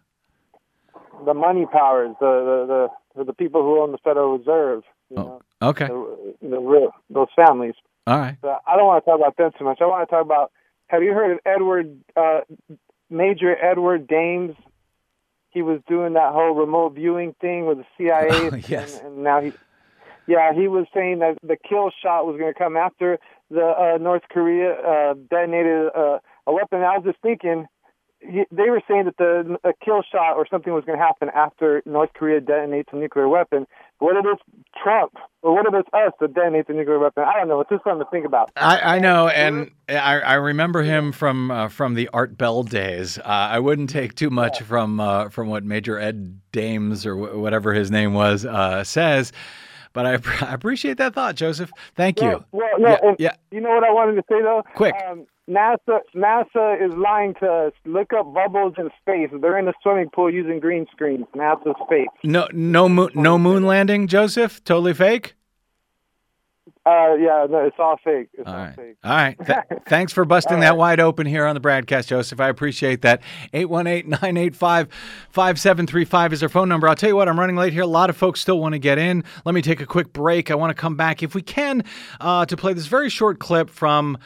The 1.26 1.34
money 1.34 1.66
powers. 1.66 2.16
The 2.20 2.68
the 2.68 2.90
the, 3.16 3.24
the, 3.26 3.34
people 3.34 3.62
who 3.64 3.82
own 3.82 3.92
the 3.92 3.98
Federal 3.98 4.38
Reserve. 4.38 4.84
You 5.10 5.18
oh, 5.18 5.24
know? 5.24 5.42
Okay. 5.62 5.88
The, 5.88 6.36
the 6.42 6.60
real 6.60 6.92
those 7.10 7.28
families. 7.36 7.76
All 8.10 8.18
right. 8.18 8.38
But 8.42 8.62
I 8.66 8.76
don't 8.76 8.88
want 8.88 9.06
to 9.06 9.12
talk 9.12 9.20
about 9.20 9.38
them 9.38 9.52
too 9.58 9.66
much. 9.66 9.80
I 9.82 9.86
want 9.86 10.08
to 10.08 10.14
talk 10.14 10.26
about. 10.26 10.52
Have 10.88 11.04
you 11.04 11.14
heard 11.14 11.34
of 11.34 11.40
Edward 11.46 12.00
uh, 12.16 12.42
Major 13.10 13.56
Edward 13.56 14.08
Dames? 14.08 14.56
He 15.52 15.62
was 15.62 15.80
doing 15.88 16.14
that 16.14 16.34
whole 16.34 16.56
remote 16.56 16.96
viewing 16.96 17.36
thing 17.40 17.68
with 17.68 17.78
the 17.78 17.86
CIA. 17.98 18.28
Oh, 18.30 18.56
yes. 18.68 18.98
And, 18.98 19.08
and 19.08 19.24
now 19.24 19.42
he, 19.42 19.54
yeah, 20.28 20.54
he 20.54 20.68
was 20.68 20.88
saying 20.94 21.20
that 21.20 21.38
the 21.44 21.58
kill 21.58 21.92
shot 22.02 22.26
was 22.26 22.38
going 22.40 22.52
to 22.52 22.58
come 22.58 22.78
after 22.78 23.20
the 23.52 23.66
uh, 23.66 23.98
North 24.00 24.24
Korea 24.32 24.74
uh, 24.74 25.14
detonated 25.30 25.90
uh, 25.96 26.20
a 26.48 26.54
weapon. 26.54 26.82
I 26.82 26.98
was 26.98 27.04
just 27.06 27.22
thinking 27.22 27.68
he, 28.22 28.44
they 28.52 28.70
were 28.70 28.82
saying 28.88 29.06
that 29.06 29.18
the 29.18 29.58
a 29.64 29.74
kill 29.84 30.02
shot 30.04 30.36
or 30.36 30.46
something 30.50 30.74
was 30.74 30.84
going 30.86 30.98
to 30.98 31.04
happen 31.04 31.30
after 31.34 31.82
North 31.86 32.12
Korea 32.14 32.42
detonates 32.42 32.92
a 32.92 32.96
nuclear 32.96 33.28
weapon. 33.28 33.66
What 34.00 34.16
if 34.18 34.26
it's 34.26 34.42
Trump 34.82 35.14
or 35.42 35.54
what 35.54 35.66
if 35.66 35.74
it's 35.74 35.90
us 35.94 36.14
that 36.20 36.34
detonates 36.34 36.70
a 36.70 36.74
nuclear 36.74 37.00
weapon? 37.00 37.24
I 37.24 37.38
don't 37.38 37.48
know. 37.48 37.62
It's 37.62 37.70
just 37.70 37.84
something 37.84 38.06
to 38.06 38.12
think 38.12 38.26
about. 38.26 38.52
I, 38.56 38.96
I 38.96 39.00
know, 39.00 39.30
and 39.30 39.72
I, 39.88 40.20
I 40.20 40.34
remember 40.36 40.84
him 40.84 41.12
from 41.12 41.50
uh, 41.50 41.70
from 41.70 41.94
the 41.94 42.10
Art 42.10 42.38
Bell 42.38 42.64
days. 42.64 43.18
Uh, 43.18 43.24
I 43.26 43.60
wouldn't 43.60 43.90
take 43.90 44.16
too 44.16 44.30
much 44.30 44.62
from 44.62 45.00
uh, 45.00 45.30
from 45.30 45.48
what 45.48 45.64
Major 45.64 45.98
Ed 45.98 46.40
Dames 46.52 47.06
or 47.06 47.16
w- 47.16 47.40
whatever 47.40 47.74
his 47.74 47.90
name 47.90 48.14
was 48.14 48.46
uh, 48.46 48.84
says. 48.84 49.32
But 49.94 50.06
I, 50.06 50.12
I, 50.46 50.54
appreciate 50.54 50.98
that 50.98 51.14
thought, 51.14 51.36
Joseph. 51.36 51.72
Thank 51.96 52.22
you. 52.22 52.44
Well, 52.52 52.70
no, 52.78 52.90
yeah, 52.90 53.16
yeah. 53.18 53.36
You 53.52 53.62
know 53.62 53.70
what 53.70 53.84
I 53.84 53.92
wanted 53.92 54.16
to 54.16 54.24
say 54.30 54.42
though? 54.42 54.64
Quick. 54.76 54.96
Um, 55.10 55.26
NASA 55.50 56.00
NASA 56.16 56.86
is 56.86 56.94
lying 56.96 57.34
to 57.40 57.48
us. 57.48 57.74
Look 57.86 58.14
up 58.14 58.32
bubbles 58.34 58.76
in 58.78 58.90
space. 59.02 59.30
They're 59.42 59.58
in 59.58 59.68
a 59.68 59.74
swimming 59.82 60.10
pool 60.14 60.32
using 60.32 60.60
green 60.60 60.86
screens. 60.92 61.26
NASA 61.36 61.74
space. 61.86 62.06
No 62.24 62.48
no 62.54 62.88
moon 62.88 63.10
no 63.16 63.40
moon 63.40 63.66
landing, 63.66 64.08
Joseph. 64.08 64.64
Totally 64.64 64.94
fake. 64.94 65.34
Uh, 66.86 67.16
yeah, 67.16 67.48
no, 67.50 67.66
it's 67.66 67.76
all 67.78 67.98
fake. 68.04 68.30
It's 68.34 68.48
all, 68.48 68.54
all 68.54 68.60
right. 68.60 68.76
fake. 68.76 68.98
All 69.04 69.12
right. 69.12 69.38
Th- 69.46 69.60
thanks 69.88 70.14
for 70.14 70.26
busting 70.26 70.62
that 70.62 70.76
wide 70.78 71.00
open 71.00 71.28
here 71.28 71.46
on 71.46 71.54
the 71.54 71.62
BradCast, 71.62 72.08
Joseph. 72.08 72.40
I 72.40 72.48
appreciate 72.48 73.04
that. 73.04 73.22
818-985-5735 73.54 76.34
is 76.34 76.42
our 76.42 76.50
phone 76.50 76.68
number. 76.70 76.88
I'll 76.88 76.96
tell 76.96 77.10
you 77.10 77.16
what, 77.16 77.28
I'm 77.28 77.40
running 77.40 77.58
late 77.58 77.74
here. 77.74 77.84
A 77.84 77.88
lot 77.88 78.10
of 78.10 78.18
folks 78.18 78.40
still 78.40 78.60
want 78.60 78.74
to 78.74 78.80
get 78.80 78.98
in. 78.98 79.24
Let 79.46 79.54
me 79.54 79.62
take 79.62 79.82
a 79.82 79.86
quick 79.86 80.12
break. 80.14 80.50
I 80.50 80.56
want 80.56 80.72
to 80.72 80.74
come 80.74 80.96
back, 80.96 81.22
if 81.22 81.36
we 81.36 81.44
can, 81.44 81.84
uh, 82.22 82.48
to 82.48 82.58
play 82.58 82.74
this 82.74 82.88
very 82.88 83.10
short 83.10 83.38
clip 83.40 83.70
from 83.70 84.18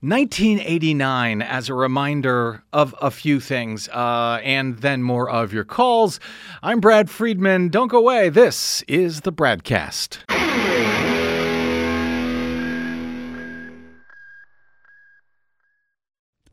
1989 0.00 1.42
as 1.42 1.68
a 1.68 1.74
reminder 1.74 2.62
of 2.72 2.94
a 3.02 3.10
few 3.10 3.40
things, 3.40 3.88
uh, 3.88 4.38
and 4.44 4.78
then 4.78 5.02
more 5.02 5.28
of 5.28 5.52
your 5.52 5.64
calls. 5.64 6.20
I'm 6.62 6.78
Brad 6.78 7.10
Friedman. 7.10 7.68
Don't 7.68 7.88
go 7.88 7.98
away. 7.98 8.28
This 8.28 8.82
is 8.82 9.22
the 9.22 9.32
Bradcast. 9.32 10.18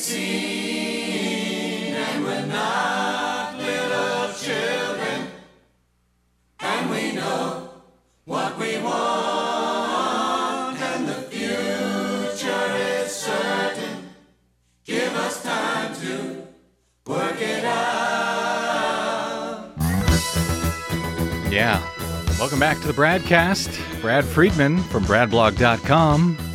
seen. 0.00 1.94
And 1.94 2.24
we're 2.24 2.46
not 2.46 3.56
little 3.58 4.32
children, 4.32 5.28
and 6.60 6.90
we 6.90 7.12
know 7.12 7.70
what 8.24 8.58
we 8.58 8.78
want, 8.78 10.80
and 10.80 11.06
the 11.06 11.14
future 11.30 12.76
is 12.76 13.14
certain. 13.14 14.08
Give 14.84 15.14
us 15.16 15.42
time 15.42 15.94
to 15.96 16.46
work 17.06 17.40
it 17.40 17.64
out. 17.64 19.72
Yeah. 21.50 21.86
Welcome 22.38 22.58
back 22.58 22.80
to 22.80 22.86
the 22.86 22.94
Bradcast. 22.94 24.00
Brad 24.00 24.24
Friedman 24.24 24.78
from 24.84 25.04
BradBlog.com. 25.04 26.49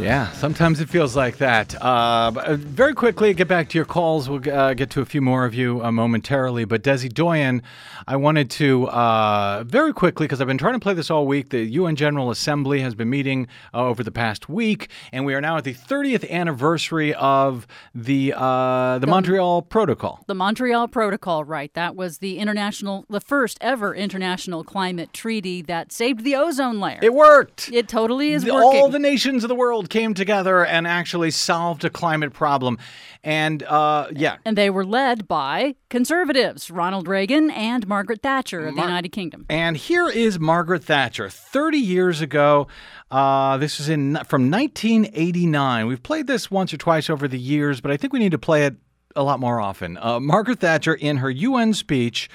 Yeah, 0.00 0.30
sometimes 0.32 0.80
it 0.80 0.88
feels 0.88 1.14
like 1.14 1.36
that. 1.38 1.74
Uh, 1.74 2.32
uh, 2.34 2.56
very 2.58 2.94
quickly, 2.94 3.34
get 3.34 3.48
back 3.48 3.68
to 3.68 3.78
your 3.78 3.84
calls. 3.84 4.30
We'll 4.30 4.48
uh, 4.50 4.72
get 4.72 4.88
to 4.90 5.02
a 5.02 5.04
few 5.04 5.20
more 5.20 5.44
of 5.44 5.52
you 5.52 5.82
uh, 5.84 5.92
momentarily. 5.92 6.64
But 6.64 6.82
Desi 6.82 7.12
Doyen, 7.12 7.62
I 8.06 8.16
wanted 8.16 8.50
to 8.52 8.88
uh, 8.88 9.62
very 9.66 9.92
quickly 9.92 10.24
because 10.26 10.40
I've 10.40 10.46
been 10.46 10.56
trying 10.56 10.72
to 10.72 10.80
play 10.80 10.94
this 10.94 11.10
all 11.10 11.26
week. 11.26 11.50
The 11.50 11.64
UN 11.64 11.96
General 11.96 12.30
Assembly 12.30 12.80
has 12.80 12.94
been 12.94 13.10
meeting 13.10 13.46
uh, 13.74 13.84
over 13.84 14.02
the 14.02 14.10
past 14.10 14.48
week, 14.48 14.88
and 15.12 15.26
we 15.26 15.34
are 15.34 15.40
now 15.40 15.58
at 15.58 15.64
the 15.64 15.74
30th 15.74 16.28
anniversary 16.30 17.12
of 17.14 17.66
the 17.94 18.30
the 18.30 19.06
Montreal 19.06 19.62
Protocol. 19.62 20.24
The 20.26 20.34
Montreal 20.34 20.88
Protocol, 20.88 21.44
right? 21.44 21.72
That 21.74 21.94
was 21.94 22.18
the 22.18 22.38
international, 22.38 23.04
the 23.10 23.20
first 23.20 23.58
ever 23.60 23.94
international 23.94 24.64
climate 24.64 25.12
treaty 25.12 25.60
that 25.62 25.92
saved 25.92 26.24
the 26.24 26.36
ozone 26.36 26.80
layer. 26.80 27.00
It 27.02 27.12
worked. 27.12 27.70
It 27.70 27.86
totally 27.86 28.32
is 28.32 28.44
The- 28.44 28.54
working. 28.54 28.80
All 28.80 28.88
the 28.88 28.98
nations 28.98 29.44
of 29.44 29.48
the 29.48 29.54
world 29.54 29.89
came 29.90 30.14
together 30.14 30.64
and 30.64 30.86
actually 30.86 31.30
solved 31.30 31.84
a 31.84 31.90
climate 31.90 32.32
problem. 32.32 32.78
And 33.22 33.62
uh, 33.64 34.08
yeah, 34.12 34.38
and 34.46 34.56
they 34.56 34.70
were 34.70 34.84
led 34.84 35.28
by 35.28 35.74
conservatives, 35.90 36.70
Ronald 36.70 37.06
Reagan 37.06 37.50
and 37.50 37.86
Margaret 37.86 38.22
Thatcher 38.22 38.66
of 38.66 38.74
Mar- 38.74 38.86
the 38.86 38.88
United 38.88 39.08
Kingdom. 39.10 39.44
And 39.50 39.76
here 39.76 40.08
is 40.08 40.38
Margaret 40.38 40.84
Thatcher, 40.84 41.28
30 41.28 41.78
years 41.78 42.22
ago. 42.22 42.68
Uh, 43.10 43.58
this 43.58 43.78
is 43.80 43.88
in 43.88 44.14
from 44.24 44.50
1989. 44.50 45.86
We've 45.86 46.02
played 46.02 46.26
this 46.26 46.50
once 46.50 46.72
or 46.72 46.78
twice 46.78 47.10
over 47.10 47.28
the 47.28 47.38
years, 47.38 47.80
but 47.80 47.90
I 47.90 47.96
think 47.98 48.12
we 48.12 48.20
need 48.20 48.32
to 48.32 48.38
play 48.38 48.64
it 48.64 48.76
a 49.16 49.22
lot 49.22 49.40
more 49.40 49.60
often. 49.60 49.98
Uh, 49.98 50.20
Margaret 50.20 50.60
Thatcher, 50.60 50.94
in 50.94 51.18
her 51.18 51.30
UN 51.30 51.74
speech, 51.74 52.30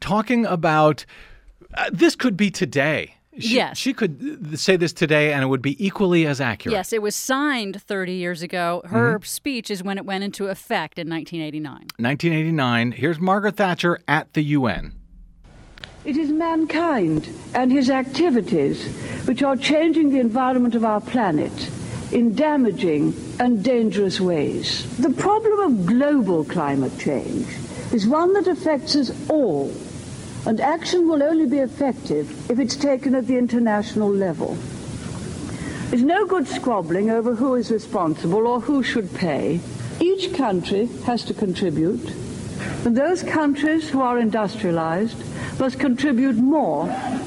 talking 0.00 0.44
about 0.44 1.06
uh, 1.74 1.90
this 1.92 2.14
could 2.14 2.36
be 2.36 2.50
today. 2.50 3.13
She, 3.38 3.56
Yes. 3.56 3.76
she 3.78 3.92
could 3.92 4.48
uh, 4.52 4.56
say 4.56 4.76
this 4.76 4.92
today, 4.92 5.32
and 5.32 5.42
it 5.42 5.46
would 5.46 5.62
be 5.62 5.84
equally 5.84 6.26
as 6.26 6.40
accurate. 6.40 6.72
Yes, 6.72 6.92
it 6.92 7.02
was 7.02 7.16
signed 7.16 7.82
30 7.82 8.12
years 8.12 8.42
ago. 8.42 8.82
Her 8.86 9.16
Mm-hmm. 9.18 9.24
speech 9.24 9.70
is 9.70 9.82
when 9.82 9.98
it 9.98 10.04
went 10.04 10.22
into 10.24 10.46
effect 10.46 10.98
in 10.98 11.08
1989. 11.08 11.72
1989. 11.98 12.92
Here's 12.92 13.18
Margaret 13.18 13.56
Thatcher 13.56 13.98
at 14.06 14.32
the 14.34 14.42
UN. 14.42 14.92
It 16.04 16.16
is 16.16 16.30
mankind 16.30 17.28
and 17.54 17.72
his 17.72 17.88
activities 17.90 18.86
which 19.26 19.42
are 19.42 19.56
changing 19.56 20.10
the 20.10 20.20
environment 20.20 20.74
of 20.74 20.84
our 20.84 21.00
planet 21.00 21.70
in 22.12 22.34
damaging 22.34 23.14
and 23.40 23.64
dangerous 23.64 24.20
ways. 24.20 24.84
The 24.98 25.10
problem 25.14 25.58
of 25.60 25.86
global 25.86 26.44
climate 26.44 26.96
change 26.98 27.46
is 27.92 28.06
one 28.06 28.32
that 28.34 28.46
affects 28.46 28.94
us 28.96 29.10
all, 29.30 29.72
and 30.46 30.60
action 30.60 31.08
will 31.08 31.22
only 31.22 31.46
be 31.46 31.58
effective 31.58 32.50
if 32.50 32.58
it's 32.58 32.76
taken 32.76 33.14
at 33.14 33.26
the 33.26 33.36
international 33.38 34.10
level. 34.10 34.56
There's 35.90 36.02
no 36.02 36.26
good 36.26 36.48
squabbling 36.48 37.10
over 37.10 37.34
who 37.34 37.54
is 37.54 37.70
responsible 37.70 38.46
or 38.46 38.60
who 38.60 38.82
should 38.82 39.14
pay. 39.14 39.60
Each 40.00 40.34
country 40.34 40.86
has 41.06 41.24
to 41.24 41.34
contribute, 41.34 42.10
and 42.84 42.96
those 42.96 43.22
countries 43.22 43.88
who 43.88 44.00
are 44.00 44.18
industrialized 44.18 45.16
must 45.60 45.78
contribute 45.78 46.36
more 46.36 46.86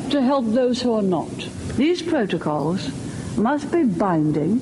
to 0.09 0.22
help 0.22 0.45
those 0.47 0.82
who 0.82 0.93
are 0.93 1.01
not. 1.01 1.32
These 1.78 2.01
protocols 2.01 2.91
must 3.38 3.72
be 3.72 3.84
binding, 3.84 4.59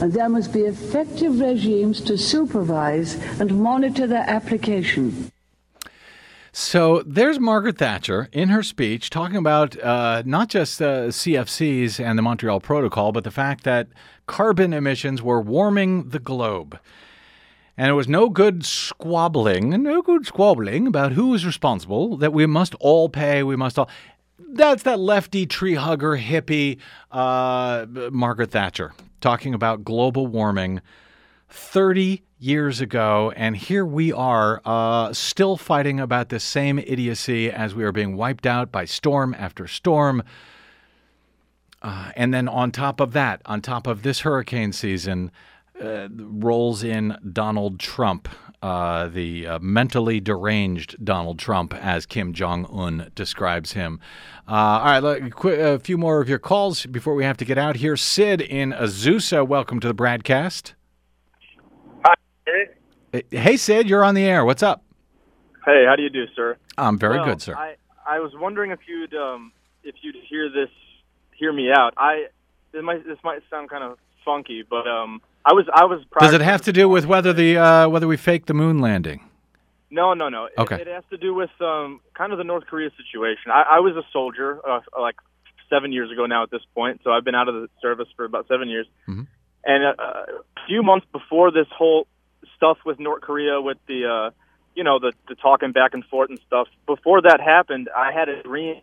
and 0.00 0.12
there 0.12 0.28
must 0.28 0.52
be 0.52 0.60
effective 0.62 1.40
regimes 1.40 2.00
to 2.02 2.16
supervise 2.16 3.16
and 3.38 3.60
monitor 3.60 4.06
their 4.06 4.24
application. 4.28 5.29
So 6.52 7.02
there's 7.06 7.38
Margaret 7.38 7.78
Thatcher 7.78 8.28
in 8.32 8.48
her 8.48 8.62
speech 8.62 9.08
talking 9.08 9.36
about 9.36 9.80
uh, 9.80 10.22
not 10.26 10.48
just 10.48 10.82
uh, 10.82 11.08
CFCs 11.08 12.04
and 12.04 12.18
the 12.18 12.22
Montreal 12.22 12.60
Protocol, 12.60 13.12
but 13.12 13.22
the 13.22 13.30
fact 13.30 13.62
that 13.64 13.88
carbon 14.26 14.72
emissions 14.72 15.22
were 15.22 15.40
warming 15.40 16.08
the 16.08 16.18
globe. 16.18 16.78
And 17.76 17.88
it 17.88 17.94
was 17.94 18.08
no 18.08 18.28
good 18.28 18.64
squabbling, 18.64 19.70
no 19.82 20.02
good 20.02 20.26
squabbling 20.26 20.86
about 20.86 21.12
who 21.12 21.28
was 21.28 21.46
responsible, 21.46 22.16
that 22.16 22.32
we 22.32 22.46
must 22.46 22.74
all 22.80 23.08
pay, 23.08 23.42
we 23.42 23.56
must 23.56 23.78
all. 23.78 23.88
That's 24.38 24.82
that 24.82 24.98
lefty 24.98 25.46
tree 25.46 25.76
hugger 25.76 26.18
hippie 26.18 26.78
uh, 27.12 27.86
Margaret 28.10 28.50
Thatcher 28.50 28.92
talking 29.20 29.54
about 29.54 29.84
global 29.84 30.26
warming 30.26 30.80
30 31.48 32.22
years 32.40 32.80
ago, 32.80 33.32
and 33.36 33.54
here 33.54 33.84
we 33.84 34.12
are 34.12 34.62
uh, 34.64 35.12
still 35.12 35.58
fighting 35.58 36.00
about 36.00 36.30
the 36.30 36.40
same 36.40 36.78
idiocy 36.78 37.50
as 37.50 37.74
we 37.74 37.84
are 37.84 37.92
being 37.92 38.16
wiped 38.16 38.46
out 38.46 38.72
by 38.72 38.86
storm 38.86 39.34
after 39.38 39.66
storm. 39.66 40.22
Uh, 41.82 42.12
and 42.16 42.32
then 42.32 42.48
on 42.48 42.70
top 42.70 42.98
of 42.98 43.12
that, 43.12 43.42
on 43.44 43.60
top 43.60 43.86
of 43.86 44.02
this 44.02 44.20
hurricane 44.20 44.72
season, 44.72 45.30
uh, 45.82 46.08
rolls 46.10 46.82
in 46.82 47.16
Donald 47.30 47.78
Trump, 47.78 48.28
uh, 48.62 49.08
the 49.08 49.46
uh, 49.46 49.58
mentally 49.60 50.20
deranged 50.20 51.02
Donald 51.04 51.38
Trump, 51.38 51.74
as 51.74 52.06
Kim 52.06 52.32
Jong 52.32 52.66
Un 52.66 53.10
describes 53.14 53.72
him. 53.72 54.00
Uh, 54.48 54.52
all 54.52 54.84
right, 54.84 55.00
look, 55.00 55.30
qu- 55.30 55.48
a 55.50 55.78
few 55.78 55.98
more 55.98 56.20
of 56.20 56.28
your 56.28 56.38
calls 56.38 56.86
before 56.86 57.14
we 57.14 57.24
have 57.24 57.36
to 57.38 57.44
get 57.44 57.58
out 57.58 57.76
here. 57.76 57.96
Sid 57.96 58.40
in 58.40 58.72
Azusa, 58.72 59.46
welcome 59.46 59.78
to 59.80 59.88
the 59.88 59.94
BradCast. 59.94 60.72
Hey, 63.12 63.56
Sid, 63.56 63.88
you're 63.88 64.04
on 64.04 64.14
the 64.14 64.24
air. 64.24 64.44
What's 64.44 64.62
up? 64.62 64.82
Hey, 65.64 65.84
how 65.86 65.96
do 65.96 66.02
you 66.02 66.10
do, 66.10 66.24
sir? 66.34 66.56
I'm 66.78 66.98
very 66.98 67.16
Well, 67.16 67.26
good, 67.26 67.42
sir. 67.42 67.54
I, 67.56 67.74
I 68.06 68.20
was 68.20 68.32
wondering 68.34 68.70
if 68.70 68.80
you'd 68.88 69.14
um, 69.14 69.52
if 69.82 69.94
you'd 70.02 70.16
hear 70.28 70.48
this, 70.48 70.70
hear 71.36 71.52
me 71.52 71.70
out. 71.70 71.92
I 71.96 72.26
this 72.72 72.82
might 72.82 73.06
this 73.06 73.18
might 73.24 73.40
sound 73.50 73.68
kind 73.68 73.84
of 73.84 73.98
funky, 74.24 74.62
but 74.68 74.86
um, 74.86 75.20
I 75.44 75.52
was 75.52 75.66
I 75.74 75.84
was. 75.84 76.02
Does 76.20 76.32
it 76.32 76.40
have 76.40 76.62
to 76.62 76.72
do 76.72 76.88
with 76.88 77.04
whether 77.06 77.32
the 77.32 77.58
uh, 77.58 77.88
whether 77.88 78.06
we 78.06 78.16
faked 78.16 78.46
the 78.46 78.54
moon 78.54 78.78
landing? 78.78 79.28
No, 79.90 80.14
no, 80.14 80.28
no. 80.28 80.44
It- 80.46 80.52
Okay. 80.58 80.76
It, 80.80 80.86
has 80.86 81.02
to 81.10 81.16
do 81.16 81.34
with 81.34 81.50
um, 81.60 82.00
kind 82.14 82.30
of 82.32 82.38
the 82.38 82.44
North 82.44 82.64
Korea 82.66 82.90
situation. 82.96 83.50
I, 83.50 83.62
I 83.72 83.80
was 83.80 83.96
a 83.96 84.04
soldier 84.12 84.60
uh, 84.66 84.80
like 85.00 85.16
seven 85.68 85.90
years 85.92 86.12
ago 86.12 86.26
now 86.26 86.44
at 86.44 86.50
this 86.50 86.62
point, 86.74 87.00
so 87.02 87.10
I've 87.10 87.24
been 87.24 87.34
out 87.34 87.48
of 87.48 87.54
the 87.54 87.68
service 87.82 88.06
for 88.16 88.24
about 88.24 88.46
seven 88.46 88.68
years. 88.68 88.86
Mhm. 89.08 89.26
And 89.64 89.84
uh, 89.84 89.92
a 90.00 90.26
few 90.68 90.82
months 90.82 91.06
before 91.12 91.50
this 91.50 91.66
whole 91.76 92.06
stuff 92.60 92.76
with 92.84 93.00
North 93.00 93.22
Korea, 93.22 93.60
with 93.60 93.78
the 93.88 94.04
uh, 94.04 94.30
you 94.74 94.84
know 94.84 94.98
the 94.98 95.12
the 95.28 95.34
talking 95.34 95.72
back 95.72 95.94
and 95.94 96.04
forth 96.04 96.28
and 96.28 96.38
stuff, 96.46 96.68
before 96.86 97.22
that 97.22 97.40
happened, 97.40 97.88
I 97.96 98.12
had 98.12 98.28
a 98.28 98.42
dream. 98.42 98.82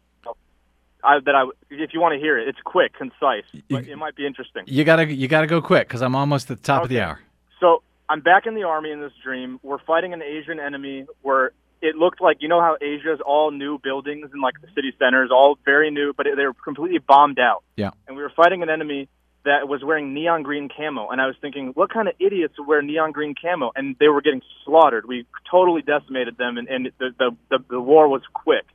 I, 1.04 1.20
that 1.24 1.36
I, 1.36 1.48
if 1.70 1.94
you 1.94 2.02
want 2.02 2.14
to 2.16 2.20
hear 2.20 2.40
it, 2.40 2.48
it's 2.48 2.58
quick, 2.66 2.92
concise, 2.96 3.46
but 3.70 3.88
it 3.88 3.96
might 3.98 4.16
be 4.16 4.26
interesting. 4.26 4.64
You 4.66 4.84
gotta 4.84 5.06
you 5.06 5.28
gotta 5.28 5.46
go 5.46 5.62
quick 5.62 5.88
because 5.88 6.02
I'm 6.02 6.16
almost 6.16 6.50
at 6.50 6.58
the 6.58 6.64
top 6.64 6.84
of 6.84 6.90
the 6.90 7.00
hour. 7.00 7.20
So 7.60 7.84
I'm 8.10 8.22
back 8.22 8.48
in 8.48 8.56
the 8.56 8.64
army 8.64 8.92
in 8.92 9.00
this 9.00 9.14
dream. 9.24 9.60
We're 9.62 9.80
fighting 9.80 10.14
an 10.14 10.24
Asian 10.24 10.60
enemy 10.60 11.06
where 11.22 11.52
it 11.82 11.96
looked 11.96 12.20
like 12.20 12.38
you 12.42 12.48
know 12.48 12.60
how 12.60 12.78
Asia 12.82 13.14
is 13.14 13.20
all 13.24 13.52
new 13.52 13.78
buildings 13.78 14.30
and 14.34 14.42
like 14.42 14.60
the 14.60 14.68
city 14.74 14.92
centers, 14.98 15.30
all 15.32 15.60
very 15.64 15.92
new, 15.92 16.14
but 16.18 16.26
they 16.36 16.46
were 16.46 16.54
completely 16.54 16.98
bombed 16.98 17.40
out. 17.40 17.64
Yeah. 17.76 17.92
And 18.08 18.18
we 18.18 18.24
were 18.24 18.34
fighting 18.36 18.64
an 18.64 18.70
enemy 18.70 19.08
that 19.46 19.68
was 19.68 19.84
wearing 19.84 20.14
neon 20.14 20.44
green 20.44 20.70
camo, 20.70 21.10
and 21.10 21.22
I 21.22 21.28
was 21.28 21.36
thinking, 21.40 21.68
what 21.70 21.90
kind 21.90 22.08
of 22.08 22.16
idiots 22.20 22.56
wear 22.66 22.82
neon 22.82 23.12
green 23.12 23.34
camo? 23.40 23.72
And 23.76 23.96
they 24.00 24.10
were 24.10 24.22
getting 24.22 24.42
slaughtered. 24.66 25.06
We 25.08 25.26
totally 25.50 25.82
decimated 25.82 26.38
them, 26.38 26.58
and, 26.58 26.68
and 26.68 26.92
the, 27.00 27.12
the 27.18 27.32
the 27.50 27.60
the 27.70 27.82
war 27.82 28.08
was 28.08 28.22
quick. 28.34 28.66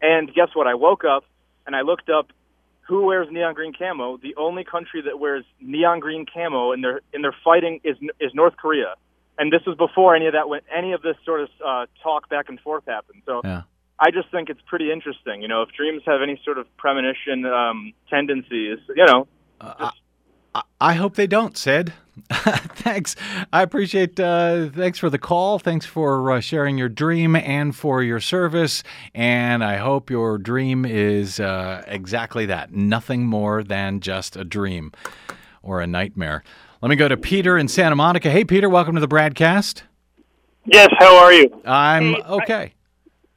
And 0.00 0.32
guess 0.32 0.48
what? 0.54 0.66
I 0.66 0.74
woke 0.74 1.04
up 1.04 1.24
and 1.66 1.74
I 1.74 1.80
looked 1.80 2.08
up 2.08 2.28
who 2.82 3.06
wears 3.06 3.28
neon 3.30 3.54
green 3.54 3.72
camo. 3.76 4.16
The 4.16 4.34
only 4.36 4.64
country 4.64 5.02
that 5.02 5.18
wears 5.18 5.44
neon 5.60 6.00
green 6.00 6.24
camo 6.32 6.72
in 6.72 6.80
their 6.82 7.00
in 7.12 7.22
their 7.22 7.34
fighting 7.44 7.80
is 7.84 7.96
is 8.20 8.32
North 8.34 8.56
Korea. 8.56 8.94
And 9.38 9.52
this 9.52 9.62
was 9.66 9.76
before 9.76 10.16
any 10.16 10.26
of 10.26 10.32
that 10.32 10.48
went 10.48 10.64
any 10.74 10.92
of 10.92 11.02
this 11.02 11.16
sort 11.24 11.40
of 11.42 11.48
uh, 11.64 11.86
talk 12.02 12.28
back 12.28 12.48
and 12.48 12.60
forth 12.60 12.84
happened. 12.86 13.22
So 13.26 13.40
Yeah. 13.44 13.62
I 13.98 14.10
just 14.10 14.30
think 14.30 14.50
it's 14.50 14.60
pretty 14.66 14.92
interesting. 14.92 15.42
You 15.42 15.48
know, 15.48 15.62
if 15.62 15.70
dreams 15.70 16.02
have 16.06 16.20
any 16.22 16.40
sort 16.44 16.58
of 16.58 16.66
premonition 16.76 17.46
um, 17.46 17.92
tendencies, 18.10 18.78
you 18.94 19.06
know, 19.06 19.26
I 20.80 20.94
hope 20.94 21.16
they 21.16 21.26
don't, 21.26 21.56
Sid. 21.56 21.92
thanks. 22.32 23.14
I 23.52 23.62
appreciate. 23.62 24.18
Uh, 24.18 24.70
thanks 24.70 24.98
for 24.98 25.10
the 25.10 25.18
call. 25.18 25.58
Thanks 25.58 25.84
for 25.84 26.32
uh, 26.32 26.40
sharing 26.40 26.78
your 26.78 26.88
dream 26.88 27.36
and 27.36 27.76
for 27.76 28.02
your 28.02 28.20
service. 28.20 28.82
And 29.14 29.62
I 29.62 29.76
hope 29.76 30.10
your 30.10 30.38
dream 30.38 30.84
is 30.84 31.40
uh, 31.40 31.84
exactly 31.86 32.46
that 32.46 32.72
nothing 32.72 33.26
more 33.26 33.62
than 33.62 34.00
just 34.00 34.36
a 34.36 34.44
dream 34.44 34.92
or 35.62 35.80
a 35.80 35.86
nightmare. 35.86 36.42
Let 36.80 36.88
me 36.88 36.96
go 36.96 37.08
to 37.08 37.16
Peter 37.16 37.58
in 37.58 37.68
Santa 37.68 37.96
Monica. 37.96 38.30
Hey, 38.30 38.44
Peter, 38.44 38.68
welcome 38.68 38.94
to 38.94 39.00
the 39.00 39.08
BradCast. 39.08 39.82
Yes, 40.64 40.88
how 40.98 41.16
are 41.16 41.32
you? 41.32 41.50
I'm 41.64 42.16
okay. 42.16 42.72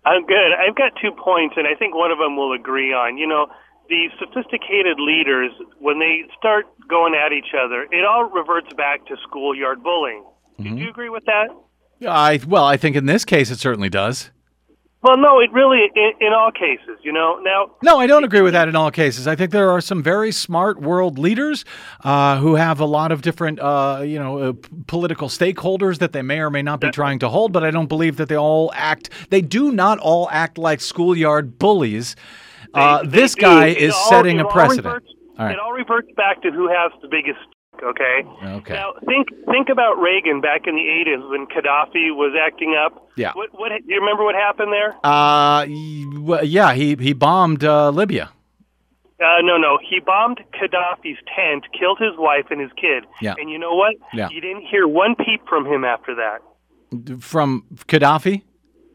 I'm 0.06 0.26
good. 0.26 0.52
I've 0.58 0.76
got 0.76 0.94
two 1.02 1.12
points, 1.12 1.56
and 1.58 1.68
I 1.68 1.76
think 1.76 1.96
one 1.96 2.12
of 2.12 2.18
them 2.18 2.36
we'll 2.36 2.54
agree 2.54 2.94
on. 2.94 3.18
You 3.18 3.28
know, 3.28 3.48
the 3.90 4.10
sophisticated 4.20 5.00
leaders, 5.00 5.52
when 5.80 6.00
they 6.00 6.24
start 6.38 6.66
going 6.88 7.16
at 7.16 7.34
each 7.34 7.54
other, 7.54 7.88
it 7.92 8.06
all 8.06 8.30
reverts 8.30 8.72
back 8.78 9.06
to 9.08 9.16
schoolyard 9.28 9.84
bullying. 9.84 10.24
Mm-hmm. 10.60 10.76
Do 10.76 10.82
you 10.82 10.90
agree 10.90 11.10
with 11.10 11.26
that? 11.26 11.48
I 12.08 12.40
well, 12.48 12.66
I 12.66 12.78
think 12.78 12.96
in 12.96 13.08
this 13.08 13.26
case 13.26 13.52
it 13.52 13.60
certainly 13.60 13.90
does. 13.90 14.32
Well, 15.02 15.16
no, 15.16 15.40
it 15.40 15.50
really, 15.54 15.90
in, 15.96 16.12
in 16.20 16.34
all 16.34 16.52
cases, 16.52 17.00
you 17.04 17.14
know. 17.14 17.40
Now, 17.42 17.72
No, 17.82 18.00
I 18.00 18.06
don't 18.06 18.26
agree 18.26 18.42
with 18.42 18.52
that 18.52 18.68
in 18.68 18.76
all 18.76 18.92
cases. 18.92 19.28
I 19.28 19.36
think 19.36 19.52
there 19.52 19.70
are 19.70 19.80
some 19.80 20.04
very 20.04 20.34
smart 20.34 20.82
world 20.82 21.18
leaders 21.18 21.64
uh, 22.04 22.38
who 22.40 22.56
have 22.56 22.82
a 22.82 22.86
lot 22.86 23.14
of 23.14 23.22
different, 23.22 23.62
uh, 23.62 24.02
you 24.04 24.20
know, 24.20 24.40
uh, 24.40 24.54
political 24.88 25.30
stakeholders 25.30 26.00
that 26.00 26.12
they 26.12 26.22
may 26.22 26.42
or 26.42 26.50
may 26.50 26.62
not 26.62 26.82
be 26.82 26.92
trying 26.92 27.20
to 27.20 27.30
hold. 27.30 27.54
But 27.54 27.64
I 27.64 27.72
don't 27.72 27.88
believe 27.88 28.18
that 28.18 28.28
they 28.28 28.36
all 28.36 28.74
act. 28.76 29.10
They 29.30 29.42
do 29.42 29.72
not 29.72 30.00
all 30.00 30.28
act 30.32 30.58
like 30.58 30.82
schoolyard 30.82 31.58
bullies. 31.58 32.18
Uh, 32.74 33.02
they 33.04 33.08
this 33.10 33.36
do. 33.36 33.42
guy 33.42 33.68
is 33.68 33.94
all- 33.94 34.10
setting 34.10 34.40
a 34.40 34.46
all 34.46 34.52
precedent. 34.52 34.86
reverts- 34.86 35.14
All 35.38 35.46
right. 35.46 35.54
It 35.54 35.60
all 35.60 35.74
reverts 35.74 36.10
back 36.18 36.42
to 36.44 36.52
who 36.52 36.68
has 36.68 36.92
the 37.02 37.08
biggest. 37.08 37.40
Okay. 37.82 38.26
Okay. 38.44 38.74
Now 38.74 38.92
think 39.06 39.30
think 39.46 39.70
about 39.70 39.98
Reagan 40.00 40.42
back 40.42 40.68
in 40.68 40.76
the 40.76 40.82
'80s 40.82 41.30
when 41.30 41.48
Gaddafi 41.48 42.14
was 42.14 42.36
acting 42.40 42.76
up. 42.76 43.08
Yeah. 43.16 43.32
What 43.34 43.50
what 43.54 43.72
you 43.88 44.00
remember 44.02 44.26
what 44.26 44.36
happened 44.36 44.74
there? 44.74 44.94
Uh, 45.02 45.64
yeah, 46.44 46.74
he 46.74 46.96
he 47.00 47.14
bombed 47.14 47.64
uh, 47.64 47.90
Libya. 47.90 48.32
Uh, 49.22 49.42
no, 49.44 49.58
no. 49.58 49.78
He 49.82 50.00
bombed 50.02 50.40
Gaddafi's 50.54 51.20
tent, 51.36 51.64
killed 51.78 52.00
his 52.00 52.18
wife 52.18 52.46
and 52.52 52.60
his 52.62 52.72
kid. 52.74 53.06
Yeah. 53.22 53.36
And 53.38 53.50
you 53.50 53.58
know 53.60 53.76
what? 53.76 53.96
Yeah. 54.14 54.28
You 54.30 54.42
didn't 54.42 54.66
hear 54.70 54.86
one 54.88 55.16
peep 55.16 55.42
from 55.48 55.66
him 55.66 55.84
after 55.86 56.16
that. 56.16 56.40
From 57.22 57.64
Gaddafi. 57.88 58.42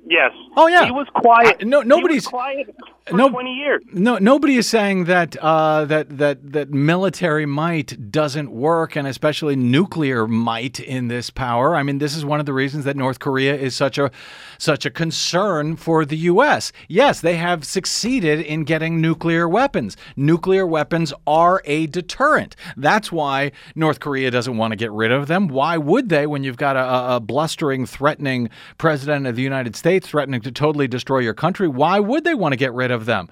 Yes. 0.07 0.33
Oh 0.59 0.67
yeah. 0.67 0.85
He 0.85 0.91
was 0.91 1.07
quiet. 1.15 1.63
Uh, 1.63 1.67
no, 1.67 1.81
nobody's 1.83 2.27
quiet 2.27 2.69
no- 3.13 3.29
20 3.29 3.53
years. 3.55 3.83
No, 3.93 4.17
nobody 4.19 4.57
is 4.57 4.67
saying 4.67 5.05
that 5.05 5.37
uh, 5.37 5.85
that 5.85 6.17
that 6.19 6.53
that 6.53 6.71
military 6.71 7.45
might 7.47 8.11
doesn't 8.11 8.51
work, 8.51 8.97
and 8.97 9.07
especially 9.07 9.57
nuclear 9.57 10.27
might 10.27 10.81
in 10.81 11.09
this 11.09 11.29
power. 11.31 11.77
I 11.77 11.83
mean, 11.83 11.99
this 11.99 12.17
is 12.17 12.25
one 12.25 12.41
of 12.41 12.47
the 12.47 12.53
reasons 12.55 12.85
that 12.87 12.97
North 12.97 13.19
Korea 13.19 13.55
is 13.55 13.77
such 13.77 13.99
a 13.99 14.11
such 14.59 14.87
a 14.87 14.91
concern 14.91 15.77
for 15.77 16.05
the 16.05 16.17
U.S. 16.17 16.73
Yes, 16.89 17.21
they 17.21 17.37
have 17.37 17.65
succeeded 17.65 18.41
in 18.41 18.65
getting 18.65 19.01
nuclear 19.01 19.47
weapons. 19.49 19.97
Nuclear 20.17 20.67
weapons 20.67 21.13
are 21.27 21.61
a 21.67 21.87
deterrent. 21.89 22.57
That's 22.77 23.13
why 23.13 23.53
North 23.75 24.01
Korea 24.01 24.31
doesn't 24.31 24.57
want 24.57 24.73
to 24.73 24.77
get 24.77 24.91
rid 24.93 25.13
of 25.13 25.27
them. 25.27 25.49
Why 25.49 25.77
would 25.77 26.09
they 26.09 26.27
when 26.27 26.43
you've 26.45 26.57
got 26.57 26.77
a, 26.77 26.85
a- 26.85 27.17
a 27.17 27.21
blustering, 27.21 27.85
threatening 27.87 28.49
president 28.79 29.27
of 29.27 29.37
the 29.37 29.43
United 29.43 29.77
States 29.77 30.09
threatening 30.09 30.41
to 30.41 30.51
totally 30.53 30.89
destroy 30.89 31.19
your 31.19 31.35
country? 31.35 31.69
Why 31.69 32.01
would 32.01 32.25
they 32.25 32.35
want 32.35 32.53
to 32.53 32.57
get 32.57 32.73
rid 32.73 32.91
of 32.91 32.94
them? 33.07 33.29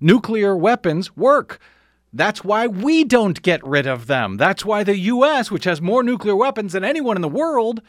nuclear 0.00 0.56
weapons 0.56 1.16
work. 1.16 1.58
That's 2.12 2.42
why 2.42 2.66
we 2.66 3.04
don't 3.04 3.40
get 3.42 3.64
rid 3.64 3.86
of 3.86 4.06
them. 4.06 4.36
That's 4.36 4.64
why 4.64 4.82
the 4.82 4.96
U.S., 4.96 5.50
which 5.50 5.64
has 5.64 5.80
more 5.80 6.02
nuclear 6.02 6.34
weapons 6.34 6.72
than 6.72 6.84
anyone 6.84 7.16
in 7.16 7.22
the 7.22 7.28
world, 7.28 7.82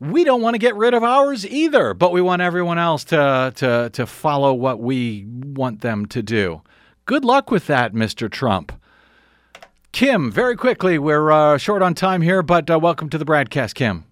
we 0.00 0.24
don't 0.24 0.40
want 0.40 0.54
to 0.54 0.58
get 0.58 0.74
rid 0.74 0.94
of 0.94 1.04
ours 1.04 1.46
either. 1.46 1.92
But 1.92 2.12
we 2.12 2.22
want 2.22 2.42
everyone 2.42 2.78
else 2.78 3.04
to 3.04 3.52
to 3.56 3.90
to 3.92 4.06
follow 4.06 4.54
what 4.54 4.80
we 4.80 5.26
want 5.28 5.82
them 5.82 6.06
to 6.06 6.22
do. 6.22 6.62
Good 7.04 7.24
luck 7.24 7.50
with 7.50 7.66
that, 7.66 7.92
Mr. 7.92 8.30
Trump. 8.30 8.72
Kim, 9.92 10.32
very 10.32 10.56
quickly, 10.56 10.98
we're 10.98 11.30
uh, 11.30 11.58
short 11.58 11.82
on 11.82 11.92
time 11.94 12.22
here, 12.22 12.42
but 12.42 12.70
uh, 12.70 12.78
welcome 12.78 13.10
to 13.10 13.18
the 13.18 13.26
BradCast, 13.26 13.74
Kim. 13.74 14.04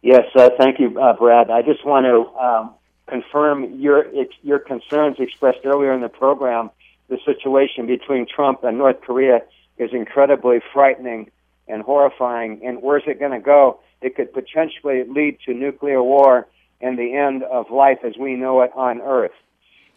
Yes, 0.00 0.24
uh, 0.34 0.48
thank 0.56 0.80
you, 0.80 0.98
uh, 0.98 1.12
Brad. 1.12 1.50
I 1.50 1.60
just 1.60 1.84
want 1.84 2.06
to 2.06 2.42
um, 2.42 2.74
confirm 3.08 3.80
your 3.80 4.06
your 4.42 4.58
concerns 4.58 5.16
expressed 5.18 5.60
earlier 5.64 5.92
in 5.92 6.00
the 6.00 6.08
program. 6.08 6.70
The 7.08 7.18
situation 7.24 7.86
between 7.86 8.26
Trump 8.26 8.64
and 8.64 8.78
North 8.78 9.00
Korea 9.00 9.42
is 9.78 9.90
incredibly 9.92 10.60
frightening 10.72 11.30
and 11.68 11.82
horrifying. 11.82 12.60
And 12.64 12.82
where's 12.82 13.04
it 13.06 13.20
going 13.20 13.32
to 13.32 13.40
go? 13.40 13.80
It 14.02 14.16
could 14.16 14.32
potentially 14.32 15.04
lead 15.08 15.38
to 15.46 15.54
nuclear 15.54 16.02
war 16.02 16.48
and 16.80 16.98
the 16.98 17.14
end 17.14 17.42
of 17.44 17.70
life 17.70 17.98
as 18.04 18.14
we 18.18 18.34
know 18.34 18.62
it 18.62 18.70
on 18.74 19.00
Earth. 19.00 19.32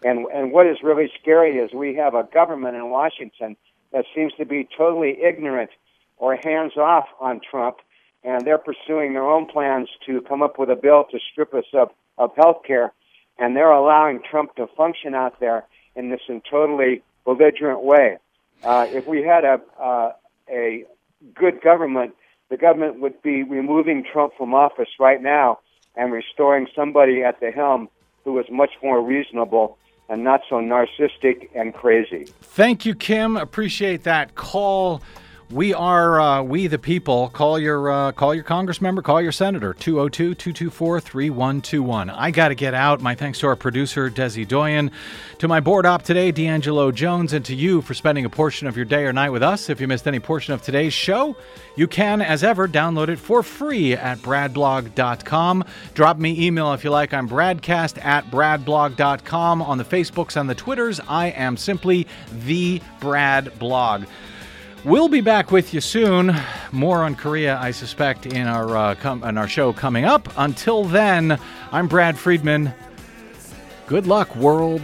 And 0.03 0.28
and 0.34 0.51
what 0.51 0.68
is 0.68 0.78
really 0.84 1.12
scary 1.20 1.57
is 1.57 1.74
we 1.74 1.95
have 1.95 2.14
a 2.14 2.24
government 2.24 2.76
in 2.76 2.89
Washington 2.89 3.57
that 3.91 4.05
seems 4.16 4.34
to 4.34 4.45
be 4.45 4.68
totally 4.78 5.18
ignorant 5.22 5.72
or 6.18 6.36
hands 6.36 6.78
off 6.78 7.07
on 7.20 7.41
Trump, 7.49 7.78
and 8.24 8.45
they're 8.45 8.60
pursuing 8.60 9.14
their 9.14 9.28
own 9.28 9.45
plans 9.47 9.89
to 10.05 10.22
come 10.22 10.41
up 10.41 10.60
with 10.60 10.70
a 10.70 10.76
bill 10.76 11.05
to 11.12 11.20
strip 11.32 11.53
us 11.53 11.66
of 11.74 11.89
of 12.18 12.32
health 12.36 12.64
care, 12.66 12.93
and 13.39 13.55
they're 13.55 13.71
allowing 13.71 14.21
Trump 14.29 14.55
to 14.55 14.67
function 14.75 15.15
out 15.15 15.39
there 15.39 15.65
in 15.95 16.09
this 16.09 16.21
totally 16.49 17.01
belligerent 17.25 17.81
way. 17.81 18.17
Uh, 18.63 18.85
if 18.89 19.07
we 19.07 19.23
had 19.23 19.43
a 19.45 19.61
uh, 19.81 20.11
a 20.49 20.85
good 21.35 21.61
government, 21.61 22.13
the 22.49 22.57
government 22.57 22.99
would 22.99 23.21
be 23.21 23.43
removing 23.43 24.03
Trump 24.03 24.33
from 24.37 24.53
office 24.53 24.89
right 24.99 25.21
now 25.21 25.59
and 25.95 26.11
restoring 26.11 26.67
somebody 26.75 27.23
at 27.23 27.39
the 27.39 27.51
helm 27.51 27.89
who 28.23 28.37
is 28.39 28.45
much 28.51 28.71
more 28.83 29.01
reasonable 29.01 29.77
and 30.09 30.23
not 30.23 30.41
so 30.49 30.55
narcissistic 30.55 31.49
and 31.55 31.73
crazy. 31.73 32.25
Thank 32.41 32.85
you, 32.85 32.95
Kim. 32.95 33.37
Appreciate 33.37 34.03
that 34.03 34.35
call. 34.35 35.01
We 35.51 35.73
are 35.73 36.21
uh, 36.21 36.43
we 36.43 36.67
the 36.67 36.77
people. 36.77 37.29
Call 37.29 37.57
your 37.57 37.89
uh, 37.89 38.11
call 38.11 38.35
your 38.35 38.43
congress 38.43 38.81
member, 38.81 39.01
call 39.01 39.19
your 39.19 39.31
senator 39.31 39.73
202-224-3121. 39.73 42.13
I 42.15 42.29
got 42.29 42.49
to 42.49 42.55
get 42.55 42.75
out. 42.75 43.01
My 43.01 43.15
thanks 43.15 43.39
to 43.39 43.47
our 43.47 43.55
producer 43.55 44.11
Desi 44.11 44.47
Doyen, 44.47 44.91
to 45.39 45.47
my 45.47 45.59
board 45.59 45.87
op 45.87 46.03
today 46.03 46.31
D'Angelo 46.31 46.91
Jones, 46.91 47.33
and 47.33 47.43
to 47.45 47.55
you 47.55 47.81
for 47.81 47.95
spending 47.95 48.25
a 48.25 48.29
portion 48.29 48.67
of 48.67 48.75
your 48.75 48.85
day 48.85 49.05
or 49.05 49.13
night 49.13 49.31
with 49.31 49.41
us. 49.41 49.71
If 49.71 49.81
you 49.81 49.87
missed 49.87 50.07
any 50.07 50.19
portion 50.19 50.53
of 50.53 50.61
today's 50.61 50.93
show, 50.93 51.35
you 51.75 51.87
can, 51.87 52.21
as 52.21 52.43
ever, 52.43 52.67
download 52.67 53.07
it 53.07 53.17
for 53.17 53.41
free 53.41 53.93
at 53.93 54.19
bradblog.com. 54.19 55.65
Drop 55.95 56.19
me 56.19 56.45
email 56.45 56.73
if 56.73 56.83
you 56.83 56.91
like. 56.91 57.11
I'm 57.11 57.27
bradcast 57.27 58.05
at 58.05 58.29
bradblog.com. 58.29 59.63
On 59.63 59.79
the 59.79 59.83
Facebooks 59.83 60.39
and 60.39 60.47
the 60.47 60.53
Twitters, 60.53 60.99
I 61.07 61.29
am 61.29 61.57
simply 61.57 62.05
the 62.31 62.83
Brad 62.99 63.57
Blog. 63.57 64.05
We'll 64.86 65.09
be 65.09 65.19
back 65.21 65.51
with 65.51 65.73
you 65.73 65.82
soon. 65.82 66.34
More 66.71 67.03
on 67.03 67.15
Korea, 67.15 67.57
I 67.59 67.71
suspect, 67.71 68.25
in 68.25 68.47
our 68.47 68.77
uh, 68.77 68.95
com- 68.95 69.23
in 69.23 69.38
our 69.38 69.47
show 69.47 69.73
coming 69.73 70.05
up. 70.05 70.32
Until 70.38 70.86
then, 70.86 71.38
I'm 71.71 71.88
Brad 71.88 72.17
Friedman. 72.17 72.73
Good 73.88 74.07
luck, 74.07 74.34
world. 74.38 74.82